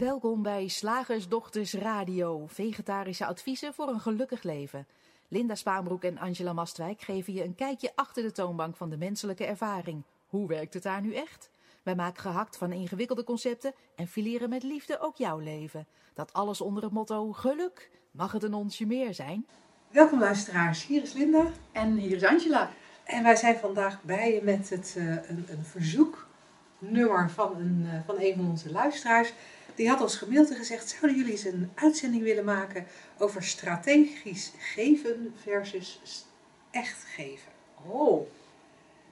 Welkom 0.00 0.42
bij 0.42 0.68
Slagersdochters 0.68 1.74
Radio, 1.74 2.46
vegetarische 2.46 3.26
adviezen 3.26 3.74
voor 3.74 3.88
een 3.88 4.00
gelukkig 4.00 4.42
leven. 4.42 4.86
Linda 5.28 5.54
Spaanbroek 5.54 6.04
en 6.04 6.18
Angela 6.18 6.52
Mastwijk 6.52 7.00
geven 7.00 7.32
je 7.32 7.44
een 7.44 7.54
kijkje 7.54 7.92
achter 7.94 8.22
de 8.22 8.32
toonbank 8.32 8.76
van 8.76 8.90
de 8.90 8.96
menselijke 8.96 9.44
ervaring. 9.44 10.02
Hoe 10.26 10.48
werkt 10.48 10.74
het 10.74 10.82
daar 10.82 11.00
nu 11.00 11.14
echt? 11.14 11.50
Wij 11.82 11.94
maken 11.94 12.20
gehakt 12.22 12.56
van 12.56 12.72
ingewikkelde 12.72 13.24
concepten 13.24 13.74
en 13.96 14.06
fileren 14.06 14.48
met 14.48 14.62
liefde 14.62 15.00
ook 15.00 15.16
jouw 15.16 15.38
leven. 15.38 15.86
Dat 16.14 16.32
alles 16.32 16.60
onder 16.60 16.82
het 16.82 16.92
motto 16.92 17.32
geluk. 17.32 17.90
Mag 18.10 18.32
het 18.32 18.42
een 18.42 18.54
onsje 18.54 18.86
meer 18.86 19.14
zijn? 19.14 19.46
Welkom 19.90 20.18
luisteraars, 20.18 20.86
hier 20.86 21.02
is 21.02 21.12
Linda. 21.12 21.46
En 21.72 21.96
hier 21.96 22.16
is 22.16 22.24
Angela. 22.24 22.70
En 23.04 23.22
wij 23.22 23.36
zijn 23.36 23.56
vandaag 23.56 24.02
bij 24.02 24.34
je 24.34 24.42
met 24.42 24.70
het, 24.70 24.94
uh, 24.98 25.04
een, 25.04 25.46
een 25.48 25.64
verzoeknummer 25.64 27.30
van 27.30 27.56
een, 27.56 27.82
uh, 27.84 28.00
van 28.06 28.14
een 28.18 28.34
van 28.36 28.50
onze 28.50 28.70
luisteraars. 28.70 29.32
Die 29.74 29.88
had 29.88 30.00
ons 30.00 30.16
gemaild 30.16 30.50
en 30.50 30.56
gezegd, 30.56 30.88
zouden 30.88 31.20
jullie 31.20 31.32
eens 31.32 31.44
een 31.44 31.70
uitzending 31.74 32.22
willen 32.22 32.44
maken 32.44 32.86
over 33.18 33.42
strategisch 33.42 34.52
geven 34.58 35.34
versus 35.42 36.26
echt 36.70 37.04
geven? 37.14 37.52
Oh. 37.86 38.26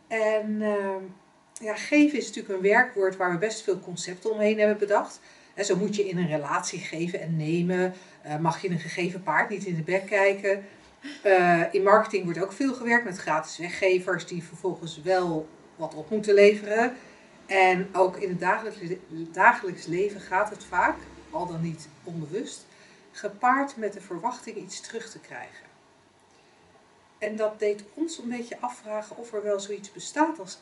En 0.09 0.51
uh, 0.61 0.97
ja, 1.61 1.75
geven 1.75 2.19
is 2.19 2.27
natuurlijk 2.27 2.55
een 2.55 2.71
werkwoord 2.71 3.17
waar 3.17 3.31
we 3.31 3.39
best 3.39 3.63
veel 3.63 3.81
concepten 3.81 4.33
omheen 4.33 4.59
hebben 4.59 4.79
bedacht. 4.79 5.21
En 5.55 5.65
zo 5.65 5.77
moet 5.77 5.97
je 5.97 6.09
in 6.09 6.19
een 6.19 6.29
relatie 6.29 6.79
geven 6.79 7.21
en 7.21 7.37
nemen. 7.37 7.95
Uh, 8.27 8.37
mag 8.37 8.63
je 8.63 8.71
een 8.71 8.79
gegeven 8.79 9.23
paard 9.23 9.49
niet 9.49 9.65
in 9.65 9.75
de 9.75 9.83
bek 9.83 10.07
kijken. 10.07 10.65
Uh, 11.25 11.63
in 11.71 11.83
marketing 11.83 12.25
wordt 12.25 12.43
ook 12.43 12.53
veel 12.53 12.75
gewerkt 12.75 13.05
met 13.05 13.17
gratis 13.17 13.59
weggevers 13.59 14.27
die 14.27 14.43
vervolgens 14.43 15.03
wel 15.03 15.49
wat 15.77 15.95
op 15.95 16.11
moeten 16.11 16.35
leveren. 16.35 16.93
En 17.49 17.89
ook 17.95 18.17
in 18.17 18.29
het 18.29 18.41
dagelijks, 18.41 18.79
dagelijks 19.33 19.87
leven 19.87 20.21
gaat 20.21 20.51
het 20.51 20.65
vaak, 20.65 20.97
al 21.31 21.47
dan 21.47 21.61
niet 21.61 21.89
onbewust, 22.05 22.67
gepaard 23.13 23.77
met 23.77 23.93
de 23.93 24.01
verwachting 24.01 24.57
iets 24.57 24.81
terug 24.81 25.11
te 25.11 25.19
krijgen. 25.19 25.67
En 27.19 27.37
dat 27.37 27.59
deed 27.59 27.85
ons 27.95 28.19
een 28.19 28.29
beetje 28.29 28.61
afvragen 28.61 29.17
of 29.17 29.33
er 29.33 29.43
wel 29.43 29.61
zoiets 29.61 29.93
bestaat 29.93 30.39
als 30.39 30.59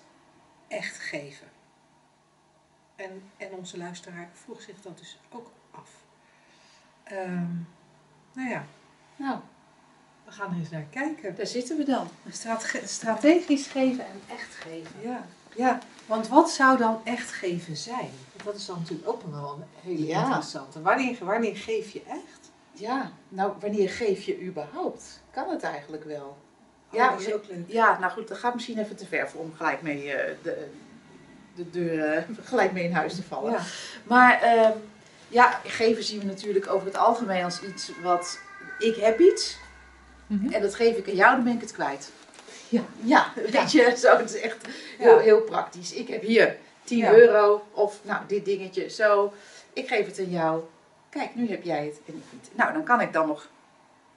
echt 0.68 0.98
geven. 0.98 1.46
En, 2.96 3.22
en 3.36 3.50
onze 3.50 3.78
luisteraar 3.78 4.30
vroeg 4.32 4.62
zich 4.62 4.80
dat 4.82 4.98
dus 4.98 5.18
ook 5.30 5.50
af. 5.70 5.90
Um, 7.12 7.68
nou 8.32 8.48
ja. 8.48 8.64
Nou. 9.16 9.38
We 10.24 10.32
gaan 10.32 10.52
er 10.52 10.58
eens 10.58 10.70
naar 10.70 10.86
kijken. 10.90 11.36
Daar 11.36 11.46
zitten 11.46 11.76
we 11.76 11.84
dan. 11.84 12.08
Strate 12.30 12.86
strategisch 12.86 13.66
geven 13.66 14.06
en 14.06 14.20
echt 14.30 14.54
geven. 14.54 15.00
Ja. 15.00 15.26
Ja, 15.56 15.78
want 16.06 16.28
wat 16.28 16.50
zou 16.50 16.78
dan 16.78 17.00
echt 17.04 17.32
geven 17.32 17.76
zijn? 17.76 18.10
Want 18.32 18.44
dat 18.44 18.54
is 18.54 18.66
dan 18.66 18.78
natuurlijk 18.78 19.08
ook 19.08 19.22
wel 19.30 19.58
een 19.58 19.90
hele 19.90 20.06
ja. 20.06 20.22
interessante. 20.22 20.82
Wanneer, 20.82 21.16
wanneer 21.20 21.56
geef 21.56 21.90
je 21.90 22.02
echt? 22.08 22.50
Ja, 22.72 23.10
nou 23.28 23.52
wanneer 23.60 23.90
geef 23.90 24.22
je 24.22 24.42
überhaupt? 24.42 25.20
Kan 25.30 25.50
het 25.50 25.62
eigenlijk 25.62 26.04
wel? 26.04 26.36
Oh, 26.90 26.94
ja, 26.98 27.10
dat 27.10 27.20
is 27.20 27.32
ook 27.32 27.46
leuk. 27.48 27.64
Ja, 27.66 27.98
nou 27.98 28.12
goed, 28.12 28.28
dat 28.28 28.38
gaat 28.38 28.54
misschien 28.54 28.78
even 28.78 28.96
te 28.96 29.06
ver 29.06 29.28
voor 29.28 29.40
om 29.40 29.52
gelijk 29.56 29.82
mee 29.82 30.04
uh, 30.04 30.14
de, 30.42 30.68
de 31.54 31.70
deur 31.70 32.16
uh, 32.16 32.36
gelijk 32.50 32.72
mee 32.72 32.84
in 32.84 32.92
huis 32.92 33.14
te 33.14 33.22
vallen. 33.22 33.52
Ja. 33.52 33.62
Maar 34.04 34.42
uh, 34.44 34.68
ja, 35.28 35.60
geven 35.64 36.04
zien 36.04 36.18
we 36.18 36.26
natuurlijk 36.26 36.68
over 36.68 36.86
het 36.86 36.96
algemeen 36.96 37.44
als 37.44 37.62
iets 37.62 37.90
wat 38.02 38.38
ik 38.78 38.96
heb 38.96 39.20
iets 39.20 39.58
mm 40.26 40.38
-hmm. 40.38 40.52
en 40.52 40.62
dat 40.62 40.74
geef 40.74 40.96
ik 40.96 41.08
aan 41.08 41.14
jou, 41.14 41.34
dan 41.34 41.44
ben 41.44 41.54
ik 41.54 41.60
het 41.60 41.72
kwijt. 41.72 42.10
Ja, 42.68 42.84
ja 43.02 43.32
weet 43.52 43.72
je, 43.72 43.94
zo, 43.96 44.16
het 44.16 44.34
is 44.34 44.40
echt 44.40 44.66
heel, 44.98 45.18
heel 45.18 45.40
praktisch. 45.40 45.92
Ik 45.92 46.08
heb 46.08 46.22
hier 46.22 46.56
10 46.84 46.98
ja. 46.98 47.12
euro 47.12 47.62
of 47.72 48.00
nou 48.02 48.20
dit 48.26 48.44
dingetje 48.44 48.90
zo. 48.90 49.32
Ik 49.72 49.88
geef 49.88 50.06
het 50.06 50.18
aan 50.18 50.30
jou. 50.30 50.62
Kijk, 51.10 51.34
nu 51.34 51.48
heb 51.48 51.62
jij 51.62 51.84
het 51.84 52.00
en 52.06 52.14
ik 52.14 52.24
niet. 52.32 52.50
Nou, 52.54 52.72
dan 52.72 52.84
kan 52.84 53.00
ik 53.00 53.12
dan 53.12 53.26
nog 53.26 53.48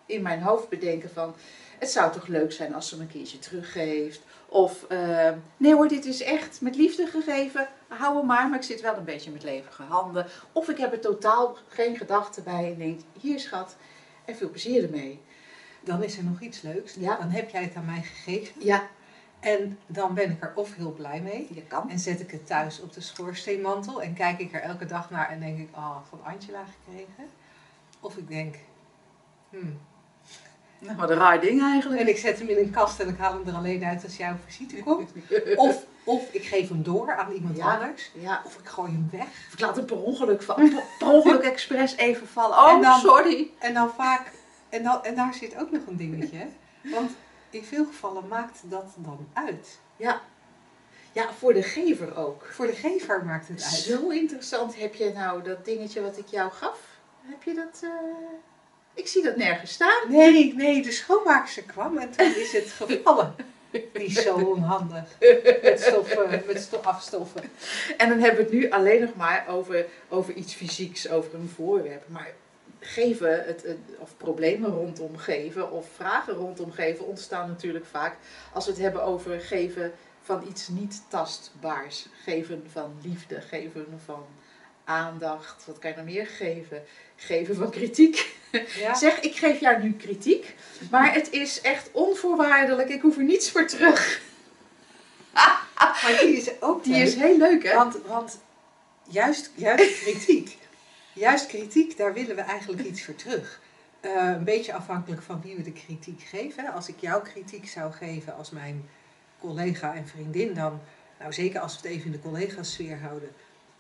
in 0.05 0.21
mijn 0.21 0.41
hoofd 0.41 0.69
bedenken 0.69 1.09
van... 1.13 1.35
Het 1.79 1.89
zou 1.89 2.11
toch 2.11 2.27
leuk 2.27 2.51
zijn 2.51 2.73
als 2.73 2.89
ze 2.89 2.95
me 2.95 3.01
een 3.01 3.07
keertje 3.07 3.39
teruggeeft. 3.39 4.21
Of, 4.45 4.85
uh, 4.89 5.29
nee 5.57 5.73
hoor, 5.73 5.87
dit 5.87 6.05
is 6.05 6.21
echt 6.21 6.61
met 6.61 6.75
liefde 6.75 7.07
gegeven. 7.07 7.67
Hou 7.87 8.17
hem 8.17 8.25
maar, 8.25 8.49
maar 8.49 8.57
ik 8.57 8.65
zit 8.65 8.81
wel 8.81 8.95
een 8.95 9.03
beetje 9.03 9.31
met 9.31 9.43
levige 9.43 9.83
handen. 9.83 10.25
Of 10.51 10.69
ik 10.69 10.77
heb 10.77 10.91
er 10.91 10.99
totaal 10.99 11.57
geen 11.67 11.97
gedachten 11.97 12.43
bij 12.43 12.65
en 12.71 12.77
denk, 12.77 12.99
hier 13.19 13.39
schat, 13.39 13.75
en 14.25 14.35
veel 14.35 14.49
plezier 14.49 14.83
ermee. 14.83 15.21
Dan 15.83 16.03
is 16.03 16.17
er 16.17 16.23
nog 16.23 16.39
iets 16.39 16.61
leuks. 16.61 16.93
Ja. 16.93 17.15
Dan 17.15 17.29
heb 17.29 17.49
jij 17.49 17.63
het 17.63 17.75
aan 17.75 17.85
mij 17.85 18.01
gegeven. 18.01 18.53
Ja. 18.57 18.87
En 19.39 19.79
dan 19.87 20.13
ben 20.13 20.31
ik 20.31 20.43
er 20.43 20.51
of 20.55 20.75
heel 20.75 20.91
blij 20.91 21.21
mee. 21.21 21.47
Je 21.53 21.61
kan. 21.61 21.89
En 21.89 21.99
zet 21.99 22.19
ik 22.19 22.31
het 22.31 22.47
thuis 22.47 22.81
op 22.81 22.93
de 22.93 23.01
schoorsteenmantel. 23.01 24.01
En 24.01 24.13
kijk 24.13 24.39
ik 24.39 24.53
er 24.53 24.61
elke 24.61 24.85
dag 24.85 25.09
naar 25.09 25.29
en 25.29 25.39
denk 25.39 25.59
ik, 25.59 25.69
oh, 25.75 25.97
van 26.09 26.19
Angela 26.23 26.65
gekregen. 26.65 27.29
Of 27.99 28.17
ik 28.17 28.27
denk, 28.27 28.55
hmm, 29.49 29.79
nou, 30.79 30.97
wat 30.97 31.09
een 31.09 31.17
raar 31.17 31.41
ding 31.41 31.61
eigenlijk. 31.61 32.01
En 32.01 32.07
ik 32.07 32.17
zet 32.17 32.39
hem 32.39 32.47
in 32.47 32.57
een 32.57 32.71
kast 32.71 32.99
en 32.99 33.07
ik 33.07 33.17
haal 33.17 33.33
hem 33.33 33.47
er 33.47 33.53
alleen 33.53 33.83
uit 33.83 34.03
als 34.03 34.17
jouw 34.17 34.35
visite 34.45 34.83
komt. 34.83 35.11
Of, 35.55 35.85
of 36.03 36.33
ik 36.33 36.43
geef 36.43 36.69
hem 36.69 36.83
door 36.83 37.15
aan 37.15 37.31
iemand 37.31 37.57
ja, 37.57 37.73
anders. 37.73 38.11
Ja. 38.13 38.41
Of 38.45 38.57
ik 38.57 38.67
gooi 38.67 38.91
hem 38.91 39.09
weg. 39.11 39.27
Of 39.27 39.53
ik 39.53 39.59
laat 39.59 39.75
hem 39.75 39.85
per 39.85 40.01
ongeluk 40.01 40.41
vallen. 40.41 40.71
Per 40.99 41.07
ongeluk 41.07 41.41
expres 41.41 41.95
even 41.95 42.27
vallen. 42.27 42.57
Oh, 42.57 42.71
en 42.71 42.81
dan, 42.81 42.99
sorry. 42.99 43.51
En 43.57 43.73
dan 43.73 43.89
vaak, 43.89 44.31
en, 44.69 44.83
dan, 44.83 45.03
en 45.03 45.15
daar 45.15 45.33
zit 45.33 45.57
ook 45.57 45.71
nog 45.71 45.81
een 45.87 45.97
dingetje. 45.97 46.47
Want 46.81 47.11
in 47.49 47.63
veel 47.63 47.85
gevallen 47.85 48.27
maakt 48.27 48.59
dat 48.63 48.93
dan 48.95 49.27
uit. 49.33 49.79
Ja. 49.97 50.21
Ja, 51.11 51.33
voor 51.33 51.53
de 51.53 51.63
gever 51.63 52.17
ook. 52.17 52.45
Voor 52.51 52.67
de 52.67 52.73
gever 52.73 53.25
maakt 53.25 53.47
het 53.47 53.63
uit. 53.63 53.73
Zo 53.73 54.09
interessant. 54.09 54.79
Heb 54.79 54.95
je 54.95 55.11
nou 55.13 55.43
dat 55.43 55.65
dingetje 55.65 56.01
wat 56.01 56.17
ik 56.17 56.27
jou 56.27 56.51
gaf? 56.51 56.79
Heb 57.21 57.43
je 57.43 57.53
dat... 57.53 57.81
Uh... 57.83 57.89
Ik 58.93 59.07
zie 59.07 59.23
dat 59.23 59.35
nergens 59.35 59.71
staan. 59.71 60.09
Nee, 60.09 60.53
nee, 60.55 60.81
de 60.81 60.91
schoonmaakster 60.91 61.63
kwam 61.63 61.97
en 61.97 62.11
toen 62.11 62.35
is 62.35 62.51
het 62.51 62.67
gevallen. 62.67 63.35
Die 63.71 63.81
is 63.93 64.21
zo 64.21 64.35
onhandig. 64.35 65.03
Met, 65.61 65.79
stoffen, 65.81 66.43
met 66.45 66.61
stof 66.61 66.85
afstoffen. 66.85 67.41
En 67.97 68.09
dan 68.09 68.19
hebben 68.19 68.37
we 68.37 68.43
het 68.43 68.51
nu 68.51 68.69
alleen 68.69 69.01
nog 69.01 69.15
maar 69.15 69.45
over, 69.47 69.85
over 70.09 70.33
iets 70.33 70.53
fysieks, 70.53 71.09
over 71.09 71.33
een 71.33 71.51
voorwerp. 71.55 72.03
Maar 72.07 72.31
geven, 72.79 73.45
het, 73.45 73.63
het, 73.63 73.77
of 73.97 74.17
problemen 74.17 74.71
rondom 74.71 75.17
geven, 75.17 75.71
of 75.71 75.87
vragen 75.95 76.33
rondom 76.33 76.71
geven, 76.71 77.07
ontstaan 77.07 77.47
natuurlijk 77.47 77.85
vaak 77.85 78.15
als 78.53 78.65
we 78.65 78.71
het 78.71 78.79
hebben 78.79 79.03
over 79.03 79.39
geven 79.39 79.91
van 80.21 80.47
iets 80.49 80.67
niet 80.67 81.01
tastbaars. 81.07 82.05
Geven 82.23 82.67
van 82.71 82.93
liefde, 83.03 83.41
geven 83.41 83.85
van 84.05 84.25
aandacht. 84.83 85.65
Wat 85.65 85.79
kan 85.79 85.89
je 85.89 85.95
nog 85.95 86.05
meer 86.05 86.27
geven? 86.27 86.83
Geven 87.15 87.55
van 87.55 87.69
kritiek. 87.69 88.35
Ja. 88.75 88.93
Zeg, 89.03 89.19
ik 89.19 89.35
geef 89.35 89.59
jou 89.59 89.83
nu 89.83 89.93
kritiek, 89.93 90.55
maar 90.91 91.13
het 91.13 91.31
is 91.31 91.61
echt 91.61 91.89
onvoorwaardelijk. 91.91 92.89
Ik 92.89 93.01
hoef 93.01 93.17
er 93.17 93.23
niets 93.23 93.51
voor 93.51 93.67
terug. 93.67 94.21
Maar 95.79 96.17
die 96.19 96.37
is 96.37 96.61
ook 96.61 96.83
Die 96.83 96.93
leuk, 96.93 97.07
is 97.07 97.15
heel 97.15 97.37
leuk, 97.37 97.63
hè? 97.63 97.75
Want, 97.75 97.97
want 98.05 98.39
juist, 99.07 99.51
juist 99.55 99.99
kritiek, 99.99 100.57
juist 101.13 101.45
kritiek, 101.47 101.97
daar 101.97 102.13
willen 102.13 102.35
we 102.35 102.41
eigenlijk 102.41 102.81
iets 102.81 103.03
voor 103.03 103.15
terug. 103.15 103.61
Uh, 104.01 104.11
een 104.35 104.43
beetje 104.43 104.73
afhankelijk 104.73 105.21
van 105.21 105.41
wie 105.41 105.55
we 105.55 105.61
de 105.61 105.71
kritiek 105.71 106.21
geven. 106.21 106.73
Als 106.73 106.87
ik 106.87 106.99
jou 106.99 107.23
kritiek 107.23 107.67
zou 107.67 107.91
geven 107.91 108.35
als 108.35 108.49
mijn 108.49 108.89
collega 109.39 109.95
en 109.95 110.07
vriendin, 110.07 110.53
dan, 110.53 110.81
nou 111.19 111.33
zeker 111.33 111.59
als 111.59 111.71
we 111.81 111.87
het 111.87 111.97
even 111.97 112.05
in 112.05 112.11
de 112.11 112.19
collega-sfeer 112.19 112.99
houden. 112.99 113.29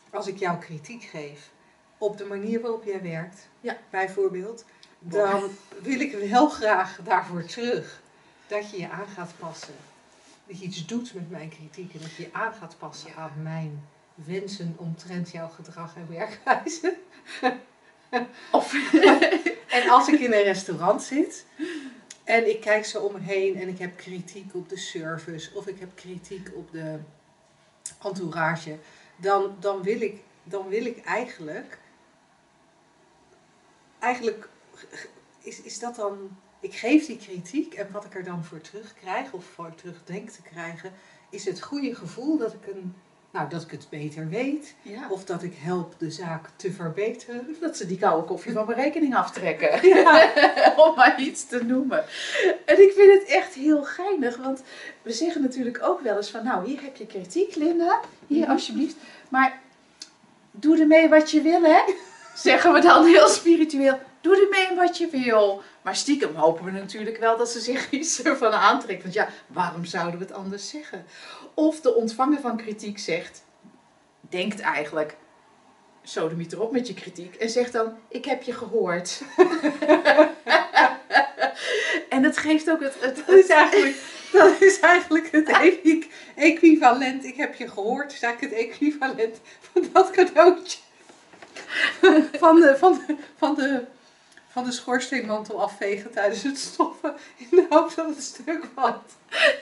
Als 0.09 0.27
ik 0.27 0.37
jou 0.37 0.59
kritiek 0.59 1.03
geef 1.03 1.49
op 1.97 2.17
de 2.17 2.25
manier 2.25 2.61
waarop 2.61 2.83
jij 2.83 3.01
werkt, 3.01 3.47
Ja. 3.61 3.77
bijvoorbeeld, 3.89 4.65
dan 4.99 5.43
wil 5.81 5.99
ik 5.99 6.11
heel 6.11 6.49
graag 6.49 6.99
daarvoor 7.03 7.45
terug. 7.45 8.01
Dat 8.47 8.71
je 8.71 8.79
je 8.79 8.89
aan 8.89 9.07
gaat 9.07 9.33
passen. 9.39 9.73
Dat 10.47 10.59
je 10.59 10.65
iets 10.65 10.85
doet 10.85 11.13
met 11.13 11.29
mijn 11.29 11.49
kritiek 11.49 11.93
en 11.93 11.99
dat 12.01 12.15
je 12.15 12.23
je 12.23 12.29
aan 12.31 12.53
gaat 12.53 12.75
passen 12.79 13.15
aan 13.15 13.31
mijn 13.41 13.83
wensen 14.25 14.75
omtrent 14.77 15.31
jouw 15.31 15.47
gedrag 15.47 15.95
en 15.95 16.07
werkwijze. 16.09 16.97
Of, 18.51 18.73
En 19.69 19.89
als 19.89 20.07
ik 20.07 20.19
in 20.19 20.33
een 20.33 20.43
restaurant 20.43 21.03
zit 21.03 21.45
en 22.23 22.49
ik 22.49 22.61
kijk 22.61 22.85
zo 22.85 22.99
om 22.99 23.13
me 23.13 23.19
heen 23.19 23.55
en 23.55 23.67
ik 23.67 23.79
heb 23.79 23.97
kritiek 23.97 24.55
op 24.55 24.69
de 24.69 24.77
service 24.77 25.49
of 25.53 25.67
ik 25.67 25.79
heb 25.79 25.95
kritiek 25.95 26.51
op 26.55 26.71
de 26.71 26.99
entourage, 28.01 28.77
dan, 29.15 29.55
dan, 29.59 29.83
wil, 29.83 30.01
ik, 30.01 30.21
dan 30.43 30.67
wil 30.67 30.85
ik 30.85 31.03
eigenlijk. 31.05 31.77
Eigenlijk 33.99 34.49
is, 35.41 35.61
is 35.61 35.79
dat 35.79 35.95
dan. 35.95 36.37
Ik 36.59 36.73
geef 36.73 37.05
die 37.05 37.17
kritiek 37.17 37.73
en 37.73 37.91
wat 37.91 38.05
ik 38.05 38.15
er 38.15 38.23
dan 38.23 38.43
voor 38.43 38.61
terugkrijg 38.61 39.31
of 39.31 39.45
voor 39.45 39.75
terug 39.75 40.03
denk 40.03 40.29
te 40.29 40.41
krijgen, 40.41 40.93
is 41.29 41.45
het 41.45 41.61
goede 41.61 41.95
gevoel 41.95 42.37
dat 42.37 42.53
ik, 42.53 42.67
een, 42.67 42.95
nou, 43.31 43.49
dat 43.49 43.61
ik 43.61 43.71
het 43.71 43.87
beter 43.89 44.29
weet. 44.29 44.75
ja. 44.81 45.07
Of 45.09 45.25
dat 45.25 45.43
ik 45.43 45.53
help 45.59 45.93
de 45.97 46.11
zaak 46.11 46.45
te 46.55 46.71
verbeteren. 46.71 47.47
Of 47.51 47.57
dat 47.57 47.77
ze 47.77 47.85
die 47.85 47.97
koude 47.97 48.27
koffie 48.27 48.53
van 48.53 48.65
mijn 48.65 48.77
rekening 48.79 49.15
aftrekken. 49.15 49.87
Ja. 49.87 50.31
Om 50.87 50.95
maar 50.95 51.21
iets 51.21 51.45
te 51.47 51.63
noemen. 51.63 52.03
En 52.65 52.81
ik 52.81 52.91
vind 52.95 53.13
het 53.19 53.23
echt 53.27 53.53
heel 53.53 53.83
geinig, 53.83 54.37
want 54.37 54.61
we 55.01 55.11
zeggen 55.11 55.41
natuurlijk 55.41 55.79
ook 55.83 56.01
wel 56.01 56.17
eens 56.17 56.29
van, 56.29 56.43
nou, 56.43 56.67
hier 56.67 56.81
heb 56.81 56.95
je 56.95 57.05
kritiek, 57.05 57.55
Linda. 57.55 57.99
Hier, 58.27 58.41
Mhm. 58.41 58.51
alsjeblieft. 58.51 58.95
Maar 59.29 59.59
doe 60.51 60.79
ermee 60.79 61.09
wat 61.09 61.31
je 61.31 61.41
wil, 61.41 61.61
hè? 61.63 61.79
zeggen 62.35 62.73
we 62.73 62.79
dan 62.81 63.05
heel 63.05 63.27
spiritueel, 63.27 63.99
doe 64.21 64.41
ermee 64.41 64.75
wat 64.75 64.97
je 64.97 65.07
wil. 65.07 65.61
Maar 65.81 65.95
stiekem 65.95 66.35
hopen 66.35 66.65
we 66.65 66.71
natuurlijk 66.71 67.17
wel 67.17 67.37
dat 67.37 67.49
ze 67.49 67.59
zich 67.59 67.91
iets 67.91 68.23
ervan 68.23 68.51
aantrekt. 68.51 69.01
Want 69.01 69.13
ja, 69.13 69.27
waarom 69.47 69.85
zouden 69.85 70.19
we 70.19 70.25
het 70.25 70.33
anders 70.33 70.69
zeggen? 70.69 71.05
Of 71.53 71.81
de 71.81 71.95
ontvanger 71.95 72.39
van 72.39 72.57
kritiek 72.57 72.99
zegt, 72.99 73.43
denkt 74.29 74.59
eigenlijk, 74.59 75.15
sodemiet 76.03 76.53
erop 76.53 76.71
met 76.71 76.87
je 76.87 76.93
kritiek. 76.93 77.35
En 77.35 77.49
zegt 77.49 77.73
dan, 77.73 77.97
ik 78.07 78.25
heb 78.25 78.43
je 78.43 78.53
gehoord. 78.53 79.21
en 82.09 82.23
het 82.23 82.37
geeft 82.37 82.69
ook 82.69 82.81
het... 82.81 82.95
het, 82.99 83.23
Dat 83.27 83.37
is 83.37 83.47
eigenlijk, 83.47 83.95
dat 84.31 84.61
is 84.61 84.79
eigenlijk 84.79 85.31
het 85.31 85.47
equi- 85.47 86.07
equivalent. 86.35 87.23
Ik 87.23 87.35
heb 87.35 87.55
je 87.55 87.67
gehoord, 87.67 88.13
is 88.13 88.21
eigenlijk 88.21 88.53
het 88.53 88.63
equivalent 88.65 89.39
van 89.71 89.89
dat 89.93 90.11
cadeautje. 90.11 90.79
Van 92.39 92.59
de, 92.59 92.75
van 92.77 92.93
de, 92.93 93.15
van 93.37 93.55
de, 93.55 93.85
van 94.51 94.63
de 94.63 94.71
schoorsteenmantel 94.71 95.61
afvegen 95.61 96.11
tijdens 96.11 96.43
het 96.43 96.57
stoffen. 96.57 97.13
In 97.37 97.47
de 97.51 97.65
hoop 97.69 97.95
dat 97.95 98.07
het 98.07 98.23
stuk 98.23 98.67
valt. 98.73 99.11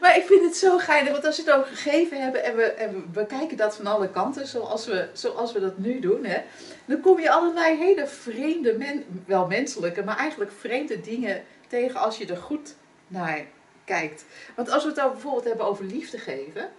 Maar 0.00 0.16
ik 0.16 0.24
vind 0.26 0.44
het 0.44 0.56
zo 0.56 0.78
geinig, 0.78 1.12
want 1.12 1.24
als 1.24 1.36
we 1.36 1.42
het 1.42 1.52
ook 1.60 1.66
gegeven 1.66 2.22
hebben 2.22 2.44
en 2.44 2.56
we, 2.56 2.62
en 2.62 2.92
we 2.92 3.00
bekijken 3.00 3.56
dat 3.56 3.76
van 3.76 3.86
alle 3.86 4.10
kanten, 4.10 4.46
zoals 4.46 4.86
we, 4.86 5.08
zoals 5.12 5.52
we 5.52 5.60
dat 5.60 5.78
nu 5.78 6.00
doen, 6.00 6.24
hè, 6.24 6.42
dan 6.84 7.00
kom 7.00 7.20
je 7.20 7.30
allerlei 7.30 7.76
hele 7.76 8.06
vreemde, 8.06 8.78
men, 8.78 9.24
wel 9.26 9.46
menselijke, 9.46 10.02
maar 10.02 10.16
eigenlijk 10.16 10.52
vreemde 10.52 11.00
dingen 11.00 11.44
tegen 11.68 12.00
als 12.00 12.18
je 12.18 12.26
er 12.26 12.36
goed 12.36 12.74
naar 13.06 13.46
kijkt. 13.84 14.24
Want 14.56 14.70
als 14.70 14.82
we 14.82 14.88
het 14.88 15.00
ook 15.00 15.12
bijvoorbeeld 15.12 15.44
hebben 15.44 15.66
over 15.66 15.84
liefde 15.84 16.18
geven, 16.18 16.70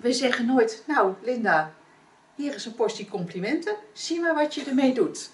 we 0.00 0.12
zeggen 0.12 0.46
nooit, 0.46 0.82
nou 0.86 1.14
Linda, 1.22 1.74
hier 2.34 2.54
is 2.54 2.64
een 2.64 2.74
portie 2.74 3.08
complimenten, 3.08 3.76
zie 3.92 4.20
maar 4.20 4.34
wat 4.34 4.54
je 4.54 4.64
ermee 4.64 4.94
doet. 4.94 5.30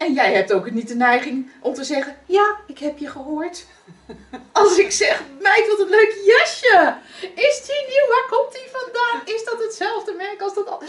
En 0.00 0.12
jij 0.12 0.32
hebt 0.34 0.52
ook 0.52 0.70
niet 0.70 0.88
de 0.88 0.94
neiging 0.94 1.50
om 1.60 1.74
te 1.74 1.84
zeggen, 1.84 2.16
ja, 2.26 2.56
ik 2.66 2.78
heb 2.78 2.98
je 2.98 3.08
gehoord. 3.08 3.66
Als 4.52 4.78
ik 4.78 4.90
zeg, 4.90 5.22
meid, 5.40 5.68
wat 5.68 5.80
een 5.80 5.90
leuk 5.90 6.22
jasje. 6.24 6.96
Is 7.20 7.66
die 7.66 7.86
nieuw? 7.88 8.08
Waar 8.08 8.26
komt 8.30 8.52
die 8.52 8.68
vandaan? 8.72 9.34
Is 9.36 9.44
dat 9.44 9.62
hetzelfde 9.62 10.12
merk 10.12 10.40
als 10.40 10.54
dat 10.54 10.68
al? 10.68 10.82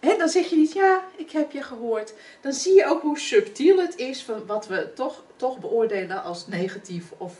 En 0.00 0.18
dan 0.18 0.28
zeg 0.28 0.46
je 0.46 0.56
niet, 0.56 0.72
ja, 0.72 1.04
ik 1.16 1.30
heb 1.30 1.52
je 1.52 1.62
gehoord. 1.62 2.12
Dan 2.40 2.52
zie 2.52 2.74
je 2.74 2.86
ook 2.86 3.02
hoe 3.02 3.18
subtiel 3.18 3.78
het 3.78 3.96
is 3.96 4.22
van 4.22 4.46
wat 4.46 4.66
we 4.66 4.92
toch, 4.94 5.22
toch 5.36 5.58
beoordelen 5.58 6.22
als 6.22 6.46
negatief 6.46 7.04
of 7.16 7.32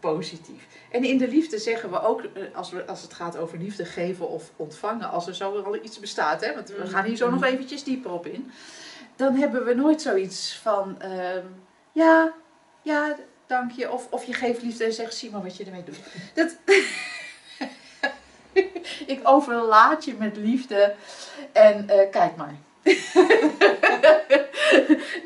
positief. 0.00 0.66
En 0.90 1.04
in 1.04 1.18
de 1.18 1.28
liefde 1.28 1.58
zeggen 1.58 1.90
we 1.90 2.00
ook, 2.00 2.22
eh, 2.22 2.42
als, 2.54 2.70
we, 2.70 2.86
als 2.86 3.02
het 3.02 3.12
gaat 3.12 3.36
over 3.36 3.58
liefde 3.58 3.84
geven 3.84 4.28
of 4.28 4.50
ontvangen, 4.56 5.10
als 5.10 5.26
er 5.26 5.34
zo 5.34 5.62
al 5.62 5.84
iets 5.84 5.98
bestaat, 5.98 6.40
hè, 6.40 6.54
want 6.54 6.68
we 6.68 6.86
gaan 6.86 7.04
hier 7.04 7.16
zo 7.16 7.30
nog 7.30 7.44
eventjes 7.44 7.84
dieper 7.84 8.12
op 8.12 8.26
in. 8.26 8.52
Dan 9.22 9.34
hebben 9.34 9.64
we 9.64 9.74
nooit 9.74 10.02
zoiets 10.02 10.58
van, 10.62 11.00
ehm, 11.00 11.46
ja, 11.92 12.32
ja, 12.82 13.16
dank 13.46 13.70
je. 13.70 13.90
Of, 13.90 14.06
of 14.10 14.24
je 14.24 14.32
geeft 14.32 14.62
liefde 14.62 14.84
en 14.84 14.92
zegt, 14.92 15.14
zie 15.14 15.30
maar 15.30 15.42
wat 15.42 15.56
je 15.56 15.64
ermee 15.64 15.84
doet. 15.84 15.98
Dat... 16.34 16.56
ik 19.14 19.20
overlaat 19.22 20.04
je 20.04 20.14
met 20.18 20.36
liefde 20.36 20.94
en 21.52 21.88
eh, 21.88 22.10
kijk 22.10 22.36
maar. 22.36 22.54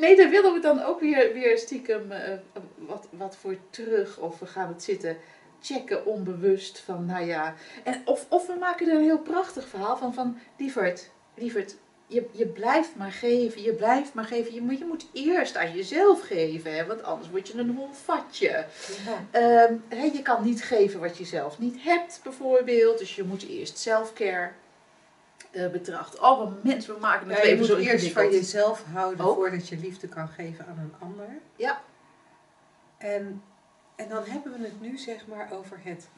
nee, 0.01 0.17
daar 0.17 0.31
willen 0.31 0.53
we 0.53 0.61
dan 0.61 0.83
ook 0.83 1.01
weer, 1.01 1.33
weer 1.33 1.59
stiekem 1.59 2.13
eh, 2.13 2.33
wat, 2.77 3.07
wat 3.11 3.37
voor 3.37 3.57
terug. 3.71 4.19
Of 4.19 4.39
we 4.39 4.47
gaan 4.47 4.69
het 4.69 4.83
zitten 4.83 5.17
checken 5.61 6.07
onbewust 6.07 6.79
van, 6.79 7.05
nou 7.05 7.25
ja. 7.25 7.55
En 7.85 8.03
of, 8.05 8.27
of 8.29 8.47
we 8.47 8.55
maken 8.61 8.89
er 8.89 8.95
een 8.95 9.03
heel 9.03 9.19
prachtig 9.19 9.69
verhaal 9.69 9.97
van, 9.97 10.15
van 10.15 10.39
lieverd, 10.57 11.11
lieverd, 11.35 11.77
je, 12.07 12.27
je 12.33 12.47
blijft 12.47 12.97
maar 12.97 13.13
geven, 13.13 13.63
je 13.63 13.73
blijft 13.73 14.15
maar 14.15 14.25
geven. 14.25 14.55
Je 14.55 14.63
moet, 14.63 14.79
je 14.79 14.85
moet 14.85 15.07
eerst 15.13 15.57
aan 15.57 15.73
jezelf 15.73 16.21
geven, 16.21 16.77
hè, 16.77 16.87
want 16.87 17.03
anders 17.03 17.31
word 17.31 17.49
je 17.49 17.59
een 17.59 17.75
hol 17.77 17.93
vatje. 17.93 18.67
Ehm, 19.31 19.75
hè, 19.89 20.03
je 20.03 20.23
kan 20.23 20.45
niet 20.45 20.63
geven 20.65 21.01
wat 21.01 21.17
je 21.17 21.25
zelf 21.25 21.59
niet 21.59 21.83
hebt, 21.83 22.21
bijvoorbeeld. 22.23 22.99
Dus 22.99 23.17
je 23.17 23.25
moet 23.25 23.49
eerst 23.49 23.79
selfcare 23.79 24.51
eh 25.51 25.71
betrachten. 25.71 26.23
Oh, 26.23 26.39
wat 26.39 26.63
mensen, 26.63 26.95
we 26.95 27.01
maken 27.01 27.29
het 27.29 27.39
Ja, 27.39 27.45
je 27.45 27.57
leven 27.57 27.77
moet 27.77 27.87
eerst 27.87 28.13
van 28.13 28.31
jezelf 28.31 28.85
houden 28.93 29.25
Ook. 29.27 29.35
voordat 29.35 29.69
je 29.69 29.77
liefde 29.77 30.09
kan 30.09 30.29
geven 30.29 30.67
aan 30.67 30.79
een 30.79 30.95
ander. 30.99 31.29
Ja. 31.57 31.83
En, 32.99 33.43
en 33.97 34.09
dan 34.09 34.25
hebben 34.25 34.53
we 34.53 34.65
het 34.65 34.81
nu 34.81 34.99
zeg 34.99 35.27
maar 35.27 35.49
over 35.53 35.81
het 35.83 36.09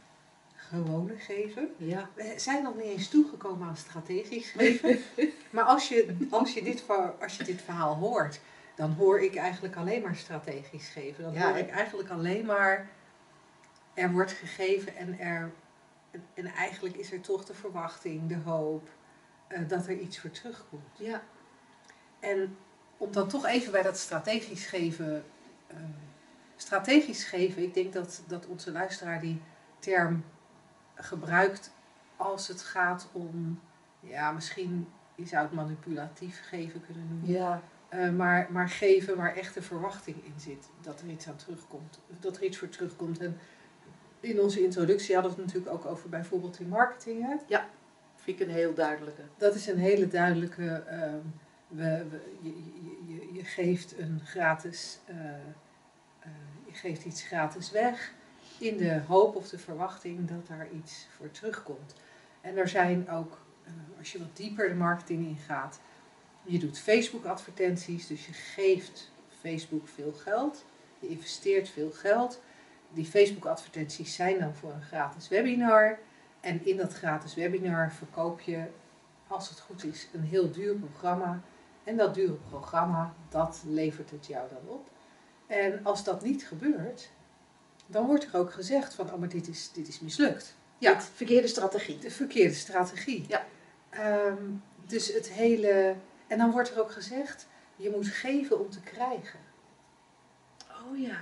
gewone 0.59 1.17
geven. 1.17 1.75
Ja. 1.77 2.09
We 2.15 2.35
zijn 2.37 2.63
nog 2.63 2.75
niet 2.75 2.85
eens 2.85 3.09
toegekomen 3.09 3.69
aan 3.69 3.77
strategisch 3.77 4.51
geven. 4.51 4.99
maar 5.51 5.65
als 5.65 5.89
je, 5.89 6.17
als, 6.31 6.55
je 6.55 6.63
dit, 6.63 6.85
als 7.21 7.37
je 7.37 7.45
dit 7.45 7.63
verhaal 7.63 7.95
hoort, 7.95 8.41
dan 8.77 8.93
hoor 8.93 9.21
ik 9.21 9.37
eigenlijk 9.37 9.77
alleen 9.77 10.03
maar 10.03 10.17
strategisch 10.17 10.89
geven. 10.89 11.25
Dan 11.25 11.33
Ja, 11.33 11.49
hoor 11.49 11.59
ik 11.59 11.71
eigenlijk 11.71 12.11
alleen 12.11 12.47
maar 12.47 12.89
er 13.95 14.13
wordt 14.13 14.33
gegeven 14.33 14.97
en, 14.97 15.19
er, 15.19 15.53
en, 16.11 16.25
en 16.35 16.47
eigenlijk 16.47 16.97
is 16.97 17.13
er 17.13 17.21
toch 17.21 17.45
de 17.45 17.55
verwachting, 17.55 18.29
de 18.29 18.39
hoop 18.45 18.89
eh, 19.49 19.69
dat 19.69 19.87
er 19.87 19.99
iets 19.99 20.19
voor 20.19 20.31
terugkomt. 20.31 20.99
Ja. 20.99 21.23
En 22.21 22.57
om 22.97 23.13
dan 23.13 23.29
toch 23.29 23.47
even 23.47 23.73
bij 23.73 23.83
dat 23.83 23.99
strategisch 23.99 24.67
geven. 24.67 25.25
eh, 25.67 25.77
strategisch 26.57 27.25
geven, 27.25 27.63
ik 27.63 27.75
denk 27.75 27.93
dat, 27.93 28.23
dat 28.27 28.47
onze 28.47 28.73
luisteraar 28.73 29.21
die 29.21 29.41
term 29.79 30.25
gebruikt 30.99 31.73
als 32.17 32.49
het 32.49 32.63
gaat 32.63 33.09
om, 33.13 33.61
ja, 34.01 34.33
misschien, 34.33 34.89
je 35.15 35.27
zou 35.27 35.43
het 35.43 35.53
manipulatief 35.53 36.41
geven 36.49 36.85
kunnen 36.85 37.09
noemen. 37.09 37.31
Ja. 37.31 37.63
Eh, 37.89 38.11
maar, 38.11 38.47
maar 38.51 38.69
geven 38.69 39.17
waar 39.17 39.35
echt 39.37 39.55
de 39.55 39.63
verwachting 39.63 40.25
in 40.25 40.35
zit. 40.37 40.69
Dat 40.81 41.01
er 41.01 41.09
iets 41.09 41.29
aan 41.29 41.37
terugkomt. 41.37 42.01
Dat 42.21 42.37
er 42.37 42.43
iets 42.45 42.59
voor 42.59 42.69
terugkomt. 42.69 43.19
En 43.19 43.39
in 44.21 44.41
onze 44.41 44.63
introductie 44.65 45.15
hadden 45.15 45.35
we 45.35 45.43
het 45.43 45.47
natuurlijk 45.47 45.75
ook 45.75 45.91
over 45.91 46.09
bijvoorbeeld 46.09 46.61
in 46.61 46.69
marketing. 46.69 47.23
Hè? 47.27 47.37
Vind 48.17 48.41
ik 48.41 48.47
een 48.47 48.55
heel 48.55 48.75
duidelijke. 48.75 49.23
Dat 49.37 49.55
is 49.55 49.67
een 49.67 49.79
hele 49.79 50.09
duidelijke. 50.09 50.83
ehm, 50.87 51.19
we, 51.69 52.07
we, 52.11 52.21
je, 52.43 52.49
je, 52.49 53.15
je, 53.15 53.33
je 53.33 53.45
geeft 53.45 53.99
een 53.99 54.21
gratis. 54.25 54.99
eh, 55.07 55.17
eh, 56.21 56.31
je 56.67 56.73
geeft 56.73 57.05
iets 57.05 57.23
gratis 57.23 57.71
weg. 57.71 58.13
In 58.59 58.77
de 58.77 59.01
hoop 59.07 59.37
of 59.37 59.49
de 59.49 59.59
verwachting 59.59 60.29
dat 60.29 60.47
daar 60.47 60.69
iets 60.71 61.07
voor 61.17 61.31
terugkomt. 61.31 61.95
En 62.41 62.57
er 62.57 62.69
zijn 62.69 63.11
ook, 63.11 63.39
eh, 63.65 63.73
als 63.99 64.13
je 64.13 64.19
wat 64.19 64.37
dieper 64.37 64.69
de 64.69 64.75
marketing 64.75 65.27
ingaat. 65.27 65.81
Je 66.43 66.59
doet 66.59 66.79
Facebook 66.79 67.25
advertenties, 67.25 68.07
dus 68.07 68.27
je 68.27 68.33
geeft 68.33 69.11
Facebook 69.41 69.89
veel 69.89 70.13
geld. 70.13 70.65
Je 70.99 71.09
investeert 71.09 71.69
veel 71.69 71.91
geld. 71.91 72.41
Die 72.93 73.05
Facebook 73.05 73.47
advertenties 73.47 74.15
zijn 74.15 74.39
dan 74.39 74.55
voor 74.55 74.73
een 74.73 74.83
gratis 74.83 75.29
webinar. 75.29 75.99
En 76.41 76.67
in 76.67 76.77
dat 76.77 76.93
gratis 76.93 77.35
webinar 77.35 77.93
verkoop 77.93 78.41
je 78.41 78.67
als 79.27 79.49
het 79.49 79.61
goed 79.61 79.85
is, 79.85 80.09
een 80.13 80.23
heel 80.23 80.51
duur 80.51 80.75
programma. 80.75 81.41
En 81.85 81.97
dat 81.97 82.15
dure 82.15 82.39
programma, 82.49 83.15
dat 83.29 83.63
levert 83.67 84.11
het 84.11 84.27
jou 84.27 84.49
dan 84.49 84.75
op. 84.75 84.91
En 85.47 85.85
als 85.85 86.05
dat 86.05 86.23
niet 86.23 86.47
gebeurt, 86.47 87.11
dan 87.91 88.07
wordt 88.07 88.25
er 88.25 88.37
ook 88.37 88.53
gezegd 88.53 88.95
van, 88.95 89.13
oh 89.13 89.19
maar 89.19 89.29
dit 89.29 89.49
is, 89.49 89.71
dit 89.73 89.89
is 89.89 90.01
mislukt. 90.01 90.57
Ja, 90.79 90.95
Dit 90.95 91.11
verkeerde 91.15 91.49
strategie. 91.49 91.99
de 91.99 92.11
verkeerde 92.11 92.55
strategie. 92.55 93.25
Ja. 93.29 93.47
Ehm, 93.91 94.43
dus 94.87 95.13
het 95.13 95.29
hele... 95.31 95.95
En 96.27 96.39
dan 96.39 96.51
wordt 96.51 96.71
er 96.71 96.81
ook 96.81 96.93
gezegd, 96.93 97.47
je 97.77 97.91
moet 97.91 98.07
geven 98.07 98.61
om 98.61 98.71
te 98.71 98.81
krijgen. 98.81 99.41
Oh 100.87 100.99
ja. 100.99 101.21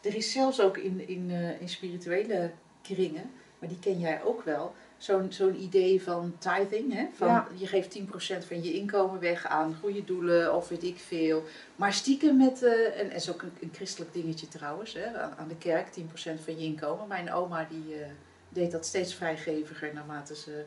Er 0.00 0.14
is 0.14 0.32
zelfs 0.32 0.60
ook 0.60 0.76
in, 0.76 1.08
in, 1.08 1.30
eh, 1.30 1.60
in 1.60 1.68
spirituele 1.68 2.50
kringen, 2.82 3.30
maar 3.58 3.68
die 3.68 3.78
ken 3.78 3.98
jij 3.98 4.22
ook 4.22 4.42
wel, 4.42 4.74
zo'n 5.00 5.32
zo'n 5.32 5.62
idee 5.62 6.02
van 6.02 6.34
tithing. 6.38 6.92
Hè? 6.92 7.06
Van 7.12 7.28
Ja. 7.28 7.46
Je 7.54 7.66
geeft 7.66 7.98
10% 7.98 8.46
van 8.46 8.62
je 8.62 8.72
inkomen 8.72 9.20
weg 9.20 9.46
aan 9.46 9.76
goede 9.80 10.04
doelen 10.04 10.54
of 10.54 10.68
weet 10.68 10.82
ik 10.82 10.98
veel. 10.98 11.44
Maar 11.76 11.92
stiekem 11.92 12.36
met, 12.36 12.62
eh, 12.62 13.00
en, 13.00 13.10
en 13.10 13.12
is 13.12 13.30
ook 13.30 13.42
een, 13.42 13.52
een 13.60 13.70
christelijk 13.74 14.12
dingetje 14.12 14.48
trouwens, 14.48 14.92
hè? 14.94 15.18
Aan, 15.18 15.34
aan 15.38 15.48
de 15.48 15.56
kerk 15.56 15.86
10% 15.98 16.02
van 16.44 16.58
je 16.58 16.64
inkomen. 16.64 17.08
Mijn 17.08 17.32
oma 17.32 17.66
die 17.70 17.94
eh, 17.94 18.06
deed 18.48 18.70
dat 18.70 18.86
steeds 18.86 19.14
vrijgeviger 19.14 19.94
naarmate 19.94 20.36
ze 20.36 20.64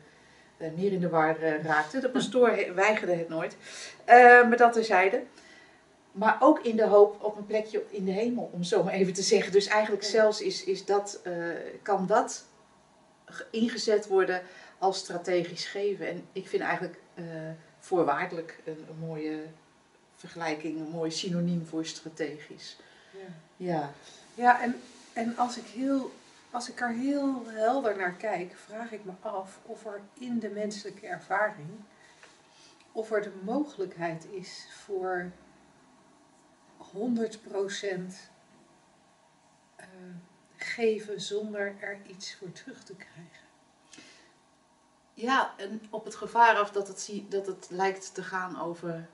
eh, 0.57 0.67
meer 0.75 0.91
in 0.91 0.99
de 0.99 1.09
war 1.09 1.39
raakte. 1.61 1.99
De 1.99 2.09
pastoor 2.09 2.73
weigerde 2.75 3.13
het 3.13 3.29
nooit. 3.29 3.57
Maar 4.47 4.57
dat 4.57 4.73
terzijde. 4.73 5.23
Maar 6.11 6.37
ook 6.39 6.59
in 6.59 6.75
de 6.75 6.87
hoop 6.87 7.23
op 7.23 7.37
een 7.37 7.45
plekje 7.45 7.83
in 7.89 8.05
de 8.05 8.11
hemel, 8.11 8.49
om 8.53 8.63
zo 8.63 8.83
maar 8.83 8.93
even 8.93 9.13
te 9.13 9.21
zeggen. 9.21 9.51
Dus 9.51 9.67
eigenlijk 9.67 10.03
zelfs 10.03 10.41
is, 10.41 10.63
is 10.63 10.85
dat, 10.85 11.21
kan 11.81 12.07
dat 12.07 12.45
ingezet 13.51 14.07
worden 14.07 14.41
als 14.77 14.97
strategisch 14.97 15.65
geven. 15.65 16.07
En 16.07 16.27
ik 16.31 16.47
vind 16.47 16.63
eigenlijk 16.63 16.99
eh, 17.13 17.25
voorwaardelijk 17.79 18.59
een, 18.65 18.85
een 18.89 19.07
mooie 19.07 19.43
vergelijking, 20.15 20.79
een 20.79 20.91
mooi 20.91 21.11
synoniem 21.11 21.65
voor 21.65 21.85
strategisch. 21.85 22.77
Ja, 23.11 23.33
Ja, 24.35 24.61
en, 24.61 24.81
en 25.13 25.37
als, 25.37 25.57
ik 25.57 25.65
heel, 25.65 26.11
als 26.51 26.69
ik 26.69 26.81
er 26.81 26.89
heel 26.89 27.43
helder 27.45 27.97
naar 27.97 28.13
kijk, 28.13 28.55
vraag 28.55 28.91
ik 28.91 29.05
me 29.05 29.11
af 29.19 29.59
of 29.65 29.85
er 29.85 30.01
in 30.13 30.39
de 30.39 30.49
menselijke 30.49 31.07
ervaring 31.07 31.69
of 32.91 33.11
er 33.11 33.21
de 33.21 33.33
mogelijkheid 33.43 34.27
is 34.31 34.67
voor 34.71 35.31
100% 36.79 36.95
uh, 39.79 39.85
geven 40.63 41.21
zonder 41.21 41.75
er 41.79 41.97
iets 42.07 42.35
voor 42.35 42.51
terug 42.51 42.83
te 42.83 42.95
krijgen. 42.95 43.43
Ja, 45.13 45.53
en 45.57 45.81
op 45.89 46.05
het 46.05 46.15
gevaar 46.15 46.55
af 46.55 46.71
dat 46.71 46.87
het, 46.87 47.23
dat 47.29 47.47
het 47.47 47.67
lijkt 47.69 48.13
te 48.13 48.23
gaan 48.23 48.61
over, 48.61 49.09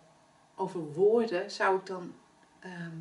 over 0.55 0.93
woorden, 0.93 1.51
zou 1.51 1.77
ik 1.77 1.85
dan, 1.85 2.13
ehm, 2.59 2.97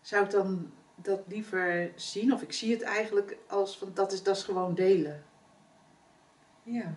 zou 0.00 0.24
ik 0.24 0.30
dan 0.30 0.72
dat 0.94 1.20
liever 1.26 1.92
zien? 1.94 2.32
Of 2.32 2.42
ik 2.42 2.52
zie 2.52 2.72
het 2.72 2.82
eigenlijk 2.82 3.36
als 3.46 3.78
van 3.78 3.90
dat 3.94 4.12
is, 4.12 4.22
dat 4.22 4.36
is 4.36 4.42
gewoon 4.42 4.74
delen. 4.74 5.24
Ja. 6.62 6.94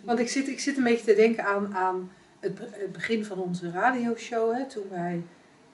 Want 0.00 0.18
ik 0.18 0.28
zit, 0.28 0.48
ik 0.48 0.60
zit 0.60 0.76
een 0.76 0.84
beetje 0.84 1.04
te 1.04 1.14
denken 1.14 1.44
aan, 1.44 1.74
aan 1.74 2.12
het, 2.40 2.58
het 2.58 2.92
begin 2.92 3.24
van 3.24 3.38
onze 3.38 3.70
radioshow. 3.70 4.52
Hè, 4.52 4.66
toen, 4.66 4.88
wij, 4.88 5.22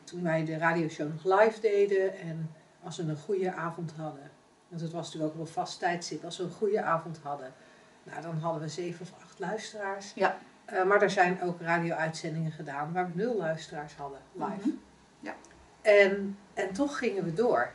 toen 0.04 0.22
wij 0.22 0.44
de 0.44 0.58
radioshow 0.58 1.12
nog 1.12 1.40
live 1.40 1.60
deden. 1.60 2.18
En 2.18 2.50
als 2.82 2.96
we 2.96 3.02
een 3.02 3.16
goede 3.16 3.52
avond 3.52 3.92
hadden. 3.96 4.30
Want 4.68 4.82
het 4.82 4.92
was 4.92 5.04
natuurlijk 5.04 5.32
ook 5.32 5.40
op 5.40 5.46
een 5.46 5.52
vast 5.52 5.78
tijdstip. 5.78 6.24
Als 6.24 6.36
we 6.36 6.42
een 6.42 6.50
goede 6.50 6.82
avond 6.82 7.18
hadden. 7.22 7.52
Nou, 8.02 8.22
dan 8.22 8.38
hadden 8.38 8.62
we 8.62 8.68
zeven 8.68 9.00
of 9.00 9.22
acht 9.22 9.38
luisteraars. 9.38 10.12
Ja. 10.14 10.38
Uh, 10.72 10.84
maar 10.84 11.02
er 11.02 11.10
zijn 11.10 11.42
ook 11.42 11.60
radio-uitzendingen 11.60 12.52
gedaan 12.52 12.92
waar 12.92 13.06
we 13.06 13.12
nul 13.14 13.36
luisteraars 13.36 13.94
hadden 13.94 14.18
live. 14.32 14.68
Mhm. 14.68 14.68
Ja. 15.20 15.34
En, 15.82 16.38
en 16.54 16.72
toch 16.72 16.98
gingen 16.98 17.24
we 17.24 17.32
door. 17.32 17.70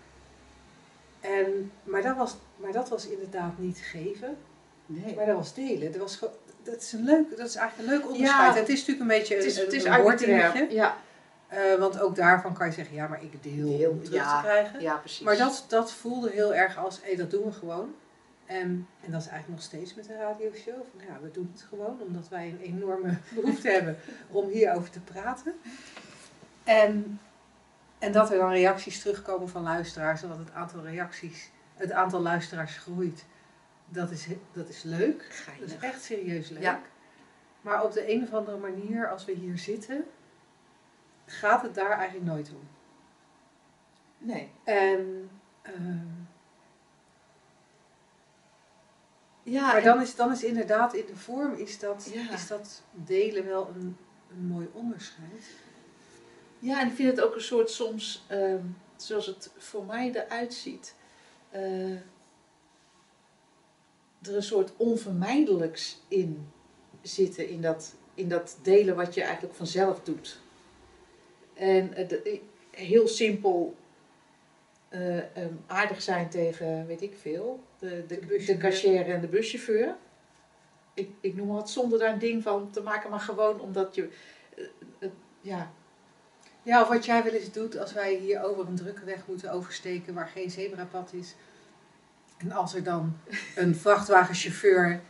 En, 1.19 1.71
maar, 1.83 2.01
dat 2.01 2.15
was, 2.15 2.35
maar 2.55 2.71
dat 2.71 2.89
was 2.89 3.07
inderdaad 3.07 3.57
niet 3.57 3.77
geven. 3.77 4.37
Nee. 4.85 5.15
Maar 5.15 5.25
dat 5.25 5.35
was 5.35 5.53
delen. 5.53 5.91
Dat, 5.91 6.01
was, 6.01 6.19
dat, 6.63 6.81
is, 6.81 6.93
een 6.93 7.03
leuk, 7.03 7.37
dat 7.37 7.47
is 7.47 7.55
eigenlijk 7.55 7.89
een 7.89 7.97
leuk 7.97 8.07
onderscheid. 8.11 8.53
Ja. 8.53 8.59
Het 8.59 8.69
is 8.69 8.79
natuurlijk 8.79 8.99
een 8.99 9.17
beetje 9.17 9.35
Het 9.35 9.43
is, 9.43 9.57
een, 9.57 9.63
het 9.63 9.73
is 9.73 9.83
een 9.83 10.01
woorddingetje. 10.01 10.43
arbitrair. 10.43 10.73
Ja. 10.73 10.97
Uh, 11.53 11.75
want 11.75 11.99
ook 11.99 12.15
daarvan 12.15 12.53
kan 12.53 12.67
je 12.67 12.73
zeggen, 12.73 12.95
ja, 12.95 13.07
maar 13.07 13.23
ik 13.23 13.43
deel, 13.43 13.77
Deel, 13.77 13.91
om 13.91 14.03
terug 14.03 14.19
ja. 14.19 14.37
te 14.37 14.43
krijgen. 14.47 14.81
ja, 14.81 14.95
precies. 14.97 15.25
Maar 15.25 15.37
dat, 15.37 15.65
dat 15.67 15.91
voelde 15.93 16.29
heel 16.29 16.55
erg 16.55 16.77
als, 16.77 16.99
hé, 17.03 17.15
dat 17.15 17.31
doen 17.31 17.43
we 17.43 17.51
gewoon. 17.51 17.95
En, 18.45 18.87
en 19.01 19.11
dat 19.11 19.21
is 19.21 19.27
eigenlijk 19.27 19.47
nog 19.47 19.61
steeds 19.61 19.93
met 19.93 20.05
de 20.05 20.17
radioshow. 20.17 20.75
Van, 20.91 21.07
ja, 21.07 21.19
we 21.21 21.31
doen 21.31 21.49
het 21.53 21.65
gewoon 21.69 22.01
omdat 22.01 22.29
wij 22.29 22.49
een 22.49 22.59
enorme 22.59 23.17
behoefte 23.35 23.69
hebben 23.69 23.97
om 24.31 24.49
hierover 24.49 24.89
te 24.89 24.99
praten. 24.99 25.53
En, 26.63 27.19
en 27.99 28.11
dat 28.11 28.31
er 28.31 28.37
dan 28.37 28.51
reacties 28.51 29.01
terugkomen 29.01 29.49
van 29.49 29.63
luisteraars 29.63 30.23
en 30.23 30.29
dat 30.29 30.37
het 30.37 30.51
aantal 30.51 30.81
reacties, 30.81 31.51
het 31.73 31.91
aantal 31.91 32.21
luisteraars 32.21 32.77
groeit. 32.77 33.25
Dat 33.89 34.11
is, 34.11 34.27
dat 34.53 34.69
is 34.69 34.83
leuk. 34.83 35.45
Dat 35.59 35.69
is 35.69 35.77
echt 35.79 36.03
serieus 36.03 36.49
leuk. 36.49 36.61
Ja. 36.61 36.81
Maar 37.61 37.83
op 37.83 37.91
de 37.91 38.13
een 38.13 38.23
of 38.23 38.33
andere 38.33 38.57
manier, 38.57 39.09
als 39.09 39.25
we 39.25 39.31
hier 39.31 39.57
zitten, 39.57 40.05
gaat 41.25 41.61
het 41.61 41.75
daar 41.75 41.91
eigenlijk 41.91 42.25
nooit 42.25 42.49
om. 42.49 42.67
Nee. 44.17 44.51
En, 44.63 45.29
ehm, 45.61 46.07
Ja, 49.47 49.71
maar 49.71 49.83
dan 49.83 50.01
is, 50.01 50.15
dan 50.15 50.31
is 50.31 50.43
inderdaad 50.43 50.93
in 50.93 51.05
de 51.05 51.15
vorm 51.15 51.53
is 51.53 51.79
dat, 51.79 52.09
Ja. 52.13 52.31
is 52.31 52.47
dat 52.47 52.83
delen 52.91 53.45
wel 53.45 53.67
een, 53.75 53.97
een 54.31 54.45
mooi 54.45 54.69
onderscheid. 54.73 55.45
Ja, 56.59 56.81
en 56.81 56.87
ik 56.87 56.93
vind 56.95 57.09
het 57.15 57.25
ook 57.25 57.35
een 57.35 57.41
soort 57.41 57.69
soms, 57.69 58.25
ehm, 58.27 58.63
zoals 58.95 59.25
het 59.25 59.51
voor 59.57 59.85
mij 59.85 60.11
eruit 60.13 60.53
ziet, 60.53 60.95
eh, 61.49 61.91
er 64.21 64.35
een 64.35 64.43
soort 64.43 64.71
onvermijdelijks 64.77 66.01
in 66.07 66.51
zitten, 67.01 67.49
in 67.49 67.61
dat, 67.61 67.95
in 68.13 68.29
dat 68.29 68.57
delen 68.61 68.95
wat 68.95 69.13
je 69.13 69.23
eigenlijk 69.23 69.55
vanzelf 69.55 70.01
doet. 70.03 70.39
En 71.55 71.93
eh, 71.93 72.07
de- 72.07 72.41
heel 72.71 73.07
simpel 73.07 73.75
eh, 74.89 75.17
ehm, 75.17 75.53
aardig 75.67 76.01
zijn 76.01 76.29
tegen, 76.29 76.85
weet 76.87 77.01
ik 77.01 77.13
veel, 77.21 77.63
de, 77.79 78.03
de, 78.07 78.43
De 78.45 78.57
cashier 78.57 79.09
en 79.09 79.21
de 79.21 79.27
buschauffeur. 79.27 79.95
Ik, 80.93 81.09
ik 81.21 81.35
noem 81.35 81.47
wat 81.47 81.69
zonder 81.69 81.99
daar 81.99 82.13
een 82.13 82.19
ding 82.19 82.43
van 82.43 82.71
te 82.71 82.81
maken, 82.81 83.09
maar 83.09 83.19
gewoon 83.19 83.59
omdat 83.59 83.95
je, 83.95 84.09
eh, 84.99 85.09
ja, 85.41 85.71
Ja, 86.63 86.81
of 86.81 86.87
wat 86.87 87.05
jij 87.05 87.23
wel 87.23 87.33
eens 87.33 87.51
doet 87.51 87.77
als 87.77 87.93
wij 87.93 88.15
hier 88.15 88.43
over 88.43 88.67
een 88.67 88.75
drukke 88.75 89.05
weg 89.05 89.27
moeten 89.27 89.51
oversteken 89.51 90.13
waar 90.13 90.27
geen 90.27 90.51
zebrapad 90.51 91.13
is. 91.13 91.35
En 92.37 92.51
als 92.51 92.73
er 92.75 92.83
dan 92.83 93.17
een 93.55 93.75
vrachtwagenchauffeur 93.75 95.01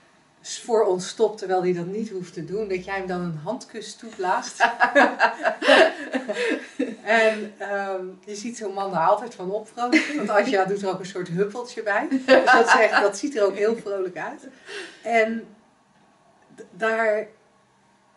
voor 0.46 0.86
ons 0.86 1.08
stopt 1.08 1.38
terwijl 1.38 1.62
hij 1.64 1.74
dat 1.74 1.86
niet 1.86 2.10
hoeft 2.10 2.34
te 2.34 2.46
doen, 2.46 2.68
dat 2.68 2.86
jij 2.86 2.96
hem 2.96 3.08
dan 3.08 3.22
een 3.22 3.40
handkus 3.44 3.96
toeblaast. 3.96 4.60
en 7.04 7.54
ehm, 7.58 8.06
je 8.26 8.36
ziet 8.36 8.58
zo'n 8.58 8.74
man 8.74 8.92
daar 8.92 9.08
altijd 9.08 9.36
van 9.36 9.52
opvrolijken, 9.52 10.16
want 10.16 10.30
Asja 10.30 10.66
doet 10.66 10.82
er 10.82 10.90
ook 10.90 11.00
een 11.00 11.06
soort 11.06 11.28
huppeltje 11.28 11.84
bij. 11.84 12.08
Dus 12.10 12.26
dat, 12.26 12.68
echt, 12.80 13.02
dat 13.02 13.18
ziet 13.18 13.36
er 13.36 13.44
ook 13.44 13.56
heel 13.56 13.76
vrolijk 13.76 14.18
uit. 14.18 14.48
En 15.04 15.48
daar, 16.72 17.28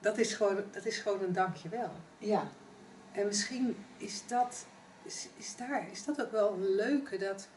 dat 0.01 0.19
is 0.19 0.35
gewoon, 0.35 0.57
dat 0.73 0.85
is 0.85 0.99
gewoon 0.99 1.23
een 1.23 1.33
dankjewel. 1.33 1.91
ja. 2.19 2.49
En 3.13 3.27
misschien 3.27 3.85
is 3.97 4.23
dat, 4.27 4.67
is, 5.03 5.29
is 5.37 5.57
daar, 5.57 5.87
is 5.93 6.05
dat 6.05 6.23
ook 6.23 6.33
wel 6.33 6.53
een 6.53 6.75
leuke. 6.75 7.19
Dat 7.19 7.49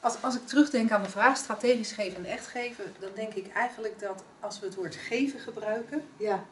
als, 0.00 0.22
als 0.22 0.36
ik 0.36 0.46
terugdenk 0.46 0.90
aan 0.90 1.02
de 1.02 1.08
vraag 1.08 1.36
strategisch 1.36 1.92
geven 1.92 2.16
en 2.24 2.30
echt 2.30 2.46
geven, 2.46 2.84
dan 3.00 3.10
denk 3.14 3.34
ik 3.34 3.52
eigenlijk 3.52 3.98
dat 4.00 4.24
als 4.40 4.60
we 4.60 4.66
het 4.66 4.74
woord 4.74 4.94
geven 4.94 5.40
gebruiken, 5.40 6.02
Ja, 6.16 6.44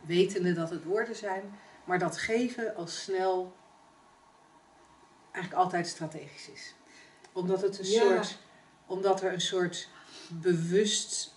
wetende 0.00 0.52
dat 0.52 0.70
het 0.70 0.84
woorden 0.84 1.16
zijn, 1.16 1.42
maar 1.84 1.98
dat 1.98 2.18
geven 2.18 2.74
al 2.76 2.86
snel 2.86 3.54
eigenlijk 5.32 5.64
altijd 5.64 5.86
strategisch 5.86 6.48
is. 6.48 6.74
Omdat 7.32 7.62
het 7.62 7.78
een 7.78 7.90
Ja. 7.90 8.00
soort, 8.00 8.38
omdat 8.86 9.22
er 9.22 9.32
een 9.32 9.40
soort 9.40 9.88
bewust, 10.28 11.34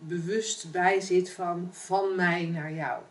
bewust 0.00 0.70
bij 0.70 1.00
zit 1.00 1.30
van 1.30 1.68
van 1.72 2.14
mij 2.16 2.44
naar 2.44 2.72
jou. 2.72 3.02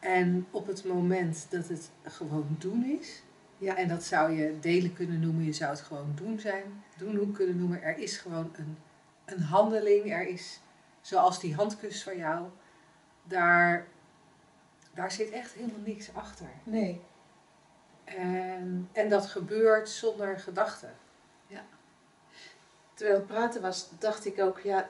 En 0.00 0.46
op 0.50 0.66
het 0.66 0.84
moment 0.84 1.46
dat 1.50 1.68
het 1.68 1.90
gewoon 2.02 2.56
doen 2.58 2.98
is, 3.00 3.22
Ja. 3.64 3.76
en 3.76 3.88
dat 3.88 4.04
zou 4.04 4.32
je 4.32 4.58
delen 4.60 4.92
kunnen 4.92 5.20
noemen, 5.20 5.44
je 5.44 5.52
zou 5.52 5.70
het 5.70 5.80
gewoon 5.80 6.12
doen 6.14 6.40
zijn, 6.40 6.84
doen 6.96 7.16
hoe 7.16 7.32
kunnen 7.32 7.58
noemen, 7.58 7.82
er 7.82 7.98
is 7.98 8.16
gewoon 8.16 8.52
een, 8.56 8.78
een 9.24 9.42
handeling, 9.42 10.12
er 10.12 10.26
is, 10.26 10.60
zoals 11.00 11.40
die 11.40 11.54
handkus 11.54 12.02
van 12.02 12.16
jou, 12.16 12.46
daar, 13.24 13.86
daar 14.94 15.12
zit 15.12 15.30
echt 15.30 15.52
helemaal 15.52 15.80
niks 15.84 16.14
achter. 16.14 16.46
nee. 16.64 17.00
En, 18.04 18.88
en 18.92 19.08
dat 19.08 19.26
gebeurt 19.26 19.88
zonder 19.88 20.38
gedachte. 20.38 20.88
Terwijl 22.94 23.18
het 23.18 23.26
praten 23.26 23.62
was, 23.62 23.88
dacht 23.98 24.26
ik 24.26 24.40
ook, 24.40 24.58
ja, 24.58 24.88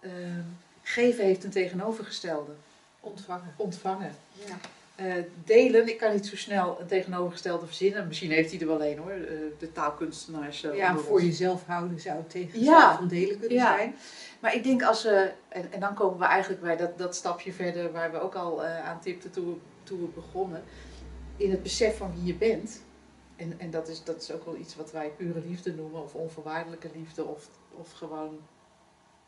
ehm, 0.00 0.42
geven 0.82 1.24
heeft 1.24 1.44
een 1.44 1.50
tegenovergestelde. 1.50 2.52
Ontvangen. 3.00 3.54
Ontvangen. 3.56 4.14
Ja. 4.32 4.56
Eh, 4.98 5.14
delen, 5.44 5.88
ik 5.88 5.98
kan 5.98 6.12
niet 6.12 6.26
zo 6.26 6.36
snel 6.36 6.80
een 6.80 6.86
tegenovergestelde 6.86 7.66
verzinnen. 7.66 8.06
Misschien 8.06 8.30
heeft 8.30 8.50
hij 8.50 8.60
er 8.60 8.66
wel 8.66 8.84
een 8.84 8.98
hoor, 8.98 9.10
eh, 9.10 9.38
de 9.58 9.72
taalkunstenaars. 9.72 10.64
eh, 10.64 10.76
ja, 10.76 10.96
voor 10.96 11.12
ons. 11.12 11.22
jezelf 11.22 11.64
houden 11.66 12.00
zou 12.00 12.16
het 12.28 12.48
Ja. 12.52 12.96
van 12.96 13.08
delen 13.08 13.38
kunnen 13.38 13.56
Ja. 13.58 13.76
zijn. 13.76 13.94
Maar 14.40 14.54
ik 14.54 14.62
denk 14.64 14.82
als 14.82 15.02
we, 15.02 15.32
en, 15.48 15.72
en 15.72 15.80
dan 15.80 15.94
komen 15.94 16.18
we 16.18 16.24
eigenlijk 16.24 16.62
bij 16.62 16.76
dat, 16.76 16.98
dat 16.98 17.14
stapje 17.14 17.52
verder 17.52 17.92
waar 17.92 18.12
we 18.12 18.20
ook 18.20 18.34
al 18.34 18.64
aan 18.64 19.00
tipten 19.00 19.30
toen 19.30 19.46
we, 19.46 19.54
toen 19.82 20.00
we 20.00 20.06
begonnen. 20.06 20.62
In 21.36 21.50
het 21.50 21.62
besef 21.62 21.96
van 21.96 22.12
wie 22.14 22.24
je 22.24 22.34
bent. 22.34 22.82
En, 23.36 23.54
en 23.58 23.70
dat, 23.70 23.88
is, 23.88 24.04
dat 24.04 24.22
is 24.22 24.32
ook 24.32 24.44
wel 24.44 24.56
iets 24.56 24.76
wat 24.76 24.92
wij 24.92 25.08
pure 25.16 25.40
liefde 25.46 25.74
noemen, 25.74 26.02
of 26.02 26.14
onvoorwaardelijke 26.14 26.90
liefde, 26.94 27.24
of, 27.24 27.48
of 27.74 27.92
gewoon 27.92 28.38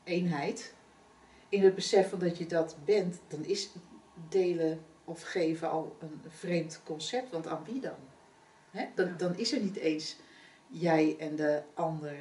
eenheid. 0.04 0.74
In 1.48 1.62
het 1.64 1.74
besef 1.74 2.08
van 2.08 2.18
dat 2.18 2.38
je 2.38 2.46
dat 2.46 2.76
bent, 2.84 3.20
dan 3.28 3.44
is 3.44 3.70
delen 4.28 4.80
of 5.10 5.22
geven 5.22 5.70
al 5.70 5.96
een 6.00 6.20
vreemd 6.28 6.80
concept. 6.84 7.30
Want 7.30 7.46
aan 7.46 7.64
wie 7.64 7.80
dan? 7.80 7.98
Hè? 8.70 8.86
Dan, 8.94 9.14
dan 9.16 9.36
is 9.36 9.52
er 9.52 9.60
niet 9.60 9.76
eens 9.76 10.16
jij 10.66 11.16
en 11.18 11.36
de 11.36 11.62
ander. 11.74 12.14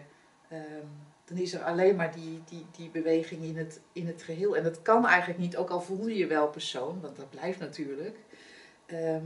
Ehm, 0.49 0.87
dan 1.25 1.37
is 1.37 1.53
er 1.53 1.63
alleen 1.63 1.95
maar 1.95 2.13
die, 2.13 2.43
die, 2.49 2.65
die 2.77 2.89
beweging 2.89 3.43
in 3.43 3.57
het, 3.57 3.79
in 3.93 4.07
het 4.07 4.21
geheel. 4.21 4.57
En 4.57 4.63
dat 4.63 4.81
kan 4.81 5.05
eigenlijk 5.05 5.39
niet, 5.39 5.57
ook 5.57 5.69
al 5.69 5.81
voel 5.81 6.07
je 6.07 6.17
je 6.17 6.27
wel 6.27 6.47
persoon, 6.47 7.01
want 7.01 7.15
dat 7.15 7.29
blijft 7.29 7.59
natuurlijk. 7.59 8.17
Ehm, 8.85 9.25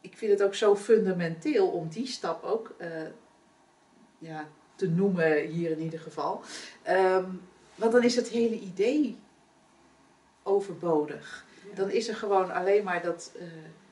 ik 0.00 0.16
vind 0.16 0.32
het 0.32 0.42
ook 0.42 0.54
zo 0.54 0.76
fundamenteel 0.76 1.68
om 1.68 1.88
die 1.88 2.06
stap 2.06 2.42
ook 2.42 2.74
eh, 2.78 2.88
ja, 4.18 4.48
te 4.74 4.88
noemen, 4.88 5.46
hier 5.46 5.70
in 5.70 5.80
ieder 5.80 6.00
geval. 6.00 6.42
Ehm, 6.82 7.30
want 7.74 7.92
dan 7.92 8.02
is 8.02 8.16
het 8.16 8.28
hele 8.28 8.58
idee 8.58 9.18
overbodig. 10.42 11.46
Dan 11.74 11.90
is 11.90 12.08
er 12.08 12.14
gewoon 12.16 12.50
alleen 12.52 12.84
maar 12.84 13.02
dat, 13.02 13.32
eh, 13.38 13.44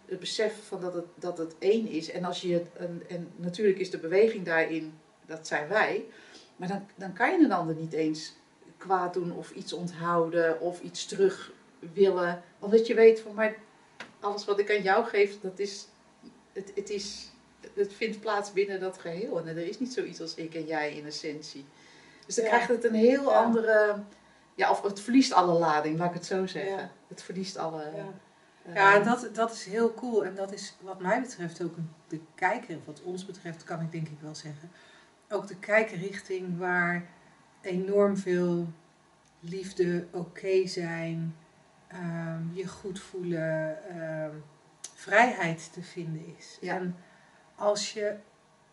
het 0.07 0.21
besef 0.21 0.55
van 0.67 0.81
dat 0.81 0.95
het, 0.95 1.05
dat 1.15 1.39
het 1.39 1.55
één 1.59 1.87
is. 1.89 2.11
En, 2.11 2.25
als 2.25 2.41
je 2.41 2.53
het, 2.55 2.67
en, 2.79 3.03
en 3.09 3.29
natuurlijk 3.37 3.79
is 3.79 3.91
de 3.91 3.99
beweging 3.99 4.45
daarin, 4.45 4.99
dat 5.27 5.47
zijn 5.47 5.69
wij. 5.69 6.05
Maar 6.57 6.69
dan, 6.69 6.87
dan 6.97 7.13
kan 7.13 7.31
je 7.31 7.45
een 7.45 7.53
ander 7.53 7.75
niet 7.75 7.93
eens 7.93 8.35
kwaad 8.77 9.15
doen 9.15 9.33
of 9.33 9.51
iets 9.51 9.73
onthouden 9.73 10.61
of 10.61 10.81
iets 10.81 11.07
terug 11.07 11.53
willen. 11.93 12.43
Omdat 12.59 12.87
je 12.87 12.95
weet 12.95 13.21
van, 13.21 13.35
maar 13.35 13.55
alles 14.21 14.45
wat 14.45 14.59
ik 14.59 14.71
aan 14.71 14.83
jou 14.83 15.05
geef, 15.05 15.41
dat 15.41 15.59
is, 15.59 15.87
het, 16.53 16.73
het 16.75 16.91
is, 16.91 17.31
het 17.75 17.93
vindt 17.93 18.21
plaats 18.21 18.53
binnen 18.53 18.81
dat 18.81 18.99
geheel. 18.99 19.39
En 19.39 19.47
er 19.47 19.67
is 19.69 19.79
niet 19.79 19.93
zoiets 19.93 20.21
als 20.21 20.35
ik 20.35 20.55
en 20.55 20.65
jij 20.67 20.95
in 20.97 21.07
essentie. 21.07 21.65
Dus 22.27 22.35
dan 22.35 22.45
Ja. 22.45 22.51
krijgt 22.51 22.69
het 22.69 22.85
een 22.85 22.95
heel 22.95 23.31
Ja. 23.31 23.43
andere, 23.45 23.95
ja, 24.55 24.71
of 24.71 24.83
het 24.83 25.01
verliest 25.01 25.33
alle 25.33 25.59
lading, 25.59 25.99
laat 25.99 26.09
ik 26.09 26.15
het 26.15 26.27
zo 26.27 26.47
zeggen. 26.47 26.77
Ja. 26.77 26.91
Het 27.09 27.23
verliest 27.23 27.57
alle... 27.57 27.83
Ja. 27.97 28.07
eh, 28.63 28.75
Ja, 28.75 28.99
dat, 28.99 29.29
dat 29.35 29.53
is 29.53 29.65
heel 29.65 29.95
cool. 29.95 30.25
En 30.25 30.35
dat 30.35 30.53
is 30.53 30.77
wat 30.81 31.01
mij 31.01 31.21
betreft 31.21 31.63
ook 31.63 31.75
de 32.09 32.21
kijker, 32.35 32.79
wat 32.85 33.03
ons 33.03 33.27
betreft 33.27 33.65
kan 33.65 33.81
ik 33.81 33.93
denk 33.93 34.09
ik 34.09 34.21
wel 34.21 34.35
zeggen, 34.35 34.71
ook 35.29 35.47
de 35.47 35.57
kijkerrichting 35.57 36.59
waar 36.59 37.05
enorm 37.61 38.17
veel 38.17 38.67
liefde, 39.41 40.07
oké 40.11 40.67
zijn, 40.67 41.37
ehm, 41.89 42.43
je 42.53 42.67
goed 42.67 43.01
voelen, 43.01 43.79
ehm, 43.89 44.35
vrijheid 44.95 45.73
te 45.73 45.83
vinden 45.83 46.35
is. 46.39 46.59
Ja. 46.61 46.75
En 46.75 46.97
als 47.55 47.93
je, 47.93 48.17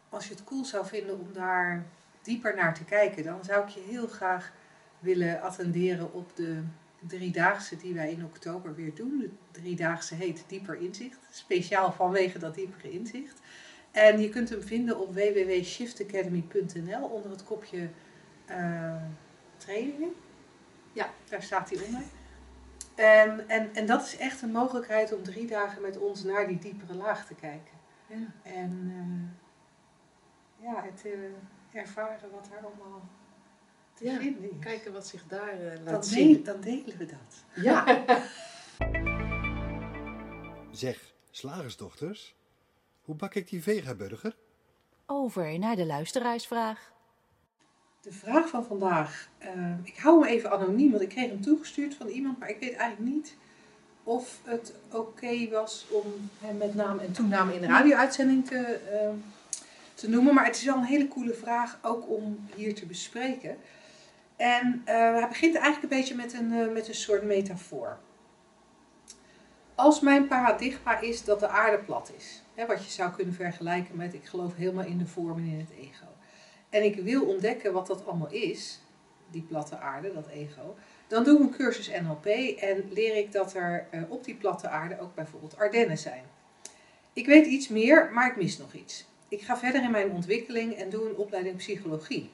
als 0.10 0.28
je 0.28 0.34
het 0.34 0.44
cool 0.44 0.66
zou 0.66 0.86
vinden 0.86 1.20
om 1.20 1.34
daar 1.34 1.86
dieper 2.22 2.56
naar 2.56 2.74
te 2.74 2.84
kijken, 2.84 3.24
dan 3.24 3.44
zou 3.44 3.64
ik 3.64 3.70
je 3.70 3.82
heel 3.88 4.08
graag 4.08 4.52
willen 5.00 5.41
attenderen 5.41 6.13
op 6.13 6.36
de 6.36 6.63
driedaagse 7.08 7.77
die 7.77 7.94
wij 7.94 8.12
in 8.12 8.25
oktober 8.25 8.75
weer 8.75 8.96
doen. 8.96 9.20
De 9.20 9.29
driedaagse 9.51 10.15
heet 10.15 10.44
Dieper 10.48 10.75
Inzicht, 10.75 11.20
speciaal 11.32 11.91
vanwege 11.91 12.39
dat 12.39 12.56
diepere 12.56 12.91
inzicht. 12.91 13.39
En 13.91 14.22
je 14.22 14.29
kunt 14.29 14.50
hem 14.50 14.62
vinden 14.62 15.00
op 15.00 15.13
www.shiftacademy.nl 15.13 17.03
onder 17.03 17.32
het 17.32 17.44
kopje 17.44 17.89
eh, 18.46 19.03
trainingen. 19.58 20.13
Ja. 20.94 21.10
Daar 21.29 21.44
staat 21.44 21.70
hij 21.70 21.86
onder. 21.86 22.01
En, 22.96 23.50
en, 23.50 23.75
en 23.75 23.86
dat 23.86 24.01
is 24.01 24.18
echt 24.18 24.41
een 24.41 24.51
mogelijkheid 24.51 25.13
om 25.13 25.24
drie 25.24 25.48
dagen 25.48 25.82
met 25.82 25.98
ons 25.98 26.24
naar 26.24 26.48
die 26.48 26.60
diepere 26.60 26.94
laag 26.94 27.25
te 27.25 27.36
kijken. 27.36 27.77
ja. 28.08 28.15
En 28.44 28.91
eh, 28.96 29.38
ja, 30.65 30.84
het 30.84 31.06
eh, 31.06 31.82
ervaren 31.82 32.32
wat 32.32 32.48
daar 32.51 32.65
allemaal 32.65 33.01
te 34.00 34.06
Ja, 34.06 34.20
vinden 34.20 34.44
is. 34.44 34.50
Kijken 34.60 34.94
wat 34.94 35.08
zich 35.08 35.24
daar 35.27 35.50
eh, 35.60 35.75
laat 35.84 35.86
dan, 35.94 36.03
zien. 36.03 36.34
deel- 36.34 36.44
dan 36.44 36.62
delen 36.62 36.98
we 36.98 37.06
dat. 37.06 37.63
Ja, 37.63 38.03
Zeg, 40.72 41.13
slagersdochters, 41.32 42.36
hoe 43.01 43.15
bak 43.15 43.36
ik 43.36 43.50
die 43.50 43.63
vegaburger? 43.63 44.36
Over 45.06 45.60
naar 45.60 45.75
de 45.75 45.86
luisteraarsvraag. 45.86 46.91
De 48.01 48.12
vraag 48.12 48.50
van 48.50 48.65
vandaag. 48.65 49.29
eh, 49.38 49.74
ik 49.84 49.98
hou 49.98 50.22
hem 50.22 50.29
even 50.34 50.51
anoniem, 50.51 50.89
want 50.91 51.03
ik 51.03 51.10
kreeg 51.10 51.29
hem 51.29 51.41
toegestuurd 51.41 51.96
van 51.96 52.08
iemand, 52.08 52.39
maar 52.39 52.50
ik 52.50 52.60
weet 52.60 52.74
eigenlijk 52.75 53.12
niet 53.15 53.36
of 54.03 54.39
het 54.44 54.74
oké 54.91 55.50
was 55.50 55.86
om 55.89 56.29
hem 56.39 56.58
met 56.58 56.75
naam 56.75 57.00
en 57.00 57.12
toename 57.12 57.53
in 57.56 57.62
de 57.62 57.68
radio-uitzending 57.68 58.48
te, 58.48 58.58
eh, 58.58 59.10
te 59.94 60.10
noemen. 60.10 60.34
Maar 60.34 60.46
het 60.46 60.56
is 60.56 60.63
wel 60.63 60.75
een 60.75 60.84
hele 60.84 61.08
coole 61.08 61.34
vraag, 61.34 61.79
ook 61.82 62.10
om 62.10 62.48
hier 62.56 62.75
te 62.75 62.86
bespreken. 62.86 63.58
En 64.39 64.81
eh, 64.86 64.96
hij 64.96 65.27
begint 65.27 65.55
eigenlijk 65.55 65.93
een 65.93 66.00
beetje 66.00 66.15
met 66.15 66.34
een, 66.34 66.53
eh, 66.53 66.74
met 66.74 66.88
een 66.88 66.96
soort 66.96 67.24
metafoor. 67.24 67.98
Als 69.75 70.00
mijn 70.00 70.27
paradigma 70.27 71.00
is 71.00 71.24
dat 71.24 71.39
de 71.39 71.48
aarde 71.48 71.77
plat 71.77 72.12
is, 72.17 72.43
hè, 72.55 72.65
wat 72.65 72.86
je 72.86 72.91
zou 72.91 73.12
kunnen 73.12 73.34
vergelijken 73.34 73.96
met 73.96 74.13
ik 74.13 74.25
geloof 74.25 74.55
helemaal 74.55 74.86
in 74.86 74.98
de 74.98 75.05
vorm 75.05 75.38
en 75.38 75.46
in 75.46 75.60
het 75.60 75.72
ego. 75.79 76.05
En 76.69 76.84
ik 76.84 76.96
wil 76.96 77.25
ontdekken 77.25 77.74
wat 77.74 77.88
dat 77.88 78.05
allemaal 78.05 78.31
is, 78.31 78.81
die 79.31 79.41
platte 79.41 79.77
aarde, 79.77 80.13
dat 80.13 80.27
ego, 80.27 80.75
dan 81.08 81.24
doe 81.24 81.36
ik 81.36 81.43
een 81.43 81.55
cursus 81.55 81.91
NLP 82.02 82.25
en 82.60 82.84
leer 82.89 83.15
ik 83.15 83.32
dat 83.32 83.54
er 83.54 83.88
eh, 83.91 84.02
op 84.08 84.23
die 84.23 84.36
platte 84.36 84.69
aarde 84.69 84.99
ook 84.99 85.15
bijvoorbeeld 85.15 85.58
Ardennen 85.58 85.97
zijn. 85.97 86.23
Ik 87.13 87.25
weet 87.25 87.45
iets 87.45 87.67
meer, 87.67 88.10
maar 88.13 88.30
ik 88.30 88.36
mis 88.36 88.58
nog 88.58 88.73
iets. 88.73 89.06
Ik 89.28 89.41
ga 89.41 89.58
verder 89.58 89.84
in 89.84 89.91
mijn 89.91 90.12
ontwikkeling 90.12 90.73
en 90.73 90.89
doe 90.89 91.10
een 91.10 91.15
opleiding 91.15 91.56
psychologie. 91.56 92.30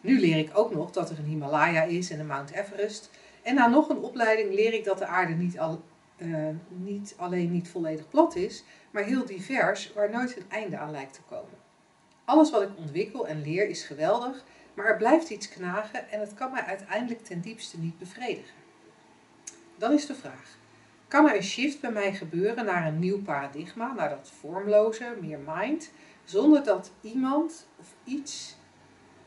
Nu 0.00 0.20
leer 0.20 0.38
ik 0.38 0.50
ook 0.58 0.74
nog 0.74 0.90
dat 0.90 1.10
er 1.10 1.18
een 1.18 1.24
Himalaya 1.24 1.82
is 1.82 2.10
en 2.10 2.20
een 2.20 2.26
Mount 2.26 2.50
Everest. 2.50 3.10
En 3.42 3.54
na 3.54 3.66
nog 3.66 3.88
een 3.88 3.98
opleiding 4.02 4.54
leer 4.54 4.72
ik 4.72 4.84
dat 4.84 4.98
de 4.98 5.06
aarde 5.06 5.34
niet, 5.34 5.58
al, 5.58 5.82
eh, 6.16 6.48
niet 6.68 7.14
alleen 7.16 7.50
niet 7.50 7.68
volledig 7.68 8.08
plat 8.08 8.36
is, 8.36 8.64
maar 8.90 9.02
heel 9.02 9.24
divers, 9.24 9.92
waar 9.92 10.10
nooit 10.10 10.36
een 10.36 10.50
einde 10.50 10.78
aan 10.78 10.90
lijkt 10.90 11.14
te 11.14 11.22
komen. 11.28 11.58
Alles 12.24 12.50
wat 12.50 12.62
ik 12.62 12.76
ontwikkel 12.76 13.26
en 13.26 13.42
leer 13.42 13.68
is 13.68 13.82
geweldig, 13.82 14.44
maar 14.74 14.86
er 14.86 14.96
blijft 14.96 15.30
iets 15.30 15.48
knagen 15.48 16.10
en 16.10 16.20
het 16.20 16.34
kan 16.34 16.50
mij 16.50 16.62
uiteindelijk 16.62 17.24
ten 17.24 17.40
diepste 17.40 17.78
niet 17.78 17.98
bevredigen. 17.98 18.58
Dan 19.78 19.92
is 19.92 20.06
de 20.06 20.14
vraag: 20.14 20.58
kan 21.08 21.28
er 21.28 21.36
een 21.36 21.42
shift 21.42 21.80
bij 21.80 21.90
mij 21.90 22.14
gebeuren 22.14 22.64
naar 22.64 22.86
een 22.86 22.98
nieuw 22.98 23.22
paradigma, 23.22 23.92
naar 23.92 24.08
dat 24.08 24.30
vormloze, 24.40 25.16
meer 25.20 25.38
mind, 25.46 25.90
zonder 26.24 26.64
dat 26.64 26.90
iemand 27.00 27.68
of 27.80 27.94
iets, 28.04 28.56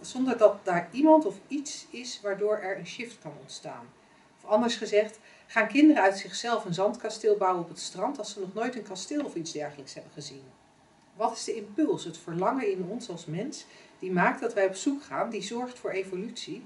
zonder 0.05 0.37
dat 0.37 0.65
daar 0.65 0.89
iemand 0.91 1.25
of 1.25 1.35
iets 1.47 1.87
is 1.89 2.19
waardoor 2.21 2.57
er 2.57 2.77
een 2.77 2.87
shift 2.87 3.19
kan 3.19 3.33
ontstaan? 3.41 3.85
Of 4.37 4.49
anders 4.49 4.75
gezegd, 4.75 5.19
gaan 5.47 5.67
kinderen 5.67 6.03
uit 6.03 6.17
zichzelf 6.17 6.65
een 6.65 6.73
zandkasteel 6.73 7.37
bouwen 7.37 7.63
op 7.63 7.69
het 7.69 7.79
strand 7.79 8.17
als 8.17 8.33
ze 8.33 8.39
nog 8.39 8.53
nooit 8.53 8.75
een 8.75 8.83
kasteel 8.83 9.25
of 9.25 9.35
iets 9.35 9.51
dergelijks 9.51 9.93
hebben 9.93 10.11
gezien? 10.13 10.43
Wat 11.15 11.31
is 11.31 11.43
de 11.43 11.55
impuls, 11.55 12.03
het 12.03 12.17
verlangen 12.17 12.71
in 12.71 12.85
ons 12.89 13.09
als 13.09 13.25
mens, 13.25 13.65
die 13.99 14.11
maakt 14.11 14.41
dat 14.41 14.53
wij 14.53 14.65
op 14.65 14.75
zoek 14.75 15.03
gaan, 15.03 15.29
die 15.29 15.41
zorgt 15.41 15.79
voor 15.79 15.91
evolutie? 15.91 16.63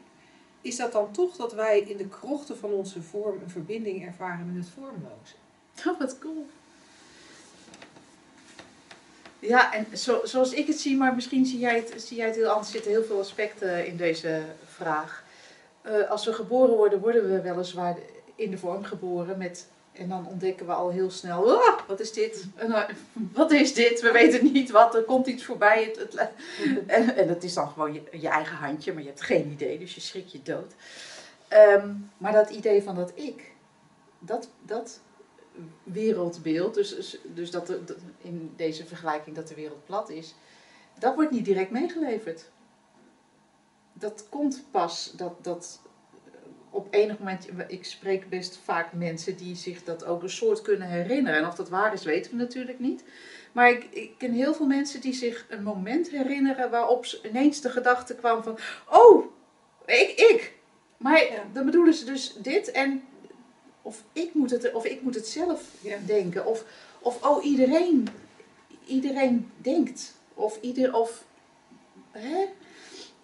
Is 0.62 0.76
dat 0.76 0.92
dan 0.92 1.12
toch 1.12 1.36
dat 1.36 1.54
wij 1.54 1.80
in 1.80 1.98
de 1.98 2.08
krochten 2.08 2.58
van 2.58 2.72
onze 2.72 3.02
vorm 3.02 3.42
een 3.42 3.50
verbinding 3.50 4.06
ervaren 4.06 4.54
met 4.54 4.66
het 4.66 4.74
vormloze? 4.74 5.36
Oh, 5.88 6.00
wat 6.00 6.20
cool. 6.20 6.46
Ja, 9.40 9.74
en 9.74 9.98
zo, 9.98 10.20
zoals 10.24 10.54
ik 10.54 10.68
het 10.68 10.80
zie, 10.80 10.98
maar 10.98 11.16
misschien 11.16 11.46
zie 11.46 11.60
jij 11.60 11.76
het, 11.76 12.02
zie 12.02 12.18
jij 12.18 12.26
het 12.26 12.36
heel 12.36 12.48
anders. 12.48 12.68
Er 12.68 12.74
zitten 12.74 12.92
heel 12.92 13.04
veel 13.04 13.20
aspecten 13.20 13.88
in 13.88 13.98
deze 13.98 14.42
vraag. 14.66 15.24
Eh, 15.82 16.10
als 16.10 16.26
we 16.26 16.34
geboren 16.34 16.76
worden, 16.76 17.00
worden 17.00 17.30
we 17.32 17.42
weliswaar 17.42 17.98
in 18.36 18.52
de 18.52 18.58
vorm 18.58 18.84
geboren. 18.84 19.38
Met, 19.38 19.68
en 19.92 20.10
dan 20.10 20.28
ontdekken 20.28 20.66
we 20.66 20.74
al 20.74 20.90
heel 20.90 21.12
snel, 21.12 21.62
"Ah, 21.62 21.80
wat 21.88 22.00
is 22.00 22.14
dit? 22.14 22.46
En, 22.56 22.72
eh, 22.72 22.96
wat 23.34 23.52
is 23.52 23.74
dit? 23.74 24.02
We 24.02 24.12
weten 24.12 24.52
niet 24.52 24.72
wat, 24.72 24.96
er 24.96 25.04
komt 25.04 25.28
iets 25.28 25.46
voorbij. 25.46 25.84
Het, 25.84 25.98
het, 25.98 26.30
en, 26.88 27.16
en 27.16 27.28
dat 27.28 27.44
is 27.44 27.54
dan 27.54 27.68
gewoon 27.68 27.94
je, 27.94 28.02
je 28.12 28.28
eigen 28.28 28.58
handje, 28.58 28.94
maar 28.94 29.02
je 29.02 29.08
hebt 29.08 29.22
geen 29.22 29.52
idee, 29.52 29.80
dus 29.80 29.96
je 29.96 30.02
schrik 30.02 30.28
je 30.28 30.42
dood. 30.44 30.74
Ehm, 31.48 31.90
maar 32.18 32.32
dat 32.32 32.50
idee 32.50 32.84
van 32.84 32.96
dat 32.96 33.12
ik, 33.16 33.52
dat, 34.20 34.50
dat 34.66 35.00
wereldbeeld, 35.84 36.74
dus, 36.74 36.96
dus- 36.96 37.18
dus 37.24 37.52
dat 37.52 37.68
de, 37.68 37.96
in 38.18 38.54
deze 38.56 38.86
vergelijking 38.86 39.36
dat 39.36 39.48
de 39.48 39.56
wereld 39.56 39.86
plat 39.86 40.10
is, 40.10 40.36
dat 41.00 41.16
wordt 41.16 41.32
niet 41.32 41.46
direct 41.46 41.72
meegeleverd. 41.72 42.50
Dat 43.94 44.26
komt 44.30 44.66
pas, 44.72 45.14
dat, 45.16 45.44
dat 45.44 45.82
op 46.70 46.88
enig 46.94 47.20
moment, 47.20 47.48
ik 47.68 47.86
spreek 47.86 48.30
best 48.30 48.60
vaak 48.64 48.94
mensen 48.94 49.38
die 49.38 49.56
zich 49.56 49.84
dat 49.84 50.06
ook 50.06 50.24
een 50.24 50.30
soort 50.30 50.62
kunnen 50.62 50.88
herinneren. 50.88 51.40
En 51.40 51.48
of 51.48 51.56
dat 51.56 51.70
waar 51.70 51.94
is, 51.94 52.04
weten 52.04 52.32
we 52.32 52.38
natuurlijk 52.38 52.80
niet. 52.80 53.04
Maar 53.52 53.70
ik, 53.70 53.84
ik 53.84 54.12
ken 54.18 54.32
heel 54.32 54.54
veel 54.54 54.66
mensen 54.66 55.02
die 55.02 55.14
zich 55.14 55.46
een 55.50 55.64
moment 55.64 56.10
herinneren 56.10 56.70
waarop 56.70 57.06
ineens 57.24 57.62
de 57.62 57.70
gedachte 57.70 58.16
kwam 58.16 58.44
van, 58.44 58.58
oh, 58.90 59.26
ik, 59.86 60.14
ik. 60.16 60.56
Maar 60.98 61.32
Ja. 61.32 61.44
dan 61.54 61.66
bedoelen 61.66 61.94
ze 61.94 62.06
dus 62.06 62.34
dit 62.34 62.72
en 62.72 63.04
of 63.88 64.04
ik 64.14 64.34
moet 64.34 64.52
het, 64.52 64.72
of 64.74 64.86
ik 64.86 65.02
moet 65.02 65.16
het 65.16 65.28
zelf 65.28 65.62
Ja. 65.82 65.98
denken. 66.06 66.46
Of, 66.46 66.64
of 67.00 67.24
oh, 67.26 67.46
iedereen, 67.46 68.08
iedereen 68.86 69.52
denkt. 69.58 70.14
Of 70.34 70.58
ieder, 70.62 70.96
of, 70.96 71.24
hè? 72.12 72.46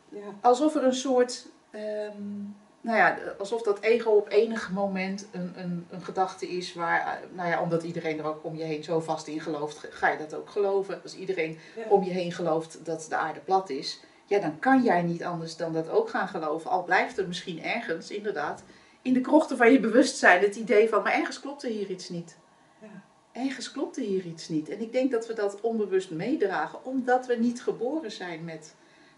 Ja. 0.10 0.22
Alsof 0.42 0.76
er 0.76 0.84
een 0.84 0.94
soort, 0.94 1.46
ehm, 1.72 2.42
nou 2.82 2.98
ja, 2.98 3.18
alsof 3.40 3.62
dat 3.62 3.80
ego 3.80 4.10
op 4.12 4.30
enig 4.32 4.72
moment 4.72 5.28
een, 5.32 5.54
een, 5.56 5.86
een 5.90 6.02
gedachte 6.04 6.48
is 6.48 6.74
waar, 6.74 7.22
nou 7.34 7.50
ja, 7.50 7.62
omdat 7.62 7.84
iedereen 7.84 8.20
er 8.20 8.26
ook 8.26 8.44
om 8.46 8.56
je 8.56 8.64
heen 8.64 8.84
zo 8.84 9.00
vast 9.00 9.28
in 9.28 9.42
gelooft, 9.42 9.88
ga 9.90 10.10
je 10.10 10.18
dat 10.18 10.34
ook 10.34 10.50
geloven. 10.50 11.00
Als 11.04 11.16
iedereen 11.16 11.60
Ja. 11.76 11.84
om 11.90 12.04
je 12.04 12.12
heen 12.12 12.32
gelooft 12.32 12.86
dat 12.86 13.06
de 13.10 13.16
aarde 13.16 13.40
plat 13.40 13.70
is, 13.70 14.00
ja, 14.26 14.40
dan 14.40 14.60
kan 14.60 14.84
jij 14.84 15.02
niet 15.02 15.24
anders 15.24 15.56
dan 15.56 15.74
dat 15.74 15.90
ook 15.90 16.10
gaan 16.10 16.28
geloven. 16.28 16.70
Al 16.70 16.84
blijft 16.84 17.18
er 17.18 17.28
misschien 17.28 17.64
ergens, 17.64 18.10
inderdaad, 18.10 18.64
in 19.04 19.14
de 19.14 19.22
krochten 19.22 19.58
van 19.58 19.72
je 19.72 19.80
bewustzijn 19.80 20.42
het 20.42 20.56
idee 20.56 20.90
van, 20.90 21.04
maar 21.04 21.14
ergens 21.14 21.40
klopt 21.40 21.64
er 21.64 21.70
hier 21.70 21.90
iets 21.90 22.10
niet. 22.10 22.38
Ja. 22.82 23.04
Ergens 23.32 23.72
klopt 23.72 23.98
er 23.98 24.04
hier 24.04 24.26
iets 24.26 24.50
niet. 24.50 24.70
En 24.70 24.82
ik 24.82 24.92
denk 24.92 25.12
dat 25.12 25.28
we 25.28 25.34
dat 25.34 25.62
onbewust 25.62 26.12
meedragen, 26.12 26.86
omdat 26.86 27.26
we 27.26 27.36
niet 27.36 27.62
geboren 27.62 28.12
zijn 28.12 28.44
met 28.44 28.76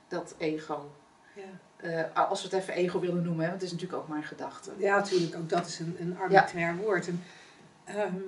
dat 0.08 0.36
ego. 0.38 0.92
Ja. 1.36 1.44
Eh, 1.78 2.30
als 2.30 2.42
we 2.42 2.48
het 2.48 2.62
even 2.62 2.74
ego 2.74 3.00
willen 3.00 3.24
noemen, 3.24 3.44
hè, 3.44 3.50
want 3.50 3.62
het 3.62 3.72
is 3.72 3.72
natuurlijk 3.72 4.02
ook 4.02 4.08
maar 4.08 4.18
een 4.18 4.24
gedachte. 4.24 4.72
Ja, 4.78 4.96
natuurlijk. 4.96 5.36
Ook 5.36 5.50
dat 5.50 5.68
is 5.68 5.80
een, 5.80 5.96
een 6.00 6.18
arbitrair 6.18 6.76
woord. 6.76 7.08
En, 7.08 7.24
ehm, 7.84 8.22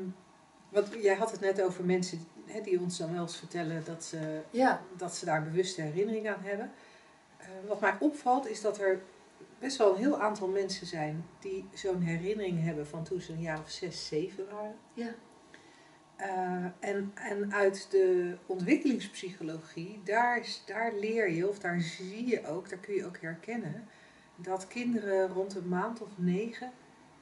wat, 0.69 0.87
jij 1.01 1.15
had 1.15 1.31
het 1.31 1.39
net 1.39 1.61
over 1.61 1.85
mensen 1.85 2.27
hè, 2.45 2.61
die 2.61 2.79
ons 2.79 2.97
dan 2.97 3.13
wel 3.13 3.21
eens 3.21 3.37
vertellen 3.37 3.83
dat 3.85 4.03
ze, 4.03 4.41
Ja, 4.49 4.81
dat 4.97 5.15
ze 5.15 5.25
daar 5.25 5.43
bewuste 5.43 5.81
herinnering 5.81 6.29
aan 6.29 6.41
hebben. 6.43 6.71
Eh, 7.37 7.47
wat 7.67 7.81
mij 7.81 7.95
opvalt 7.99 8.47
is 8.47 8.61
dat 8.61 8.79
er 8.79 9.01
best 9.59 9.77
wel 9.77 9.91
een 9.91 9.99
heel 9.99 10.21
aantal 10.21 10.47
mensen 10.47 10.87
zijn 10.87 11.25
die 11.39 11.65
zo'n 11.73 12.01
herinnering 12.01 12.63
hebben 12.63 12.87
van 12.87 13.03
toen 13.03 13.21
ze 13.21 13.31
een 13.31 13.41
jaar 13.41 13.59
of 13.59 13.69
zes, 13.69 14.07
zeven 14.07 14.45
waren. 14.51 14.75
Ja. 14.93 15.15
Uh, 16.19 16.65
en, 16.79 17.11
en 17.13 17.53
uit 17.53 17.91
de 17.91 18.37
ontwikkelingspsychologie, 18.45 20.01
daar, 20.03 20.47
daar 20.65 20.93
leer 20.93 21.31
je, 21.31 21.49
of 21.49 21.59
daar 21.59 21.81
zie 21.81 22.27
je 22.27 22.47
ook, 22.47 22.69
daar 22.69 22.79
kun 22.79 22.93
je 22.93 23.05
ook 23.05 23.17
herkennen, 23.21 23.87
dat 24.35 24.67
kinderen 24.67 25.27
rond 25.27 25.55
een 25.55 25.67
maand 25.67 26.01
of 26.01 26.09
negen, 26.15 26.71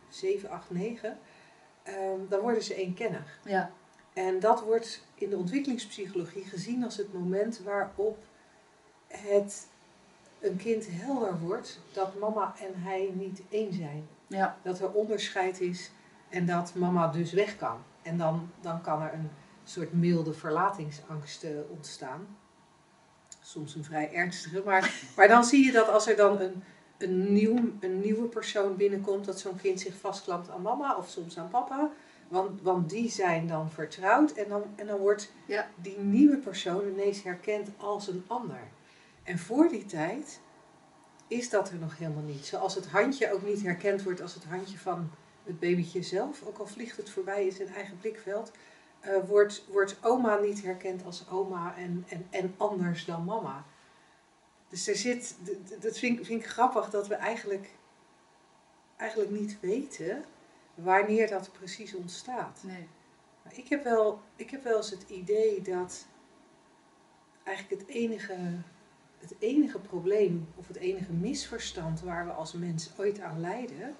zeven, 0.09 0.49
acht, 0.49 0.69
negen, 0.69 1.17
um, 1.87 2.25
dan 2.29 2.39
worden 2.39 2.63
ze 2.63 2.75
eenkennig. 2.75 3.39
Ja. 3.45 3.71
En 4.13 4.39
dat 4.39 4.61
wordt 4.61 5.07
in 5.15 5.29
de 5.29 5.37
ontwikkelingspsychologie 5.37 6.43
gezien 6.45 6.83
als 6.83 6.97
het 6.97 7.13
moment 7.13 7.59
waarop 7.59 8.17
het 9.07 9.67
een 10.45 10.57
kind 10.57 10.87
helder 10.89 11.39
wordt 11.39 11.79
dat 11.93 12.19
mama 12.19 12.53
en 12.59 12.81
hij 12.81 13.11
niet 13.13 13.41
één 13.49 13.73
zijn. 13.73 14.07
Ja. 14.27 14.57
Dat 14.61 14.79
er 14.79 14.91
onderscheid 14.91 15.61
is 15.61 15.91
en 16.29 16.45
dat 16.45 16.73
mama 16.75 17.07
dus 17.07 17.31
weg 17.31 17.57
kan. 17.57 17.77
En 18.01 18.17
dan, 18.17 18.49
dan 18.61 18.81
kan 18.81 19.01
er 19.01 19.13
een 19.13 19.29
soort 19.63 19.93
milde 19.93 20.33
verlatingsangst 20.33 21.43
uh, 21.43 21.51
ontstaan. 21.69 22.37
Soms 23.41 23.75
een 23.75 23.83
vrij 23.83 24.13
ernstige. 24.13 24.61
Maar, 24.65 24.93
maar 25.15 25.27
dan 25.27 25.43
zie 25.43 25.65
je 25.65 25.71
dat 25.71 25.89
als 25.89 26.07
er 26.07 26.15
dan 26.15 26.39
een, 26.39 26.63
een, 26.97 27.33
nieuw, 27.33 27.59
een 27.79 27.99
nieuwe 27.99 28.27
persoon 28.27 28.75
binnenkomt, 28.75 29.25
dat 29.25 29.39
zo'n 29.39 29.55
kind 29.55 29.79
zich 29.79 29.95
vastklampt 29.95 30.49
aan 30.49 30.61
mama 30.61 30.95
of 30.95 31.09
soms 31.09 31.37
aan 31.37 31.49
papa. 31.49 31.91
Want, 32.27 32.61
want 32.61 32.89
die 32.89 33.09
zijn 33.09 33.47
dan 33.47 33.71
vertrouwd 33.71 34.31
en 34.31 34.49
dan, 34.49 34.63
en 34.75 34.87
dan 34.87 34.97
wordt 34.97 35.31
ja. 35.45 35.67
die 35.75 35.99
nieuwe 35.99 36.37
persoon 36.37 36.87
ineens 36.87 37.23
herkend 37.23 37.69
als 37.77 38.07
een 38.07 38.23
ander. 38.27 38.67
En 39.25 39.39
voor 39.39 39.67
die 39.67 39.85
tijd 39.85 40.39
is 41.27 41.49
dat 41.49 41.69
er 41.69 41.77
nog 41.77 41.97
helemaal 41.97 42.23
niet. 42.23 42.45
Zoals 42.45 42.75
het 42.75 42.87
handje 42.87 43.33
ook 43.33 43.41
niet 43.41 43.61
herkend 43.61 44.03
wordt 44.03 44.21
als 44.21 44.33
het 44.33 44.43
handje 44.43 44.77
van 44.77 45.11
het 45.43 45.59
babytje 45.59 46.03
zelf, 46.03 46.43
ook 46.43 46.57
al 46.57 46.67
vliegt 46.67 46.97
het 46.97 47.09
voorbij 47.09 47.45
in 47.45 47.51
zijn 47.51 47.67
eigen 47.67 47.97
blikveld, 47.97 48.51
uh, 49.05 49.17
wordt, 49.27 49.65
wordt 49.67 49.97
oma 50.01 50.37
niet 50.37 50.63
herkend 50.63 51.05
als 51.05 51.29
oma 51.29 51.75
en, 51.75 52.05
en, 52.07 52.27
en 52.29 52.53
anders 52.57 53.05
dan 53.05 53.23
mama. 53.23 53.65
Dus 54.69 54.87
er 54.87 54.95
zit, 54.95 55.35
dat 55.79 55.97
vind, 55.97 56.25
vind 56.25 56.41
ik 56.41 56.47
grappig 56.47 56.89
dat 56.89 57.07
we 57.07 57.15
eigenlijk, 57.15 57.69
eigenlijk 58.95 59.31
niet 59.31 59.59
weten 59.59 60.25
wanneer 60.73 61.29
dat 61.29 61.51
precies 61.51 61.93
ontstaat. 61.93 62.59
Nee. 62.63 62.87
Maar 63.43 63.57
ik 63.57 63.67
heb, 63.67 63.83
wel, 63.83 64.21
ik 64.35 64.49
heb 64.49 64.63
wel 64.63 64.77
eens 64.77 64.89
het 64.89 65.09
idee 65.09 65.61
dat 65.61 66.05
eigenlijk 67.43 67.81
het 67.81 67.89
enige, 67.89 68.37
het 69.29 69.35
enige 69.39 69.79
probleem 69.79 70.47
of 70.55 70.67
het 70.67 70.77
enige 70.77 71.13
misverstand 71.13 72.01
waar 72.01 72.25
we 72.25 72.31
als 72.31 72.53
mens 72.53 72.91
ooit 72.97 73.19
aan 73.19 73.39
lijden, 73.39 73.95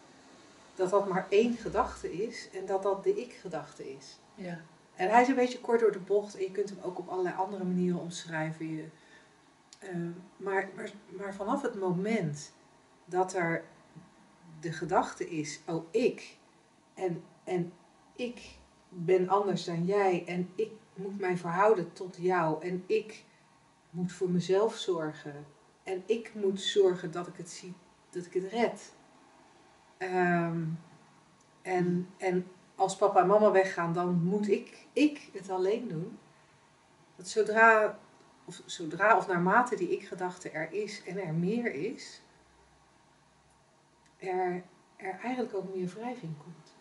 dat 0.76 0.90
dat 0.90 1.08
maar 1.10 1.28
één 1.30 1.54
gedachte 1.54 2.14
is 2.14 2.50
en 2.54 2.66
dat 2.66 2.84
dat 2.84 3.04
de 3.04 3.22
ik-gedachte 3.22 3.94
is. 3.94 4.20
Ja. 4.36 4.62
En 4.96 5.10
hij 5.10 5.22
is 5.22 5.28
een 5.28 5.36
beetje 5.36 5.60
kort 5.60 5.80
door 5.80 5.92
de 5.92 6.00
bocht 6.00 6.36
en 6.36 6.42
je 6.42 6.52
kunt 6.52 6.70
hem 6.70 6.80
ook 6.82 7.00
op 7.00 7.08
allerlei 7.08 7.36
andere 7.36 7.64
manieren 7.64 8.00
omschrijven. 8.00 8.76
Je, 8.76 8.86
uh, 9.84 10.10
maar, 10.38 10.70
maar, 10.76 10.92
maar 11.08 11.34
vanaf 11.34 11.62
het 11.62 11.80
moment 11.80 12.52
dat 13.06 13.34
er 13.34 13.64
de 14.60 14.72
gedachte 14.72 15.30
is, 15.30 15.60
oh 15.68 15.86
ik, 15.92 16.38
en, 16.94 17.24
en 17.44 17.74
ik 18.16 18.58
ben 18.90 19.30
anders 19.30 19.64
dan 19.64 19.86
jij 19.86 20.24
en 20.28 20.50
ik 20.56 20.72
moet 20.94 21.20
mij 21.20 21.38
verhouden 21.38 21.94
tot 21.94 22.18
jou 22.20 22.64
en 22.64 22.84
ik 22.88 23.24
moet 23.96 24.12
voor 24.12 24.30
mezelf 24.30 24.76
zorgen 24.76 25.46
en 25.84 26.04
ik 26.06 26.34
moet 26.34 26.62
zorgen 26.62 27.12
dat 27.12 27.28
ik 27.28 27.38
het 27.38 27.50
zie, 27.50 27.74
dat 28.10 28.26
ik 28.26 28.34
het 28.34 28.52
red. 28.52 28.94
Um, 30.00 30.80
en, 31.62 32.10
en 32.18 32.48
als 32.76 32.96
papa 32.96 33.22
en 33.22 33.28
mama 33.28 33.52
weggaan, 33.52 33.94
dan 33.94 34.24
moet 34.24 34.50
ik, 34.50 34.88
ik 34.94 35.30
het 35.34 35.50
alleen 35.50 35.88
doen. 35.88 36.20
Dat 37.16 37.28
zodra 37.28 38.00
of, 38.46 38.62
zodra 38.66 39.18
of 39.18 39.28
naarmate 39.28 39.76
die 39.76 39.90
ik-gedachte 39.90 40.50
er 40.50 40.72
is 40.72 41.04
en 41.04 41.18
er 41.18 41.34
meer 41.34 41.74
is, 41.74 42.22
er, 44.18 44.64
er 44.96 45.20
eigenlijk 45.20 45.56
ook 45.56 45.76
meer 45.76 45.88
wrijving 45.88 46.38
komt. 46.38 46.74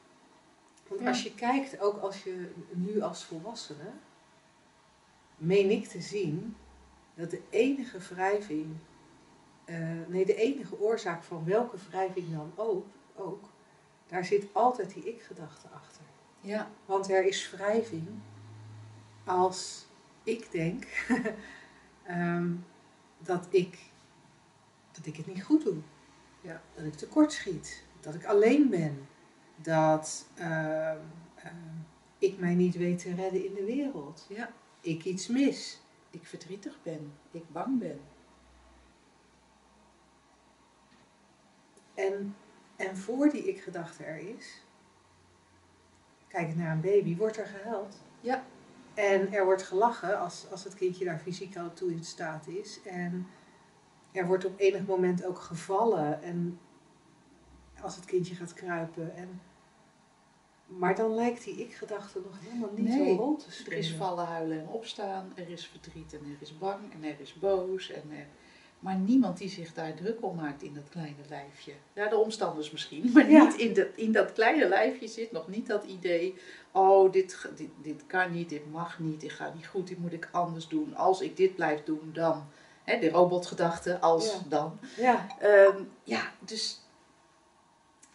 Want 0.89 1.01
Ja. 1.01 1.09
als 1.09 1.23
je 1.23 1.35
kijkt, 1.35 1.81
ook 1.81 2.01
als 2.01 2.23
je 2.25 2.53
nu 2.71 3.01
als 3.01 3.25
volwassene, 3.25 3.91
meen 5.37 5.71
ik 5.71 5.87
te 5.87 6.01
zien 6.01 6.57
dat 7.15 7.31
de 7.31 7.41
enige 7.51 7.99
wrijving, 7.99 8.77
eh, 9.65 9.79
nee, 10.07 10.27
de 10.27 10.35
enige 10.35 10.81
oorzaak 10.81 11.23
van 11.23 11.45
welke 11.45 11.77
wrijving 11.89 12.31
dan 12.31 12.53
ook, 12.55 12.87
ook 13.15 13.45
daar 14.07 14.25
zit 14.25 14.47
altijd 14.53 14.95
die 14.95 15.05
ik-gedachte 15.05 15.69
achter. 15.69 16.03
Ja. 16.41 16.71
Want 16.87 17.11
er 17.11 17.25
is 17.25 17.51
wrijving 17.51 18.09
als 19.25 19.87
ik 20.23 20.51
denk 20.51 20.85
ehm, 22.03 22.53
dat, 23.19 23.47
ik, 23.51 23.79
dat 24.93 25.07
ik 25.07 25.17
het 25.17 25.27
niet 25.27 25.45
goed 25.45 25.65
doe. 25.65 25.77
Ja. 26.41 26.63
Dat 26.75 26.85
ik 26.85 26.95
tekortschiet. 26.95 27.83
Dat 28.01 28.15
ik 28.15 28.25
alleen 28.25 28.69
ben. 28.69 29.09
Dat 29.57 30.29
ehm, 30.35 30.99
ehm, 31.35 31.75
ik 32.19 32.39
mij 32.39 32.55
niet 32.55 32.77
weet 32.77 32.99
te 32.99 33.15
redden 33.15 33.45
in 33.45 33.55
de 33.55 33.65
wereld. 33.65 34.27
Ja. 34.29 34.53
Ik 34.81 35.05
iets 35.05 35.27
mis. 35.27 35.83
Ik 36.15 36.27
verdrietig 36.27 36.83
ben. 36.83 37.13
Ik 37.31 37.53
bang 37.53 37.79
ben. 37.79 38.01
En, 41.95 42.37
en 42.77 42.97
voor 42.97 43.29
die 43.29 43.49
ik-gedachte 43.49 44.05
er 44.05 44.37
is, 44.37 44.65
kijk 46.29 46.57
naar 46.57 46.73
een 46.73 46.81
baby, 46.81 47.17
wordt 47.17 47.37
er 47.37 47.47
gehuild. 47.47 48.03
Ja. 48.21 48.45
En 48.95 49.33
er 49.33 49.45
wordt 49.45 49.63
gelachen 49.63 50.19
als, 50.19 50.51
als 50.51 50.65
het 50.65 50.75
kindje 50.75 51.05
daar 51.05 51.19
fysiek 51.19 51.57
al 51.57 51.73
toe 51.73 51.93
in 51.93 52.05
staat 52.05 52.47
is. 52.47 52.83
En 52.83 53.27
er 54.13 54.27
wordt 54.27 54.45
op 54.45 54.59
enig 54.59 54.87
moment 54.87 55.25
ook 55.25 55.39
gevallen. 55.39 56.23
En 56.23 56.59
als 57.81 57.97
het 57.97 58.05
kindje 58.05 58.35
gaat 58.35 58.55
kruipen. 58.55 59.17
En, 59.17 59.41
maar 60.67 60.95
dan 60.97 61.15
lijkt 61.15 61.45
die 61.45 61.57
ik-gedachte 61.57 62.21
nog 62.25 62.41
helemaal 62.41 62.71
niet 62.75 62.89
Nee, 62.89 63.07
zo'n 63.07 63.17
rol 63.17 63.37
te 63.37 63.47
Er 63.71 63.77
is 63.77 63.93
vallen, 63.93 64.25
huilen 64.27 64.59
en 64.61 64.69
opstaan. 64.69 65.33
Er 65.37 65.51
is 65.51 65.67
verdriet 65.67 66.13
en 66.13 66.21
er 66.25 66.37
is 66.41 66.59
bang 66.59 66.93
en 66.93 67.05
er 67.05 67.21
is 67.21 67.35
boos. 67.35 67.91
En 67.91 68.03
er... 68.11 68.27
Maar 68.79 68.97
niemand 68.97 69.39
die 69.39 69.49
zich 69.49 69.75
daar 69.75 69.95
druk 69.95 70.23
om 70.23 70.37
maakt 70.37 70.63
in 70.63 70.75
dat 70.75 70.89
kleine 70.89 71.23
lijfje. 71.29 71.73
Ja, 71.93 72.09
de 72.09 72.17
omstanders 72.17 72.71
misschien. 72.71 73.11
Maar 73.13 73.31
Ja. 73.31 73.45
niet 73.45 73.55
in, 73.57 73.75
dat 73.75 73.87
in 73.95 74.13
dat 74.13 74.33
kleine 74.33 74.69
lijfje 74.69 75.09
zit 75.09 75.33
nog 75.33 75.49
niet 75.49 75.67
dat 75.67 75.85
idee. 75.85 76.35
Oh, 76.73 77.13
dit, 77.13 77.49
dit, 77.57 77.69
dit 77.83 78.07
kan 78.07 78.33
niet, 78.33 78.49
dit 78.49 78.71
mag 78.71 78.99
niet, 78.99 79.21
dit 79.21 79.33
gaat 79.33 79.55
niet 79.55 79.67
goed, 79.67 79.87
dit 79.89 79.99
moet 79.99 80.13
ik 80.13 80.29
anders 80.33 80.69
doen. 80.69 80.97
Als 80.97 81.21
ik 81.21 81.37
dit 81.37 81.55
blijf 81.55 81.85
doen, 81.85 82.11
dan. 82.13 82.45
Hè, 82.85 82.99
de 82.99 83.11
robotgedachte, 83.11 84.01
als 84.01 84.33
Ja. 84.33 84.39
dan. 84.49 84.79
Ja, 84.97 85.27
Ehm, 85.39 85.83
ja, 86.03 86.33
dus 86.41 86.81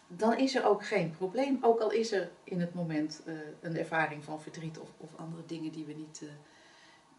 dan 0.06 0.38
is 0.38 0.54
er 0.54 0.64
ook 0.66 0.86
geen 0.86 1.10
probleem. 1.10 1.58
Ook 1.60 1.80
al 1.80 1.90
is 1.90 2.12
er 2.12 2.30
in 2.50 2.60
het 2.60 2.74
moment 2.74 3.22
eh, 3.26 3.34
een 3.60 3.76
ervaring 3.76 4.24
van 4.24 4.40
verdriet 4.40 4.78
of, 4.78 4.88
of 4.96 5.10
andere 5.16 5.46
dingen 5.46 5.72
die 5.72 5.84
we, 5.84 5.92
niet, 5.92 6.20
eh, 6.22 6.28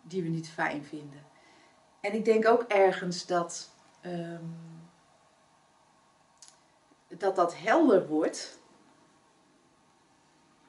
die 0.02 0.24
we 0.24 0.30
niet 0.30 0.50
fijn 0.50 0.84
vinden. 0.86 1.24
En 2.02 2.14
ik 2.14 2.26
denk 2.26 2.48
ook 2.48 2.62
ergens 2.62 3.26
dat 3.26 3.70
ehm, 4.02 4.44
dat, 7.18 7.36
dat 7.36 7.58
helder 7.58 8.08
wordt. 8.08 8.60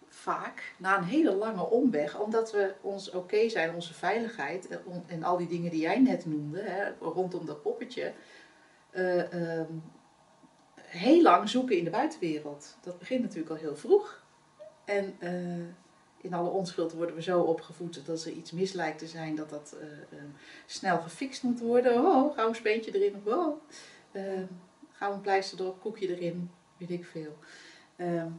Vaak 0.09 0.75
na 0.79 0.97
een 0.99 1.05
hele 1.05 1.35
lange 1.35 1.65
omweg, 1.71 2.19
omdat 2.19 2.53
we 2.53 2.75
ons 2.81 3.11
oké 3.11 3.49
zijn, 3.49 3.75
onze 3.75 3.95
veiligheid 3.95 4.69
en, 4.69 4.81
on- 4.85 5.05
en 5.07 5.23
al 5.23 5.37
die 5.37 5.47
dingen 5.47 5.71
die 5.71 5.81
jij 5.81 5.99
net 5.99 6.27
noemde, 6.27 6.61
hè, 6.63 6.93
rondom 7.01 7.47
dat 7.47 7.63
poppetje, 7.63 8.13
eh, 8.91 9.33
ehm, 9.59 9.73
heel 10.81 11.23
lang 11.23 11.49
zoeken 11.49 11.79
in 11.79 11.85
de 11.85 11.91
buitenwereld. 11.91 12.77
Dat 12.81 12.99
begint 12.99 13.23
natuurlijk 13.23 13.51
al 13.51 13.57
heel 13.57 13.77
vroeg. 13.77 14.22
En 14.85 15.15
eh, 15.19 15.75
in 16.23 16.35
alle 16.35 16.49
onschuld 16.49 16.93
worden 16.93 17.15
we 17.15 17.23
zo 17.23 17.41
opgevoed 17.41 17.95
dat 17.95 18.09
als 18.09 18.27
er 18.27 18.33
iets 18.33 18.51
mis 18.51 18.73
lijkt 18.73 18.99
te 18.99 19.07
zijn, 19.07 19.35
dat 19.35 19.51
dat 19.51 19.77
eh, 19.81 20.19
eh, 20.19 20.25
snel 20.67 20.99
gefixt 20.99 21.43
moet 21.43 21.61
worden. 21.61 22.05
Oh, 22.05 22.35
gauw 22.35 22.49
een 22.49 22.55
speentje 22.55 22.95
erin. 22.95 23.15
Of 23.25 23.35
oh, 23.35 23.63
eh, 24.11 24.43
gauw 24.91 25.13
een 25.13 25.21
pleister 25.21 25.61
erop, 25.61 25.81
koekje 25.81 26.17
erin, 26.17 26.51
weet 26.77 26.91
ik 26.91 27.05
veel. 27.05 27.37
Ehm, 27.97 28.31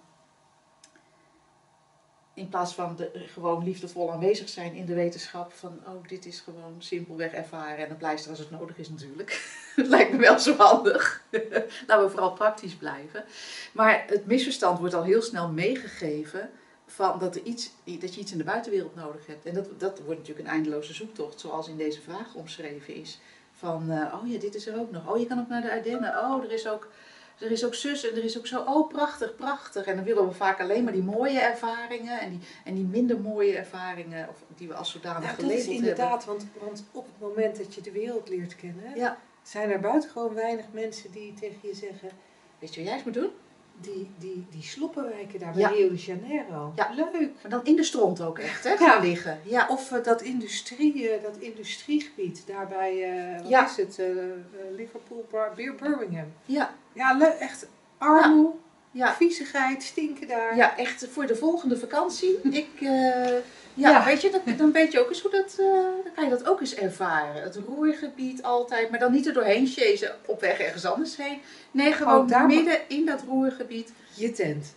in 2.33 2.49
plaats 2.49 2.73
van 2.73 2.95
de, 2.95 3.11
gewoon 3.13 3.63
liefdevol 3.63 4.11
aanwezig 4.11 4.49
zijn 4.49 4.73
in 4.73 4.85
de 4.85 4.93
wetenschap 4.93 5.53
van, 5.53 5.79
oh, 5.87 6.07
dit 6.07 6.25
is 6.25 6.39
gewoon 6.39 6.75
simpelweg 6.77 7.31
ervaren 7.31 7.85
en 7.85 7.89
een 7.89 7.97
pleister 7.97 8.29
als 8.29 8.39
het 8.39 8.51
nodig 8.51 8.77
is 8.77 8.89
natuurlijk. 8.89 9.31
Het 9.75 9.87
lijkt 9.87 10.11
me 10.11 10.17
wel 10.17 10.39
zo 10.39 10.55
handig. 10.55 11.23
Laten 11.87 12.05
we 12.05 12.09
vooral 12.09 12.33
praktisch 12.33 12.75
blijven. 12.75 13.23
Maar 13.71 14.03
het 14.07 14.25
misverstand 14.25 14.79
wordt 14.79 14.93
al 14.93 15.03
heel 15.03 15.21
snel 15.21 15.49
meegegeven 15.49 16.49
van 16.85 17.19
dat, 17.19 17.35
er 17.35 17.43
iets, 17.43 17.71
dat 17.83 18.15
je 18.15 18.21
iets 18.21 18.31
in 18.31 18.37
de 18.37 18.43
buitenwereld 18.43 18.95
nodig 18.95 19.25
hebt. 19.25 19.45
En 19.45 19.53
dat, 19.53 19.79
dat 19.79 19.99
wordt 19.99 20.19
natuurlijk 20.19 20.47
een 20.47 20.53
eindeloze 20.53 20.93
zoektocht, 20.93 21.39
zoals 21.39 21.67
in 21.67 21.77
deze 21.77 22.01
vraag 22.01 22.33
omschreven 22.33 22.95
is. 22.95 23.19
Van, 23.53 23.91
eh, 23.91 24.13
oh 24.13 24.31
ja, 24.31 24.39
dit 24.39 24.55
is 24.55 24.67
er 24.67 24.79
ook 24.79 24.91
nog. 24.91 25.09
Oh, 25.13 25.19
je 25.19 25.25
kan 25.25 25.39
ook 25.39 25.47
naar 25.47 25.61
de 25.61 25.71
Ardennen. 25.71 26.19
Oh, 26.19 26.43
er 26.43 26.51
is 26.51 26.67
ook, 26.67 26.89
er 27.39 27.51
is 27.51 27.65
ook 27.65 27.75
zus 27.75 28.09
en 28.09 28.15
er 28.15 28.23
is 28.23 28.37
ook 28.37 28.47
zo. 28.47 28.61
Oh, 28.61 28.87
prachtig, 28.87 29.35
prachtig. 29.35 29.85
En 29.85 29.95
dan 29.95 30.05
willen 30.05 30.27
we 30.27 30.33
vaak 30.33 30.59
alleen 30.61 30.83
maar 30.83 30.93
die 30.93 31.03
mooie 31.03 31.39
ervaringen 31.39 32.19
en 32.19 32.29
die, 32.29 32.39
en 32.63 32.73
die 32.75 32.83
minder 32.85 33.19
mooie 33.19 33.57
ervaringen, 33.57 34.29
of 34.29 34.43
die 34.55 34.67
we 34.67 34.73
als 34.73 34.91
zodanig 34.91 35.23
Nou, 35.23 35.35
dat 35.41 35.57
hebben. 35.57 35.73
inderdaad, 35.73 36.25
want, 36.25 36.45
want 36.59 36.83
op 36.91 37.05
het 37.05 37.19
moment 37.19 37.57
dat 37.57 37.75
je 37.75 37.81
de 37.81 37.91
wereld 37.91 38.29
leert 38.29 38.55
kennen, 38.55 38.95
Ja, 38.95 39.17
zijn 39.43 39.71
er 39.71 39.79
buitengewoon 39.79 40.33
weinig 40.33 40.65
mensen 40.71 41.11
die 41.11 41.33
tegen 41.33 41.57
je 41.61 41.73
zeggen, 41.75 42.09
weet 42.59 42.73
je 42.73 42.79
wat 42.79 42.87
jij 42.89 42.93
eens 42.93 43.03
moet 43.03 43.13
doen? 43.13 43.31
Die, 43.81 44.09
die, 44.19 44.45
die 44.51 44.63
sloppenwijken 44.63 45.39
daar 45.39 45.51
bij 45.51 45.61
Ja. 45.61 45.67
Rio 45.69 45.89
de 45.89 45.95
Janeiro. 45.95 46.73
Ja. 46.75 46.89
Leuk. 46.95 47.29
Maar 47.41 47.51
dan 47.51 47.61
in 47.65 47.75
de 47.75 47.83
stront 47.83 48.21
ook 48.21 48.39
echt, 48.39 48.63
hè? 48.63 48.69
Ja. 48.69 48.75
Gaan 48.77 49.05
liggen. 49.05 49.39
Ja, 49.43 49.67
Of 49.69 49.91
eh, 49.91 50.03
dat, 50.03 50.21
industrie, 50.21 51.09
eh, 51.09 51.23
dat 51.23 51.37
industriegebied 51.37 52.43
daar 52.47 52.67
bij, 52.67 53.11
eh, 53.11 53.39
wat 53.41 53.49
Ja. 53.49 53.65
is 53.65 53.77
het, 53.77 53.99
Liverpool, 54.75 55.25
Bar, 55.31 55.51
Birmingham. 55.55 56.33
ja, 56.45 56.73
Ja, 56.93 57.17
le- 57.17 57.25
echt 57.25 57.67
armoe, 57.97 58.51
ja. 58.91 59.13
viezigheid, 59.13 59.83
stinken 59.83 60.27
daar. 60.27 60.55
Ja, 60.55 60.77
echt 60.77 61.07
voor 61.11 61.25
de 61.27 61.35
volgende 61.35 61.77
vakantie. 61.77 62.39
Ik, 62.41 62.67
ja, 63.73 63.89
Ja. 63.89 64.05
weet 64.05 64.21
je, 64.21 64.29
dat, 64.29 64.57
dan 64.57 64.71
weet 64.71 64.91
je 64.91 64.99
ook 64.99 65.09
eens 65.09 65.21
hoe 65.21 65.31
dat, 65.31 65.55
eh, 65.59 65.65
dan 66.03 66.13
kan 66.15 66.23
je 66.23 66.29
dat 66.29 66.47
ook 66.47 66.59
eens 66.59 66.75
ervaren. 66.75 67.41
Het 67.43 67.55
roergebied 67.67 68.43
altijd, 68.43 68.89
maar 68.89 68.99
dan 68.99 69.11
niet 69.11 69.27
er 69.27 69.33
doorheen 69.33 69.67
chasen 69.67 70.15
op 70.25 70.41
weg 70.41 70.59
ergens 70.59 70.85
anders 70.85 71.17
heen. 71.17 71.41
Nee, 71.71 71.91
gewoon 71.93 72.21
Oh, 72.21 72.27
daar 72.27 72.45
midden 72.45 72.79
in 72.89 73.05
dat 73.05 73.21
roergebied, 73.27 73.91
Je 74.13 74.31
tent. 74.31 74.73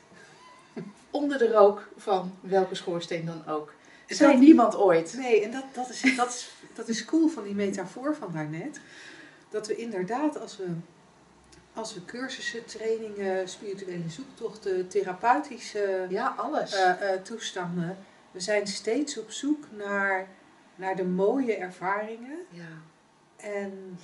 onder 1.11 1.39
de 1.39 1.49
rook 1.53 1.89
van 1.97 2.35
welke 2.41 2.75
schoorsteen 2.75 3.27
dan 3.27 3.47
ook. 3.55 3.73
Dat- 4.07 4.17
Zei 4.17 4.37
niemand 4.39 4.77
ooit. 4.77 5.15
Nee, 5.19 5.43
en 5.45 5.51
dat, 5.51 5.65
dat, 5.73 5.89
is, 5.91 6.17
dat, 6.17 6.29
is, 6.29 6.49
dat 6.75 6.89
is 6.89 7.05
cool 7.05 7.29
van 7.29 7.43
die 7.45 7.55
metafoor 7.55 8.15
van 8.17 8.31
daarnet. 8.33 8.81
Dat 9.51 9.67
we 9.67 9.77
inderdaad, 9.77 10.41
als 10.41 10.57
we, 10.57 10.65
als 11.75 11.95
we 11.95 12.05
cursussen, 12.05 12.65
trainingen, 12.65 13.49
spirituele 13.49 14.09
zoektochten, 14.09 14.89
therapeutische 14.89 16.07
Ja, 16.09 16.35
alles. 16.37 16.73
eh, 16.75 16.91
eh, 16.91 17.21
toestanden, 17.23 17.99
we 18.37 18.43
zijn 18.43 18.67
steeds 18.67 19.19
op 19.19 19.31
zoek 19.31 19.71
naar, 19.71 20.29
naar 20.75 20.97
de 20.97 21.05
mooie 21.05 21.57
ervaringen. 21.57 22.39
ja. 22.51 22.69
En, 23.37 23.99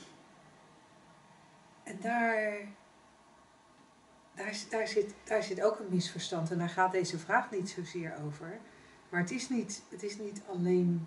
en 1.82 1.98
daar, 2.00 2.68
daar, 4.34 4.54
zit- 4.54 4.70
daar, 4.70 4.88
zit, 4.88 5.14
daar 5.24 5.42
zit 5.42 5.62
ook 5.62 5.78
een 5.78 5.86
misverstand. 5.90 6.50
En 6.50 6.58
daar 6.58 6.68
gaat 6.68 6.92
deze 6.92 7.18
vraag 7.18 7.50
niet 7.50 7.70
zozeer 7.70 8.14
over. 8.26 8.60
Maar 9.08 9.20
het 9.20 9.30
is 9.30 9.48
niet, 9.48 9.82
het 9.88 10.02
is 10.02 10.18
niet 10.18 10.42
alleen. 10.48 11.06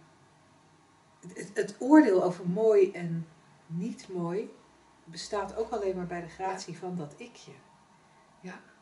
Het, 1.53 1.75
oordeel 1.79 2.23
over 2.23 2.49
mooi 2.49 2.91
en 2.91 3.27
niet 3.67 4.07
mooi 4.09 4.53
bestaat 5.03 5.55
ook 5.55 5.69
alleen 5.69 5.95
maar 5.95 6.07
bij 6.07 6.21
de 6.21 6.29
gratie 6.29 6.77
van 6.77 6.95
dat 6.97 7.13
ikje. 7.17 7.51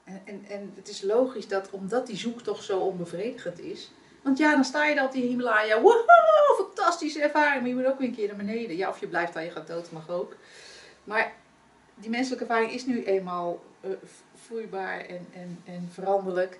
En, 0.03 0.21
en, 0.25 0.45
en 0.45 0.73
het 0.75 0.87
is 0.87 1.01
logisch 1.01 1.47
dat 1.47 1.69
omdat 1.69 2.07
die 2.07 2.17
zoektocht 2.17 2.63
zo 2.63 2.79
onbevredigend 2.79 3.59
is. 3.59 3.91
Want 4.23 4.37
ja, 4.37 4.51
dan 4.55 4.63
sta 4.63 4.85
je 4.85 4.95
daar 4.95 5.05
op 5.05 5.11
die 5.11 5.23
Himalaya. 5.27 5.81
Wow, 5.81 6.05
fantastische 6.57 7.21
ervaring. 7.21 7.59
Maar 7.59 7.69
je 7.69 7.75
moet 7.75 7.85
ook 7.85 7.99
weer 7.99 8.07
een 8.07 8.15
keer 8.15 8.27
naar 8.27 8.35
beneden. 8.45 8.75
Ja, 8.77 8.89
of 8.89 8.99
je 8.99 9.07
blijft 9.07 9.33
daar, 9.33 9.43
je 9.43 9.51
gaat 9.51 9.67
dood, 9.67 9.91
mag 9.91 10.09
ook. 10.09 10.35
Maar 11.03 11.33
die 11.95 12.09
menselijke 12.09 12.43
ervaring 12.45 12.71
is 12.71 12.85
nu 12.85 13.03
eenmaal 13.03 13.63
v- 13.81 14.39
vloeibaar 14.45 14.99
en, 14.99 15.27
en, 15.33 15.59
en 15.65 15.89
veranderlijk. 15.91 16.59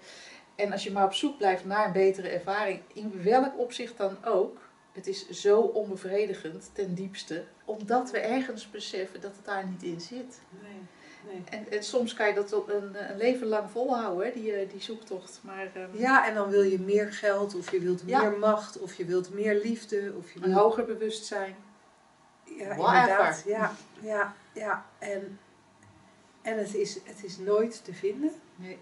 En 0.55 0.71
als 0.71 0.83
je 0.83 0.91
maar 0.91 1.05
op 1.05 1.13
zoek 1.13 1.37
blijft 1.37 1.65
naar 1.65 1.85
een 1.85 1.91
betere 1.91 2.29
ervaring, 2.29 2.81
in 2.93 3.23
welk 3.23 3.57
opzicht 3.59 3.97
dan 3.97 4.17
ook, 4.25 4.57
het 4.91 5.07
is 5.07 5.29
zo 5.29 5.59
onbevredigend 5.59 6.69
ten 6.73 6.93
diepste, 6.93 7.43
omdat 7.65 8.11
we 8.11 8.19
ergens 8.19 8.69
beseffen 8.71 9.21
dat 9.21 9.35
het 9.35 9.45
daar 9.45 9.65
niet 9.67 9.83
in 9.83 10.01
zit. 10.01 10.39
Nee, 10.61 10.81
nee. 11.27 11.43
En, 11.49 11.71
en 11.71 11.83
soms 11.83 12.13
kan 12.13 12.27
je 12.27 12.33
dat 12.33 12.53
op 12.53 12.69
een, 12.69 13.09
een 13.11 13.17
leven 13.17 13.47
lang 13.47 13.69
volhouden, 13.69 14.33
die, 14.33 14.53
eh, 14.53 14.69
die 14.69 14.81
zoektocht. 14.81 15.39
Maar 15.43 15.67
ehm, 15.75 15.97
Ja, 15.97 16.27
en 16.27 16.33
dan 16.33 16.49
wil 16.49 16.61
je 16.61 16.79
meer 16.79 17.13
geld, 17.13 17.55
of 17.55 17.71
je 17.71 17.79
wilt 17.79 18.01
Ja. 18.05 18.21
meer 18.29 18.39
macht, 18.39 18.79
of 18.79 18.93
je 18.93 19.05
wilt 19.05 19.33
meer 19.33 19.55
liefde, 19.61 20.13
of 20.17 20.31
je 20.31 20.39
een 20.39 20.45
wilt 20.45 20.57
hoger 20.61 20.85
bewustzijn. 20.85 21.55
Ja, 22.43 22.75
Whatever. 22.75 22.99
inderdaad. 23.01 23.43
Ja, 23.45 23.71
ja, 24.01 24.33
ja. 24.53 24.85
En, 24.99 25.39
en 26.41 26.57
het, 26.57 26.73
is, 26.75 26.99
het 27.03 27.23
is 27.23 27.37
nooit 27.37 27.83
te 27.85 27.93
vinden. 27.93 28.31
Nee. 28.55 28.77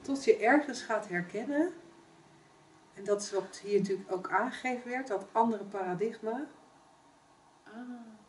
Tot 0.00 0.24
je 0.24 0.36
ergens 0.36 0.82
gaat 0.82 1.08
herkennen. 1.08 1.72
En 2.94 3.04
dat 3.04 3.22
is 3.22 3.30
wat 3.32 3.60
hier 3.64 3.78
natuurlijk 3.78 4.12
ook 4.12 4.30
aangegeven 4.30 4.90
werd. 4.90 5.06
Dat 5.08 5.26
andere 5.32 5.64
paradigma. 5.64 6.46
Ah, 7.64 7.72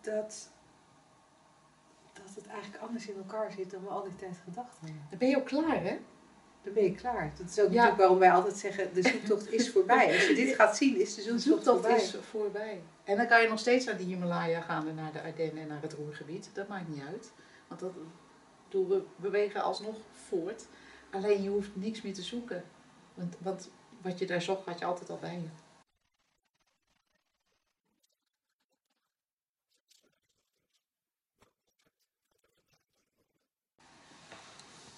Dat, 0.01 0.49
dat 2.25 2.35
het 2.35 2.47
eigenlijk 2.47 2.83
anders 2.83 3.07
in 3.07 3.15
elkaar 3.17 3.51
zit 3.51 3.71
dan 3.71 3.81
we 3.83 3.89
al 3.89 4.03
die 4.03 4.15
tijd 4.15 4.37
gedacht 4.43 4.77
hebben. 4.79 5.01
dan 5.09 5.19
ben 5.19 5.29
je 5.29 5.37
ook 5.37 5.45
klaar, 5.45 5.83
hè? 5.83 5.97
Dan 6.63 6.73
ben 6.73 6.83
je 6.83 6.95
klaar. 6.95 7.31
Dat 7.37 7.49
is 7.49 7.59
ook 7.59 7.65
Ja. 7.65 7.71
natuurlijk 7.73 7.97
waarom 7.97 8.19
wij 8.19 8.31
altijd 8.31 8.55
zeggen, 8.57 8.93
de 8.93 9.01
zoektocht 9.01 9.51
is 9.51 9.71
voorbij. 9.71 10.05
Als 10.13 10.27
je 10.27 10.35
dit 10.35 10.55
gaat 10.55 10.77
zien, 10.77 10.99
is 10.99 11.15
de 11.15 11.23
De 11.23 11.39
zoektocht, 11.39 11.79
voorbij. 11.81 11.95
is 11.97 12.15
voorbij. 12.21 12.81
En 13.03 13.17
dan 13.17 13.27
kan 13.27 13.41
je 13.41 13.47
nog 13.49 13.59
steeds 13.59 13.85
naar 13.85 13.97
de 13.97 14.03
Himalaya 14.03 14.61
gaan 14.61 14.87
en 14.87 14.95
naar 14.95 15.11
de 15.11 15.21
Ardennen 15.21 15.61
en 15.63 15.67
naar 15.67 15.81
het 15.81 15.93
Roergebied. 15.93 16.49
Dat 16.53 16.67
maakt 16.67 16.87
niet 16.87 17.03
uit. 17.07 17.31
Want 17.67 17.79
dat, 17.79 17.91
bedoel, 18.69 18.87
we 18.87 19.03
bewegen 19.15 19.61
alsnog 19.63 19.95
voort. 20.27 20.65
Alleen 21.11 21.43
je 21.43 21.49
hoeft 21.49 21.69
niks 21.75 22.01
meer 22.01 22.13
te 22.13 22.21
zoeken. 22.21 22.63
Want, 23.13 23.35
want 23.39 23.69
wat 24.01 24.19
je 24.19 24.25
daar 24.25 24.41
zocht, 24.41 24.65
had 24.65 24.79
je 24.79 24.85
altijd 24.85 25.09
al 25.09 25.17
bij 25.21 25.33
je. 25.33 25.47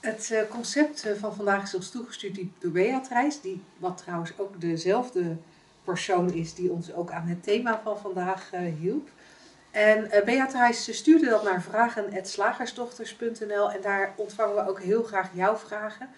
Het 0.02 0.32
eh, 0.32 0.42
concept 0.50 1.06
eh, 1.06 1.14
van 1.14 1.36
vandaag 1.36 1.64
is 1.64 1.76
ons 1.76 1.90
toegestuurd 1.90 2.40
door 2.60 2.72
Beatrice, 2.72 3.42
die 3.42 3.64
wat 3.78 3.98
trouwens 3.98 4.38
ook 4.38 4.62
dezelfde 4.62 5.38
persoon 5.84 6.34
is 6.34 6.54
die 6.54 6.72
ons 6.72 6.94
ook 6.94 7.12
aan 7.12 7.28
het 7.28 7.44
thema 7.44 7.82
van 7.84 7.98
vandaag 7.98 8.52
eh, 8.52 8.62
hielp. 8.80 9.10
En 9.72 10.10
Beatrice 10.26 10.94
stuurde 10.94 11.30
dat 11.30 11.44
naar 11.44 11.62
vragen.slagersdochters.nl 11.62 13.72
en 13.72 13.82
daar 13.82 14.14
ontvangen 14.16 14.56
we 14.56 14.70
ook 14.70 14.82
heel 14.82 15.04
graag 15.04 15.30
jouw 15.34 15.56
vragen. 15.56 16.10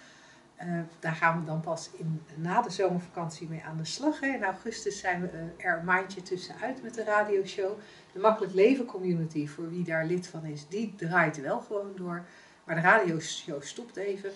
Daar 1.00 1.16
gaan 1.16 1.40
we 1.40 1.46
dan 1.46 1.60
pas 1.60 1.90
in, 1.98 2.22
na 2.36 2.62
de 2.62 2.70
zomervakantie 2.70 3.50
mee 3.50 3.64
aan 3.64 3.78
de 3.78 3.86
slag. 3.86 4.20
Hè. 4.20 4.28
In 4.28 4.44
augustus 4.44 5.00
zijn 5.00 5.22
we 5.22 5.28
er 5.58 5.78
een 5.78 5.86
maandje 5.86 6.22
tussenuit 6.22 6.84
met 6.84 6.94
de 6.94 7.04
radioshow. 7.04 7.80
De 8.14 8.20
Makkelijk 8.20 8.54
Leven 8.54 8.86
Community, 8.86 9.48
voor 9.48 9.70
wie 9.70 9.84
daar 9.84 10.06
lid 10.06 10.28
van 10.28 10.46
is, 10.46 10.68
die 10.68 10.94
draait 10.98 11.42
wel 11.42 11.60
gewoon 11.60 11.92
door. 11.96 12.26
Maar 12.64 12.76
de 12.76 12.82
radioshow 12.82 13.64
stopt 13.64 13.96
even. 13.96 14.32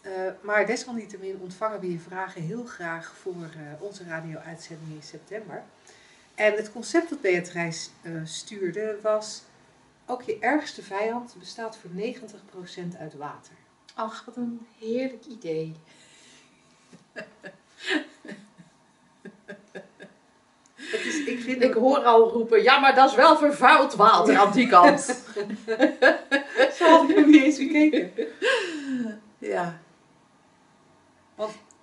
Eh, 0.00 0.12
maar 0.40 0.66
desalniettemin 0.66 1.38
ontvangen 1.40 1.80
we 1.80 1.92
je 1.92 1.98
vragen 1.98 2.42
heel 2.42 2.64
graag 2.64 3.16
voor 3.16 3.50
eh, 3.54 3.82
onze 3.82 4.04
radio-uitzending 4.04 4.94
in 4.94 5.02
september. 5.02 5.62
En 6.34 6.52
het 6.52 6.72
concept 6.72 7.10
dat 7.10 7.20
Beatrice 7.20 7.90
eh, 8.02 8.12
stuurde 8.24 8.98
was... 9.02 9.42
ook 10.06 10.22
je 10.22 10.38
ergste 10.38 10.82
vijand 10.82 11.34
bestaat 11.38 11.78
voor 11.78 11.90
90% 11.90 12.98
uit 12.98 13.14
water. 13.14 13.54
Ach, 13.94 14.24
wat 14.24 14.36
een 14.36 14.66
heerlijk 14.78 15.26
idee. 15.26 15.76
Het 20.92 21.04
is, 21.04 21.21
ik 21.32 21.40
vind 21.40 21.62
Ik 21.62 21.74
hoor 21.74 21.98
al 21.98 22.30
roepen, 22.30 22.62
ja, 22.62 22.78
maar 22.78 22.94
dat 22.94 23.10
is 23.10 23.16
wel 23.16 23.36
vervuild 23.36 23.94
water 23.94 24.38
aan 24.38 24.52
die 24.52 24.68
kant. 24.68 25.00
Zo 26.76 26.88
had 26.88 27.10
ik 27.10 27.16
nog 27.16 27.26
niet 27.26 27.42
eens 27.42 27.56
gekeken. 27.56 28.12
Ja. 29.38 29.80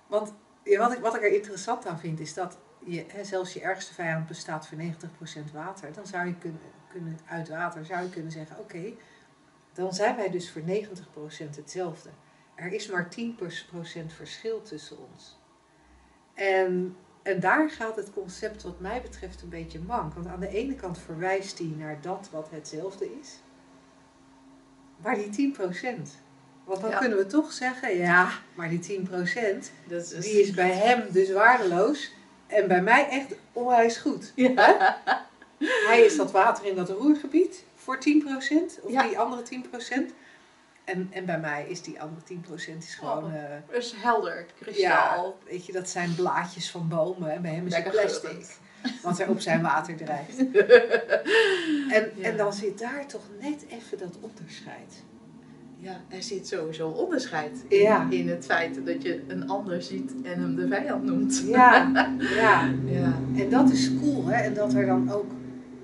Want 0.06 0.32
ja, 0.62 0.78
wat, 0.78 0.92
ik, 0.92 0.98
wat 0.98 1.14
ik 1.14 1.22
er 1.22 1.32
interessant 1.32 1.86
aan 1.86 1.98
vind, 1.98 2.20
is 2.20 2.34
dat 2.34 2.58
je, 2.84 3.04
hè, 3.08 3.24
zelfs 3.24 3.52
je 3.52 3.60
ergste 3.60 3.94
vijand 3.94 4.26
bestaat 4.26 4.66
voor 4.66 4.78
90% 4.78 5.52
water. 5.52 5.92
Dan 5.92 6.06
zou 6.06 6.26
je 6.26 6.34
kunnen, 6.34 6.60
kunnen, 6.88 7.18
uit 7.26 7.48
water 7.48 7.84
zou 7.84 8.02
je 8.02 8.10
kunnen 8.10 8.32
zeggen, 8.32 8.58
oké, 8.58 8.92
dan 9.72 9.94
zijn 9.94 10.16
wij 10.16 10.30
dus 10.30 10.50
voor 10.50 10.62
90% 10.62 10.64
hetzelfde. 11.56 12.10
Er 12.54 12.72
is 12.72 12.88
maar 12.88 13.08
10% 13.08 14.06
verschil 14.06 14.62
tussen 14.62 14.96
ons. 15.12 15.38
En, 16.34 16.96
en 17.22 17.40
daar 17.40 17.70
gaat 17.70 17.96
het 17.96 18.12
concept 18.12 18.62
wat 18.62 18.80
mij 18.80 19.00
betreft 19.02 19.42
een 19.42 19.48
beetje 19.48 19.78
mank. 19.86 20.14
Want 20.14 20.26
aan 20.26 20.40
de 20.40 20.48
ene 20.48 20.74
kant 20.74 20.98
verwijst 20.98 21.58
hij 21.58 21.72
naar 21.76 21.98
dat 22.00 22.28
wat 22.32 22.48
hetzelfde 22.50 23.18
is. 23.20 23.28
Maar 24.96 25.14
die 25.14 25.30
10%. 25.30 26.16
Want 26.64 26.80
dan 26.80 26.90
Ja. 26.90 26.98
kunnen 26.98 27.18
we 27.18 27.26
toch 27.26 27.52
zeggen, 27.52 27.96
ja, 27.96 28.30
maar 28.54 28.68
die 28.68 28.78
10%, 28.78 29.70
Dat 29.84 30.12
is, 30.12 30.24
die 30.24 30.40
is 30.40 30.50
bij 30.50 30.70
hem 30.72 31.06
dus 31.10 31.32
waardeloos. 31.32 32.12
En 32.46 32.68
bij 32.68 32.82
mij 32.82 33.08
echt 33.08 33.34
onwijs 33.52 33.96
goed. 33.96 34.32
Ja. 34.34 34.98
Hij 35.86 36.00
is 36.00 36.16
dat 36.16 36.30
water 36.30 36.64
in 36.66 36.74
dat 36.74 36.88
roergebied 36.88 37.64
voor 37.74 37.98
10%, 37.98 38.80
of 38.82 38.90
Ja. 38.90 39.02
die 39.02 39.18
andere 39.18 39.42
10%. 39.42 40.12
En, 40.90 41.08
en 41.10 41.24
bij 41.24 41.38
mij 41.40 41.64
is 41.68 41.82
die 41.82 42.00
andere 42.00 42.20
10% 42.74 42.76
is 42.78 42.94
gewoon, 42.94 43.24
Oh, 43.24 43.34
eh, 43.34 43.76
is 43.78 43.94
helder, 43.96 44.36
ja, 44.36 44.64
kristal. 44.64 45.38
weet 45.48 45.66
je, 45.66 45.72
dat 45.72 45.88
zijn 45.88 46.14
blaadjes 46.14 46.70
van 46.70 46.88
bomen. 46.88 47.30
En 47.32 47.42
bij 47.42 47.54
hem 47.54 47.66
is 47.66 47.74
het 47.74 47.90
plastic. 47.90 48.20
geurend. 48.20 48.58
wat 49.02 49.18
er 49.18 49.28
op 49.28 49.40
zijn 49.40 49.62
water 49.62 49.96
drijft. 49.96 50.36
En, 51.90 52.10
en 52.22 52.36
dan 52.36 52.52
zit 52.52 52.78
daar 52.78 53.06
toch 53.06 53.22
net 53.40 53.64
even 53.68 53.98
dat 53.98 54.16
onderscheid. 54.20 55.02
Ja, 55.76 56.00
er 56.08 56.22
zit 56.22 56.46
sowieso 56.48 56.88
onderscheid 56.88 57.64
Ja. 57.68 58.06
in 58.10 58.28
het 58.28 58.44
feit 58.44 58.86
dat 58.86 59.02
je 59.02 59.22
een 59.28 59.48
ander 59.48 59.82
ziet 59.82 60.12
en 60.22 60.40
hem 60.40 60.56
de 60.56 60.68
vijand 60.68 61.04
noemt. 61.04 61.42
Ja, 61.46 61.90
ja. 62.18 62.70
Ja, 62.84 63.14
En 63.36 63.50
dat 63.50 63.70
is 63.70 63.90
cool, 63.98 64.26
hè? 64.26 64.34
En 64.42 64.54
dat 64.54 64.74
er 64.74 64.86
dan 64.86 65.10
ook 65.12 65.30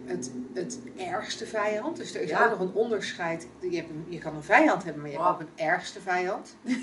het, 0.07 0.31
het 0.55 0.79
ergste 0.97 1.47
vijand. 1.47 1.97
Dus 1.97 2.15
er 2.15 2.21
is 2.23 2.31
Ja. 2.31 2.45
ook 2.45 2.51
nog 2.51 2.61
een 2.61 2.75
onderscheid. 2.75 3.47
Je, 3.61 3.77
hebt 3.77 3.91
een, 3.91 4.07
je 4.09 4.19
kan 4.19 4.35
een 4.35 4.43
vijand 4.43 4.85
hebben, 4.85 5.03
maar 5.03 5.11
je 5.11 5.17
hebt 5.19 5.29
ook 5.31 5.41
een 5.41 5.59
ergste 5.59 6.01
vijand. 6.01 6.57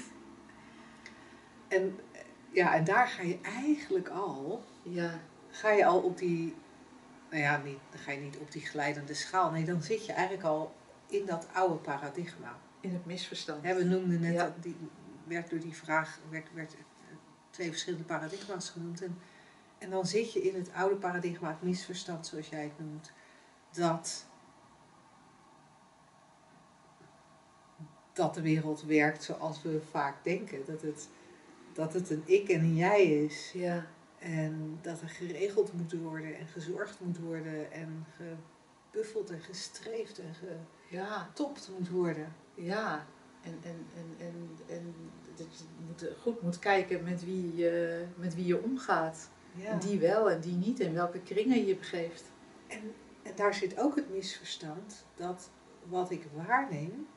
en, 1.67 1.99
ja, 2.51 2.75
en 2.75 2.83
daar 2.83 3.07
ga 3.07 3.21
je 3.21 3.39
eigenlijk 3.41 4.09
al, 4.09 4.63
ja, 4.83 5.19
ga 5.49 5.69
je 5.71 5.85
al 5.85 5.99
op 5.99 6.17
die, 6.17 6.55
nou 7.29 7.41
ja, 7.41 7.61
niet, 7.63 7.77
dan 7.89 7.99
ga 7.99 8.11
je 8.11 8.19
niet 8.19 8.37
op 8.37 8.51
die 8.51 8.61
glijdende 8.65 9.13
schaal. 9.13 9.51
Nee, 9.51 9.63
dan 9.65 9.81
zit 9.81 10.05
je 10.05 10.13
eigenlijk 10.13 10.47
al 10.47 10.73
in 11.07 11.25
dat 11.25 11.47
oude 11.53 11.75
paradigma. 11.75 12.57
in 12.79 12.93
het 12.93 13.05
misverstand. 13.05 13.61
We 13.61 13.83
noemden 13.83 14.19
net, 14.19 14.33
Ja. 14.33 14.43
dat 14.43 14.63
die, 14.63 14.75
werd 15.23 15.49
door 15.49 15.59
die 15.59 15.75
vraag, 15.75 16.19
werd, 16.29 16.47
werd 16.53 16.73
eh, 16.73 16.79
twee 17.49 17.69
verschillende 17.69 18.05
paradigma's 18.05 18.69
genoemd. 18.69 19.01
En, 19.01 19.17
en 19.83 19.89
dan 19.89 20.05
zit 20.05 20.33
je 20.33 20.41
in 20.41 20.55
het 20.55 20.73
oude 20.73 20.95
paradigma, 20.95 21.49
het 21.49 21.61
misverstand 21.61 22.27
zoals 22.27 22.49
jij 22.49 22.63
het 22.63 22.79
noemt, 22.79 23.11
dat, 23.71 24.25
dat 28.13 28.33
de 28.33 28.41
wereld 28.41 28.83
werkt 28.83 29.23
zoals 29.23 29.61
we 29.61 29.81
vaak 29.91 30.23
denken. 30.23 30.65
Dat 30.65 30.81
het, 30.81 31.09
dat 31.73 31.93
het 31.93 32.09
een 32.09 32.23
ik 32.25 32.49
en 32.49 32.59
een 32.59 32.75
jij 32.75 33.03
is. 33.03 33.51
Ja, 33.53 33.85
En 34.19 34.79
dat 34.81 35.01
er 35.01 35.09
geregeld 35.09 35.73
moet 35.73 35.93
worden 35.93 36.37
en 36.37 36.47
gezorgd 36.47 36.99
moet 36.99 37.19
worden 37.19 37.71
en 37.71 38.05
gebuffeld 38.17 39.29
en 39.29 39.41
gestreefd 39.41 40.19
en 40.19 40.35
ja, 40.89 41.17
getopt 41.17 41.69
moet 41.77 41.89
worden. 41.89 42.35
ja. 42.55 43.05
En, 43.41 43.59
en, 43.61 43.85
en, 43.95 44.27
en, 44.27 44.49
en 44.67 44.95
dat 45.35 45.57
je 45.57 45.63
moet, 45.87 46.09
goed 46.21 46.41
moet 46.41 46.59
kijken 46.59 47.03
met 47.03 47.25
wie, 47.25 47.55
je, 47.55 48.05
met 48.15 48.35
wie 48.35 48.45
je 48.45 48.63
omgaat. 48.63 49.29
Ja. 49.55 49.75
Die 49.75 49.99
wel 49.99 50.29
en 50.29 50.41
die 50.41 50.55
niet. 50.55 50.79
En 50.79 50.93
welke 50.93 51.19
kringen 51.19 51.65
je 51.65 51.75
begeeft. 51.75 52.23
En, 52.67 52.93
en 53.23 53.35
daar 53.35 53.53
zit 53.53 53.79
ook 53.79 53.95
het 53.95 54.09
misverstand 54.09 55.05
dat 55.15 55.49
wat 55.83 56.11
ik 56.11 56.27
waarneem 56.33 57.07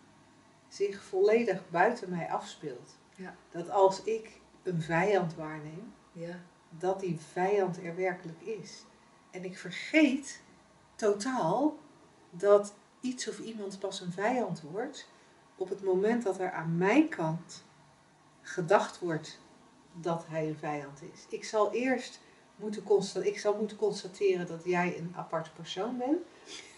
zich 0.68 1.02
volledig 1.02 1.70
buiten 1.70 2.10
mij 2.10 2.30
afspeelt. 2.30 2.96
Ja. 3.14 3.34
Dat 3.50 3.70
als 3.70 4.02
ik 4.02 4.40
een 4.62 4.82
vijand 4.82 5.34
waarneem, 5.34 5.94
Ja, 6.12 6.40
dat 6.70 7.00
die 7.00 7.18
vijand 7.18 7.82
er 7.82 7.96
werkelijk 7.96 8.40
is. 8.40 8.84
En 9.30 9.44
ik 9.44 9.58
vergeet 9.58 10.42
totaal 10.94 11.78
dat 12.30 12.74
iets 13.00 13.28
of 13.28 13.38
iemand 13.38 13.78
pas 13.78 14.00
een 14.00 14.12
vijand 14.12 14.62
wordt 14.62 15.08
op 15.56 15.68
het 15.68 15.82
moment 15.82 16.22
dat 16.22 16.40
er 16.40 16.52
aan 16.52 16.76
mijn 16.76 17.08
kant 17.08 17.64
gedacht 18.42 18.98
wordt 18.98 19.40
dat 19.92 20.26
hij 20.26 20.48
een 20.48 20.58
vijand 20.58 21.02
is. 21.12 21.26
Ik 21.28 21.44
zal 21.44 21.72
eerst 21.72 22.20
moeten, 22.56 22.82
consta- 22.82 23.20
ik 23.22 23.38
zal 23.38 23.56
moeten 23.56 23.76
constateren 23.76 24.46
dat 24.46 24.64
jij 24.64 24.98
een 24.98 25.12
apart 25.16 25.50
persoon 25.54 25.98
bent. 25.98 26.18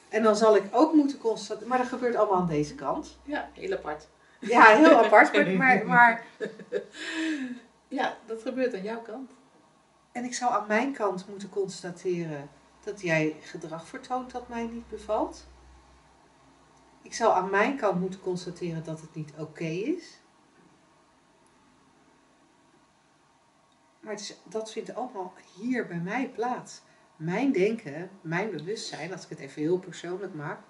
En 0.08 0.22
dan 0.22 0.36
zal 0.36 0.56
ik 0.56 0.64
ook 0.70 0.92
moeten 0.92 1.18
constateren, 1.18 1.68
maar 1.68 1.78
dat 1.78 1.86
gebeurt 1.86 2.14
allemaal 2.16 2.40
aan 2.40 2.46
deze 2.46 2.74
kant. 2.74 3.18
ja 3.22 3.48
heel 3.52 3.72
apart. 3.72 4.08
Ja, 4.40 4.64
heel 4.76 5.04
apart, 5.04 5.32
maar, 5.32 5.56
maar, 5.56 5.86
maar 5.86 6.24
Ja, 7.88 8.16
dat 8.26 8.42
gebeurt 8.42 8.74
aan 8.74 8.82
jouw 8.82 9.02
kant. 9.02 9.30
En 10.12 10.24
ik 10.24 10.34
zou 10.34 10.52
aan 10.52 10.66
mijn 10.66 10.92
kant 10.92 11.28
moeten 11.28 11.48
constateren 11.48 12.50
dat 12.84 13.00
jij 13.00 13.36
gedrag 13.40 13.86
vertoont 13.86 14.30
dat 14.30 14.48
mij 14.48 14.66
niet 14.66 14.88
bevalt. 14.88 15.46
Ik 17.02 17.14
zou 17.14 17.32
aan 17.34 17.50
mijn 17.50 17.76
kant 17.76 18.00
moeten 18.00 18.20
constateren 18.20 18.84
dat 18.84 19.00
het 19.00 19.14
niet 19.14 19.32
oké 19.38 19.64
is. 19.64 20.20
Maar 24.08 24.20
dat 24.44 24.72
vindt 24.72 24.94
allemaal 24.94 25.32
hier 25.56 25.86
bij 25.86 25.98
mij 25.98 26.28
plaats. 26.28 26.80
Mijn 27.16 27.52
denken, 27.52 28.10
mijn 28.20 28.50
bewustzijn, 28.50 29.12
als 29.12 29.22
ik 29.22 29.28
het 29.28 29.38
even 29.38 29.62
heel 29.62 29.78
persoonlijk 29.78 30.34
maak. 30.34 30.60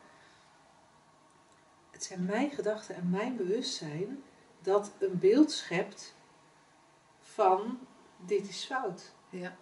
Het 1.91 2.05
zijn 2.05 2.25
mijn 2.25 2.51
gedachten 2.51 2.95
en 2.95 3.11
mijn 3.11 3.37
bewustzijn 3.37 4.23
dat 4.63 4.93
een 4.99 5.19
beeld 5.19 5.53
schept 5.53 6.15
van 7.21 7.79
dit 8.27 8.49
is 8.49 8.65
fout. 8.65 9.13
Ja. 9.31 9.57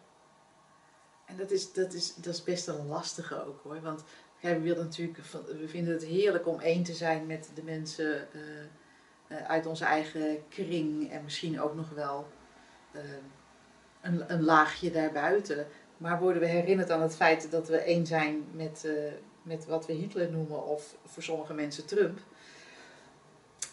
En 1.25 1.37
dat 1.37 1.51
is, 1.51 1.73
dat, 1.73 1.93
is, 1.93 2.15
dat 2.15 2.35
is 2.35 2.43
best 2.43 2.69
een 2.69 2.87
lastige 2.87 3.45
ook 3.45 3.63
hoor. 3.63 3.81
Want 3.81 4.05
we, 4.41 4.61
willen 4.61 4.85
natuurlijk, 4.85 5.19
we 5.59 5.69
vinden 5.69 5.93
het 5.93 6.05
heerlijk 6.05 6.47
om 6.47 6.61
één 6.61 6.83
te 6.83 6.95
zijn 6.95 7.27
met 7.27 7.51
de 7.55 7.63
mensen 7.63 8.33
eh, 8.33 8.41
eh, 9.27 9.49
uit 9.49 9.67
onze 9.67 9.85
eigen 9.85 10.49
kring. 10.49 11.11
En 11.11 11.25
misschien 11.25 11.61
ook 11.61 11.75
nog 11.75 11.91
wel 11.91 12.29
eh, 12.93 13.03
een, 14.27 14.43
laagje 14.43 14.91
daarbuiten. 14.91 15.67
Maar 15.97 16.19
worden 16.19 16.43
we 16.43 16.49
herinnerd 16.49 16.91
aan 16.91 17.03
het 17.03 17.17
feit 17.17 17.51
dat 17.51 17.69
we 17.69 17.77
één 17.77 18.07
zijn 18.07 18.45
met, 18.53 18.85
eh, 18.85 18.93
met 19.43 19.67
wat 19.67 19.87
we 19.87 19.93
Hitler 19.93 20.31
noemen 20.31 20.67
of 20.67 20.97
voor 21.05 21.23
sommige 21.23 21.55
mensen 21.55 21.87
Trump. 21.87 22.19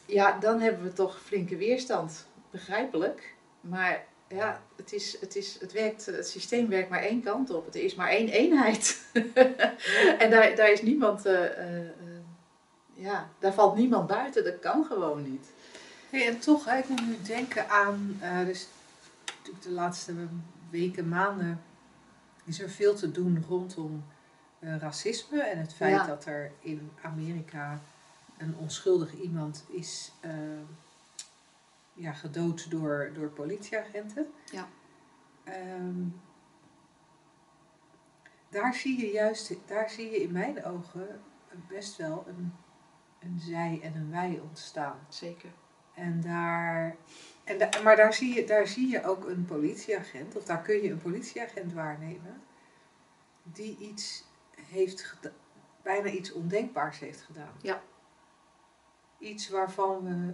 Ja, 0.06 0.40
dan 0.40 0.60
hebben 0.60 0.84
we 0.84 0.94
toch 0.94 1.22
flinke 1.22 1.56
weerstand. 1.56 2.26
Begrijpelijk. 2.52 3.36
Maar 3.62 4.06
ja, 4.28 4.62
het, 4.76 4.94
is, 4.94 5.18
het, 5.20 5.36
is, 5.36 5.58
het, 5.60 5.72
werkt, 5.72 6.06
het 6.06 6.28
systeem 6.28 6.70
werkt 6.70 6.90
maar 6.90 7.04
één 7.04 7.24
kant 7.24 7.50
op. 7.50 7.66
Het 7.66 7.76
is 7.76 7.96
maar 7.96 8.10
één 8.10 8.30
eenheid. 8.30 9.02
en 10.20 10.30
daar, 10.30 10.56
daar 10.56 10.72
is 10.72 10.82
niemand, 10.82 11.26
eh, 11.26 11.80
eh, 11.80 11.92
ja, 12.94 13.30
daar 13.40 13.54
valt 13.54 13.76
niemand 13.76 14.08
buiten. 14.08 14.44
Dat 14.44 14.60
kan 14.60 14.86
gewoon 14.86 15.32
niet. 15.32 15.48
En 16.12 16.40
toch, 16.40 16.68
ik 16.68 16.88
moet 16.88 17.08
nu 17.08 17.18
denken 17.22 17.70
aan, 17.70 18.22
dus 18.46 18.68
natuurlijk 19.44 19.66
de 19.66 19.72
laatste 19.82 20.28
weken, 20.70 21.08
maanden, 21.08 21.62
is 22.46 22.62
er 22.62 22.70
veel 22.70 22.96
te 22.96 23.12
doen 23.12 23.44
rondom 23.48 24.04
eh, 24.60 24.78
racisme 24.78 25.42
en 25.42 25.58
het 25.60 25.74
feit 25.74 25.96
Ja. 25.96 26.06
dat 26.06 26.26
er 26.26 26.52
in 26.60 26.92
Amerika 27.02 27.80
een 28.38 28.56
onschuldig 28.58 29.14
iemand 29.14 29.66
is 29.70 30.12
eh, 30.20 30.32
ja, 31.94 32.14
gedood 32.14 32.72
door, 32.72 33.12
door 33.14 33.28
politieagenten. 33.30 34.28
Ja. 34.52 34.68
Ehm, 35.44 36.08
daar 38.50 38.74
zie 38.74 39.00
je 39.00 39.12
juist, 39.12 39.56
daar 39.66 39.90
zie 39.90 40.12
je 40.12 40.22
in 40.22 40.32
mijn 40.32 40.66
ogen 40.66 41.22
best 41.68 41.98
wel 41.98 42.26
een, 42.28 42.54
een 43.20 43.40
zij 43.40 43.80
en 43.84 43.96
een 43.96 44.12
wij 44.12 44.40
ontstaan. 44.44 45.00
Zeker. 45.10 45.50
En 45.94 46.22
daar, 46.22 46.96
en 47.44 47.58
da- 47.58 47.82
maar 47.84 47.96
daar 47.96 48.14
zie, 48.14 48.34
je, 48.34 48.46
daar 48.46 48.68
zie 48.68 48.88
je 48.88 49.04
ook 49.06 49.26
een 49.26 49.46
politieagent, 49.46 50.36
of 50.36 50.46
daar 50.46 50.62
kun 50.62 50.82
je 50.82 50.90
een 50.92 51.02
politieagent 51.02 51.74
waarnemen, 51.74 52.42
die 53.44 53.78
iets 53.78 54.24
heeft 54.56 55.20
bijna 55.82 56.10
iets 56.10 56.32
ondenkbaars 56.32 57.00
heeft 57.00 57.22
gedaan. 57.22 57.54
Ja. 57.62 57.82
Iets 59.18 59.50
waarvan 59.50 60.04
we 60.04 60.34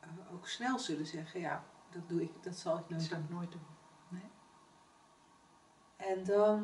eh, 0.00 0.08
ook 0.34 0.48
snel 0.48 0.78
zullen 0.78 1.06
zeggen, 1.06 1.40
ja, 1.40 1.64
dat 1.90 2.08
doe 2.08 2.22
ik, 2.22 2.30
dat 2.40 2.56
zal 2.56 2.78
ik 2.78 2.82
Dat 2.88 2.90
nooit 2.90 3.02
zou 3.02 3.20
doen. 3.20 3.24
ik 3.28 3.34
nooit 3.34 3.52
doen. 3.52 3.60
En 5.96 6.24
dan, 6.24 6.60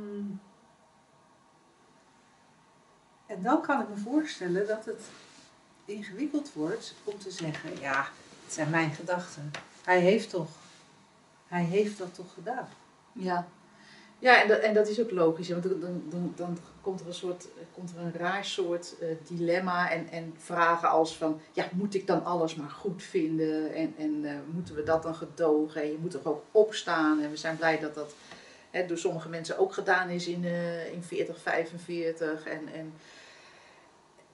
en 3.26 3.42
dan 3.42 3.62
kan 3.62 3.80
ik 3.80 3.88
me 3.88 3.96
voorstellen 3.96 4.66
dat 4.66 4.84
het 4.84 5.10
ingewikkeld 5.84 6.52
wordt 6.52 6.94
om 7.04 7.18
te 7.18 7.30
zeggen, 7.30 7.80
ja, 7.80 8.08
het 8.48 8.56
zijn 8.56 8.70
mijn 8.70 8.90
gedachten. 8.90 9.50
Hij 9.84 10.00
heeft 10.00 10.30
toch, 10.30 10.48
hij 11.46 11.64
heeft 11.64 11.98
dat 11.98 12.14
toch 12.14 12.32
gedaan. 12.34 12.68
Ja, 13.12 13.48
ja 14.18 14.42
en, 14.42 14.48
dat, 14.48 14.58
en 14.58 14.74
dat 14.74 14.88
is 14.88 15.00
ook 15.00 15.10
logisch. 15.10 15.48
Want 15.48 15.62
dan, 15.62 16.02
dan, 16.10 16.32
dan, 16.36 16.58
komt 16.80 17.00
er 17.00 17.06
een 17.06 17.14
soort, 17.14 17.46
komt 17.74 17.90
er 17.90 18.00
een 18.00 18.12
raar 18.12 18.44
soort 18.44 18.94
eh, 19.00 19.08
dilemma 19.26 19.90
en, 19.90 20.08
en 20.10 20.34
vragen 20.38 20.90
als 20.90 21.16
van, 21.16 21.40
ja, 21.52 21.68
moet 21.72 21.94
ik 21.94 22.06
dan 22.06 22.24
alles 22.24 22.54
maar 22.54 22.70
goed 22.70 23.02
vinden? 23.02 23.74
En, 23.74 23.94
en 23.98 24.24
eh, 24.24 24.34
moeten 24.52 24.74
we 24.74 24.82
dat 24.82 25.02
dan 25.02 25.14
gedogen? 25.14 25.82
En 25.82 25.90
je 25.90 25.98
moet 26.00 26.10
toch 26.10 26.24
ook 26.24 26.44
opstaan? 26.50 27.20
En 27.20 27.30
we 27.30 27.36
zijn 27.36 27.56
blij 27.56 27.78
dat 27.78 27.94
dat 27.94 28.14
hè, 28.70 28.86
door 28.86 28.98
sommige 28.98 29.28
mensen 29.28 29.58
ook 29.58 29.72
gedaan 29.72 30.08
is 30.08 30.26
in, 30.26 30.44
eh 30.44 30.92
in 30.92 31.02
40, 31.02 31.40
45. 31.40 32.44
En, 32.44 32.68
en, 32.74 32.92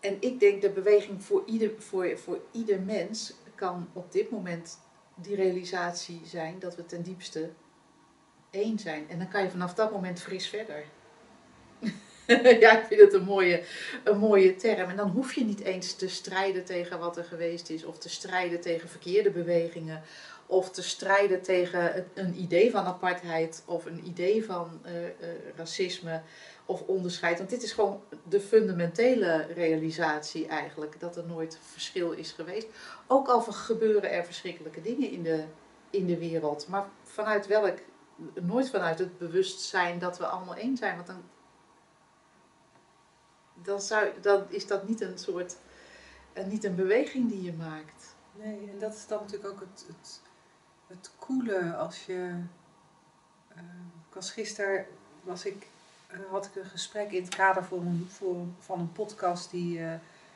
en 0.00 0.16
ik 0.20 0.40
denk 0.40 0.62
de 0.62 0.70
beweging 0.70 1.24
voor 1.24 1.42
ieder, 1.46 1.70
voor, 1.78 2.18
voor 2.18 2.38
ieder 2.52 2.80
mens 2.80 3.34
kan 3.54 3.88
op 3.92 4.12
dit 4.12 4.30
moment 4.30 4.78
die 5.14 5.36
realisatie 5.36 6.20
zijn 6.24 6.58
dat 6.58 6.76
we 6.76 6.86
ten 6.86 7.02
diepste 7.02 7.50
één 8.50 8.78
zijn. 8.78 9.08
En 9.08 9.18
dan 9.18 9.28
kan 9.28 9.42
je 9.42 9.50
vanaf 9.50 9.74
dat 9.74 9.92
moment 9.92 10.20
fris 10.20 10.48
verder. 10.48 10.84
ja, 12.62 12.78
ik 12.78 12.86
vind 12.86 13.00
het 13.00 13.12
een 13.12 13.24
mooie, 13.24 13.62
een 14.04 14.18
mooie 14.18 14.56
term. 14.56 14.90
En 14.90 14.96
dan 14.96 15.08
hoef 15.08 15.34
je 15.34 15.44
niet 15.44 15.60
eens 15.60 15.94
te 15.94 16.08
strijden 16.08 16.64
tegen 16.64 16.98
wat 16.98 17.16
er 17.16 17.24
geweest 17.24 17.70
is, 17.70 17.84
of 17.84 17.98
te 17.98 18.08
strijden 18.08 18.60
tegen 18.60 18.88
verkeerde 18.88 19.30
bewegingen, 19.30 20.02
of 20.46 20.70
te 20.70 20.82
strijden 20.82 21.42
tegen 21.42 22.06
een 22.14 22.40
idee 22.40 22.70
van 22.70 22.84
apartheid 22.84 23.62
of 23.66 23.84
een 23.84 24.06
idee 24.06 24.44
van 24.44 24.80
uh, 24.86 24.92
uh, 25.02 25.08
racisme 25.56 26.22
of 26.66 26.80
onderscheid. 26.80 27.38
Want 27.38 27.50
dit 27.50 27.62
is 27.62 27.72
gewoon 27.72 28.02
de 28.28 28.40
fundamentele 28.40 29.46
realisatie 29.54 30.46
eigenlijk, 30.46 31.00
dat 31.00 31.16
er 31.16 31.26
nooit 31.26 31.58
verschil 31.62 32.12
is 32.12 32.32
geweest. 32.32 32.66
Ook 33.06 33.28
al 33.28 33.40
gebeuren 33.40 34.10
er 34.10 34.24
verschrikkelijke 34.24 34.80
dingen 34.80 35.10
in 35.10 35.22
de, 35.22 35.44
in 35.90 36.06
de 36.06 36.18
wereld, 36.18 36.68
maar 36.68 36.88
vanuit 37.02 37.46
welk, 37.46 37.78
nooit 38.34 38.70
vanuit 38.70 38.98
het 38.98 39.18
bewustzijn 39.18 39.98
dat 39.98 40.18
we 40.18 40.26
allemaal 40.26 40.56
één 40.56 40.76
zijn. 40.76 40.94
Want 40.94 41.06
dan, 41.06 41.22
dan, 43.62 43.80
zou, 43.80 44.08
dan 44.20 44.44
is 44.48 44.66
dat 44.66 44.88
niet 44.88 45.00
een 45.00 45.18
soort, 45.18 45.56
uh, 46.34 46.44
niet 46.44 46.64
een 46.64 46.74
beweging 46.74 47.28
die 47.28 47.42
je 47.42 47.52
maakt. 47.52 48.14
Nee, 48.32 48.70
en 48.72 48.78
dat 48.78 48.94
is 48.94 49.06
dan 49.06 49.20
natuurlijk 49.20 49.52
ook 49.52 49.60
het, 49.60 49.84
het, 49.86 50.20
het 50.86 51.10
coole 51.18 51.74
als 51.74 52.06
je. 52.06 52.42
Uh, 53.56 53.62
was 54.12 54.30
gisteren 54.30 54.86
was 55.22 55.44
ik 55.44 55.66
had 56.30 56.46
ik 56.46 56.54
een 56.54 56.70
gesprek 56.70 57.12
in 57.12 57.22
het 57.22 57.34
kader 57.34 57.64
voor 57.64 57.80
een, 57.80 58.06
voor, 58.10 58.36
van 58.58 58.80
een 58.80 58.92
podcast 58.92 59.50
die 59.50 59.78
uh, 59.78 59.92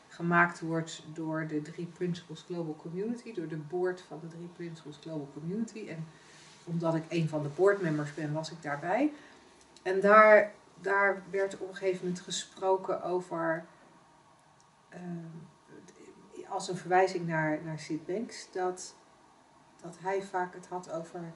gemaakt 0.09 0.61
wordt 0.61 1.03
door 1.13 1.47
de 1.47 1.63
Drie 1.63 1.87
Principles 1.87 2.45
Global 2.47 2.77
Community, 2.77 3.35
door 3.35 3.49
de 3.49 3.57
board 3.57 4.01
van 4.01 4.21
de 4.21 4.29
Drie 4.29 4.51
Principles 4.57 4.99
Global 5.01 5.29
Community. 5.33 5.89
En 5.89 6.07
omdat 6.65 6.95
ik 6.95 7.05
een 7.09 7.29
van 7.29 7.43
de 7.43 7.49
boardmembers 7.49 8.15
ben, 8.15 8.33
was 8.33 8.51
ik 8.51 8.63
daarbij. 8.63 9.13
En 9.83 10.01
daar, 10.01 10.53
daar 10.81 11.23
werd 11.31 11.59
op 11.59 11.69
een 11.69 11.77
gegeven 11.77 12.07
moment 12.07 12.21
gesproken 12.21 13.03
over, 13.03 13.65
uh, 14.95 14.99
als 16.49 16.69
een 16.69 16.77
verwijzing 16.77 17.27
naar, 17.27 17.59
naar 17.65 17.79
Sid 17.79 18.07
Banks, 18.07 18.49
dat, 18.53 18.95
dat 19.83 19.97
hij 20.01 20.23
vaak 20.23 20.55
het 20.55 20.67
had 20.67 20.93
over 20.93 21.33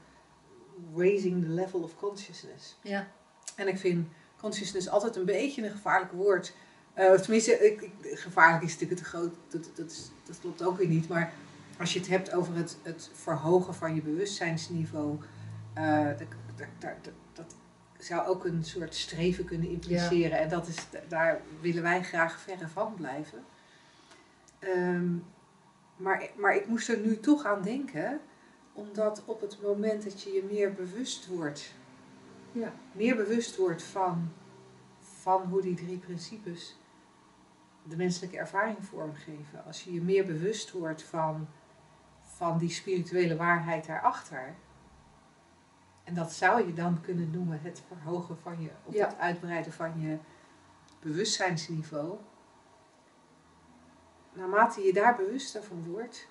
raising 0.96 1.44
the 1.44 1.50
level 1.50 1.80
of 1.80 1.96
consciousness. 1.96 2.76
Ja. 2.82 3.08
En 3.56 3.68
ik 3.68 3.78
vind 3.78 4.08
consciousness 4.42 4.88
altijd 4.88 5.16
een 5.16 5.24
beetje 5.24 5.64
een 5.64 5.70
gevaarlijk 5.70 6.12
woord. 6.12 6.54
Uh, 6.98 7.12
tenminste, 7.12 7.66
ik, 7.66 7.80
ik, 7.80 8.18
gevaarlijk 8.18 8.64
is 8.64 8.72
natuurlijk 8.72 9.00
te 9.00 9.06
groot, 9.06 9.34
dat, 9.48 9.70
dat, 9.74 9.90
is, 9.90 10.10
dat 10.26 10.40
klopt 10.40 10.62
ook 10.62 10.76
weer 10.76 10.88
niet. 10.88 11.08
Maar 11.08 11.32
als 11.78 11.92
je 11.92 11.98
het 11.98 12.08
hebt 12.08 12.32
over 12.32 12.54
het, 12.54 12.76
het 12.82 13.10
verhogen 13.12 13.74
van 13.74 13.94
je 13.94 14.02
bewustzijnsniveau, 14.02 15.18
uh, 15.78 16.06
dat, 16.06 16.28
dat, 16.78 17.12
dat, 17.32 17.54
zou 17.98 18.26
ook 18.26 18.44
een 18.44 18.64
soort 18.64 18.94
streven 18.94 19.44
kunnen 19.44 19.68
impliceren. 19.68 20.30
Ja. 20.30 20.36
En 20.36 20.48
dat 20.48 20.68
is, 20.68 20.76
daar 21.08 21.40
willen 21.60 21.82
wij 21.82 22.02
graag 22.02 22.40
verre 22.40 22.68
van 22.68 22.94
blijven. 22.94 23.44
Um, 24.60 25.24
maar, 25.96 26.30
maar 26.36 26.56
ik 26.56 26.66
moest 26.66 26.88
er 26.88 26.98
nu 26.98 27.20
toch 27.20 27.44
aan 27.44 27.62
denken, 27.62 28.20
omdat 28.72 29.22
op 29.24 29.40
het 29.40 29.62
moment 29.62 30.04
dat 30.04 30.22
je 30.22 30.30
je 30.30 30.44
meer 30.50 30.72
bewust 30.72 31.26
wordt 31.26 31.74
ja, 32.52 32.72
meer 32.92 33.16
bewust 33.16 33.56
wordt 33.56 33.82
van, 33.82 34.32
van 34.98 35.42
hoe 35.42 35.60
die 35.60 35.74
drie 35.74 35.98
principes 35.98 36.76
de 37.82 37.96
menselijke 37.96 38.38
ervaring 38.38 38.84
vormgeven. 38.84 39.64
Als 39.66 39.84
je 39.84 39.92
je 39.92 40.02
meer 40.02 40.26
bewust 40.26 40.72
wordt 40.72 41.02
van, 41.02 41.48
van 42.20 42.58
die 42.58 42.70
spirituele 42.70 43.36
waarheid 43.36 43.86
daarachter. 43.86 44.54
En 46.04 46.14
dat 46.14 46.32
zou 46.32 46.66
je 46.66 46.72
dan 46.72 47.00
kunnen 47.00 47.30
noemen 47.30 47.60
het 47.62 47.82
verhogen 47.86 48.38
van 48.38 48.62
je, 48.62 48.70
of 48.84 48.94
ja. 48.94 49.06
het 49.06 49.18
uitbreiden 49.18 49.72
van 49.72 50.00
je 50.00 50.18
bewustzijnsniveau. 51.00 52.18
Naarmate 54.32 54.80
je 54.80 54.92
daar 54.92 55.16
bewuster 55.16 55.62
van 55.62 55.84
wordt, 55.84 56.28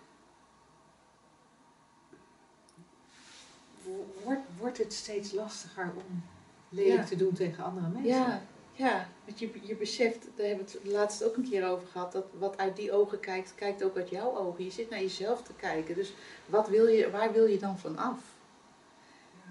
wordt, 4.23 4.41
wordt 4.57 4.77
het 4.77 4.93
steeds 4.93 5.31
lastiger 5.31 5.91
om 5.95 6.23
lelijk 6.69 7.05
te 7.05 7.15
doen 7.15 7.33
tegen 7.33 7.63
andere 7.63 7.87
mensen. 7.87 8.11
Ja, 8.11 8.41
ja. 8.73 9.07
want 9.25 9.39
je, 9.39 9.49
je 9.61 9.75
beseft, 9.75 10.27
daar 10.35 10.47
hebben 10.47 10.65
we 10.65 10.71
het 10.71 10.91
laatst 10.91 11.23
ook 11.23 11.35
een 11.35 11.49
keer 11.49 11.67
over 11.67 11.87
gehad, 11.87 12.11
dat 12.11 12.25
wat 12.39 12.57
uit 12.57 12.75
die 12.75 12.91
ogen 12.91 13.19
kijkt, 13.19 13.55
kijkt 13.55 13.83
ook 13.83 13.97
uit 13.97 14.09
jouw 14.09 14.37
ogen. 14.37 14.63
Je 14.63 14.71
zit 14.71 14.89
naar 14.89 15.01
jezelf 15.01 15.43
te 15.43 15.53
kijken. 15.53 15.95
Dus 15.95 16.13
wat 16.45 16.69
wil 16.69 16.87
je, 16.87 17.11
waar 17.11 17.31
wil 17.31 17.45
je 17.45 17.59
dan 17.59 17.79
van 17.79 17.97
af? 17.97 18.19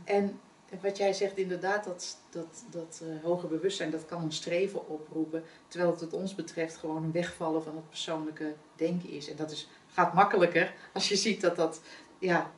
En 0.05 0.41
wat 0.81 0.97
jij 0.97 1.13
zegt, 1.13 1.37
inderdaad, 1.37 1.85
dat, 1.85 2.17
dat, 2.31 2.65
dat 2.71 3.03
uh, 3.05 3.25
hoger 3.25 3.49
bewustzijn, 3.49 3.91
dat 3.91 4.07
kan 4.07 4.23
een 4.23 4.33
streven 4.33 4.89
oproepen. 4.89 5.45
Terwijl 5.69 5.91
het 5.91 6.01
wat 6.01 6.13
ons 6.13 6.35
betreft 6.35 6.77
gewoon 6.77 7.05
een 7.05 7.13
wegvallen 7.13 7.63
van 7.63 7.77
het 7.77 7.89
persoonlijke 7.89 8.55
denken 8.77 9.11
is. 9.11 9.31
En 9.31 9.37
dat 9.37 9.51
is, 9.51 9.69
gaat 9.87 10.15
makkelijker 10.15 10.75
als 10.93 11.09
je 11.09 11.17
ziet 11.17 11.41
dat 11.41 11.57
dat 11.57 11.81
ja, 12.19 12.53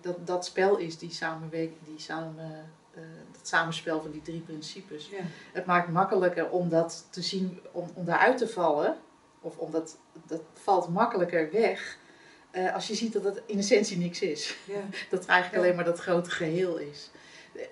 dat, 0.00 0.26
dat 0.26 0.44
spel 0.44 0.76
is, 0.76 0.98
die, 0.98 1.10
samenwerking, 1.10 1.78
die 1.84 2.00
samen, 2.00 2.70
uh, 2.96 3.02
dat 3.32 3.48
samenspel 3.48 4.02
van 4.02 4.10
die 4.10 4.22
drie 4.22 4.40
principes. 4.40 5.08
Ja. 5.08 5.22
Het 5.52 5.66
maakt 5.66 5.88
makkelijker 5.88 6.50
om 6.50 6.68
dat 6.68 7.06
te 7.10 7.22
zien, 7.22 7.60
om, 7.72 7.90
om 7.94 8.04
daaruit 8.04 8.38
te 8.38 8.48
vallen, 8.48 8.96
of 9.40 9.56
omdat 9.56 9.96
dat 10.26 10.42
valt 10.52 10.88
makkelijker 10.88 11.50
weg. 11.50 11.98
Uh, 12.52 12.74
als 12.74 12.86
je 12.86 12.94
ziet 12.94 13.12
dat 13.12 13.24
het 13.24 13.42
in 13.46 13.58
essentie 13.58 13.98
niks 13.98 14.20
is. 14.20 14.56
Ja. 14.64 14.80
Dat 15.10 15.20
het 15.20 15.28
eigenlijk 15.28 15.62
alleen 15.62 15.76
maar 15.76 15.84
dat 15.84 15.98
grote 15.98 16.30
geheel 16.30 16.76
is. 16.76 17.10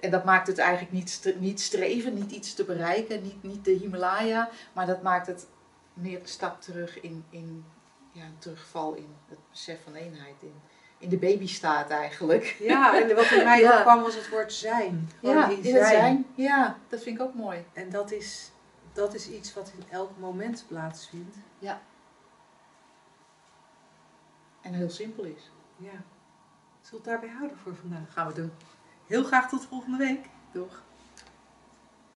En 0.01 0.11
dat 0.11 0.25
maakt 0.25 0.47
het 0.47 0.59
eigenlijk 0.59 0.93
niet, 0.93 1.35
niet 1.39 1.61
streven, 1.61 2.15
niet 2.15 2.31
iets 2.31 2.55
te 2.55 2.65
bereiken, 2.65 3.23
niet, 3.23 3.43
niet 3.43 3.65
de 3.65 3.71
Himalaya, 3.71 4.51
maar 4.73 4.87
dat 4.87 5.03
maakt 5.03 5.27
het 5.27 5.47
meer 5.93 6.21
een 6.21 6.27
stap 6.27 6.61
terug 6.61 7.01
in, 7.01 7.25
in 7.31 7.65
ja, 8.13 8.25
een 8.25 8.39
terugval 8.39 8.95
in 8.95 9.09
het 9.29 9.39
besef 9.51 9.83
van 9.83 9.95
eenheid. 9.95 10.35
In, 10.41 10.55
in 10.99 11.09
de 11.09 11.19
baby 11.19 11.47
staat 11.47 11.91
eigenlijk. 11.91 12.57
Ja, 12.59 13.01
en 13.01 13.15
wat 13.15 13.31
in 13.31 13.45
mij 13.51 13.61
ja. 13.61 13.81
kwam 13.81 14.03
was 14.03 14.15
het 14.15 14.29
woord 14.29 14.53
zijn. 14.53 15.11
Ja, 15.21 15.49
in 15.49 15.63
zijn. 15.63 15.87
zijn. 15.87 16.27
Ja, 16.35 16.79
dat 16.89 17.03
vind 17.03 17.19
ik 17.19 17.25
ook 17.25 17.35
mooi. 17.35 17.65
En 17.73 17.91
dat 17.91 18.11
is, 18.11 18.51
dat 18.93 19.15
is 19.15 19.29
iets 19.29 19.55
wat 19.55 19.73
in 19.79 19.85
elk 19.91 20.11
moment 20.19 20.65
plaatsvindt. 20.69 21.37
Ja. 21.59 21.81
En 24.61 24.73
heel 24.73 24.91
simpel 24.91 25.25
is. 25.25 25.51
Ja. 25.77 25.91
Zullen 25.91 26.05
we 26.81 26.97
het 26.97 27.05
daarbij 27.05 27.29
houden 27.29 27.59
voor 27.59 27.75
vandaag? 27.77 28.13
Gaan 28.13 28.27
we 28.27 28.33
doen. 28.33 28.53
Heel 29.07 29.25
graag 29.25 29.49
tot 29.49 29.67
volgende 29.67 29.99
week. 29.99 30.27
Doeg. 30.53 30.83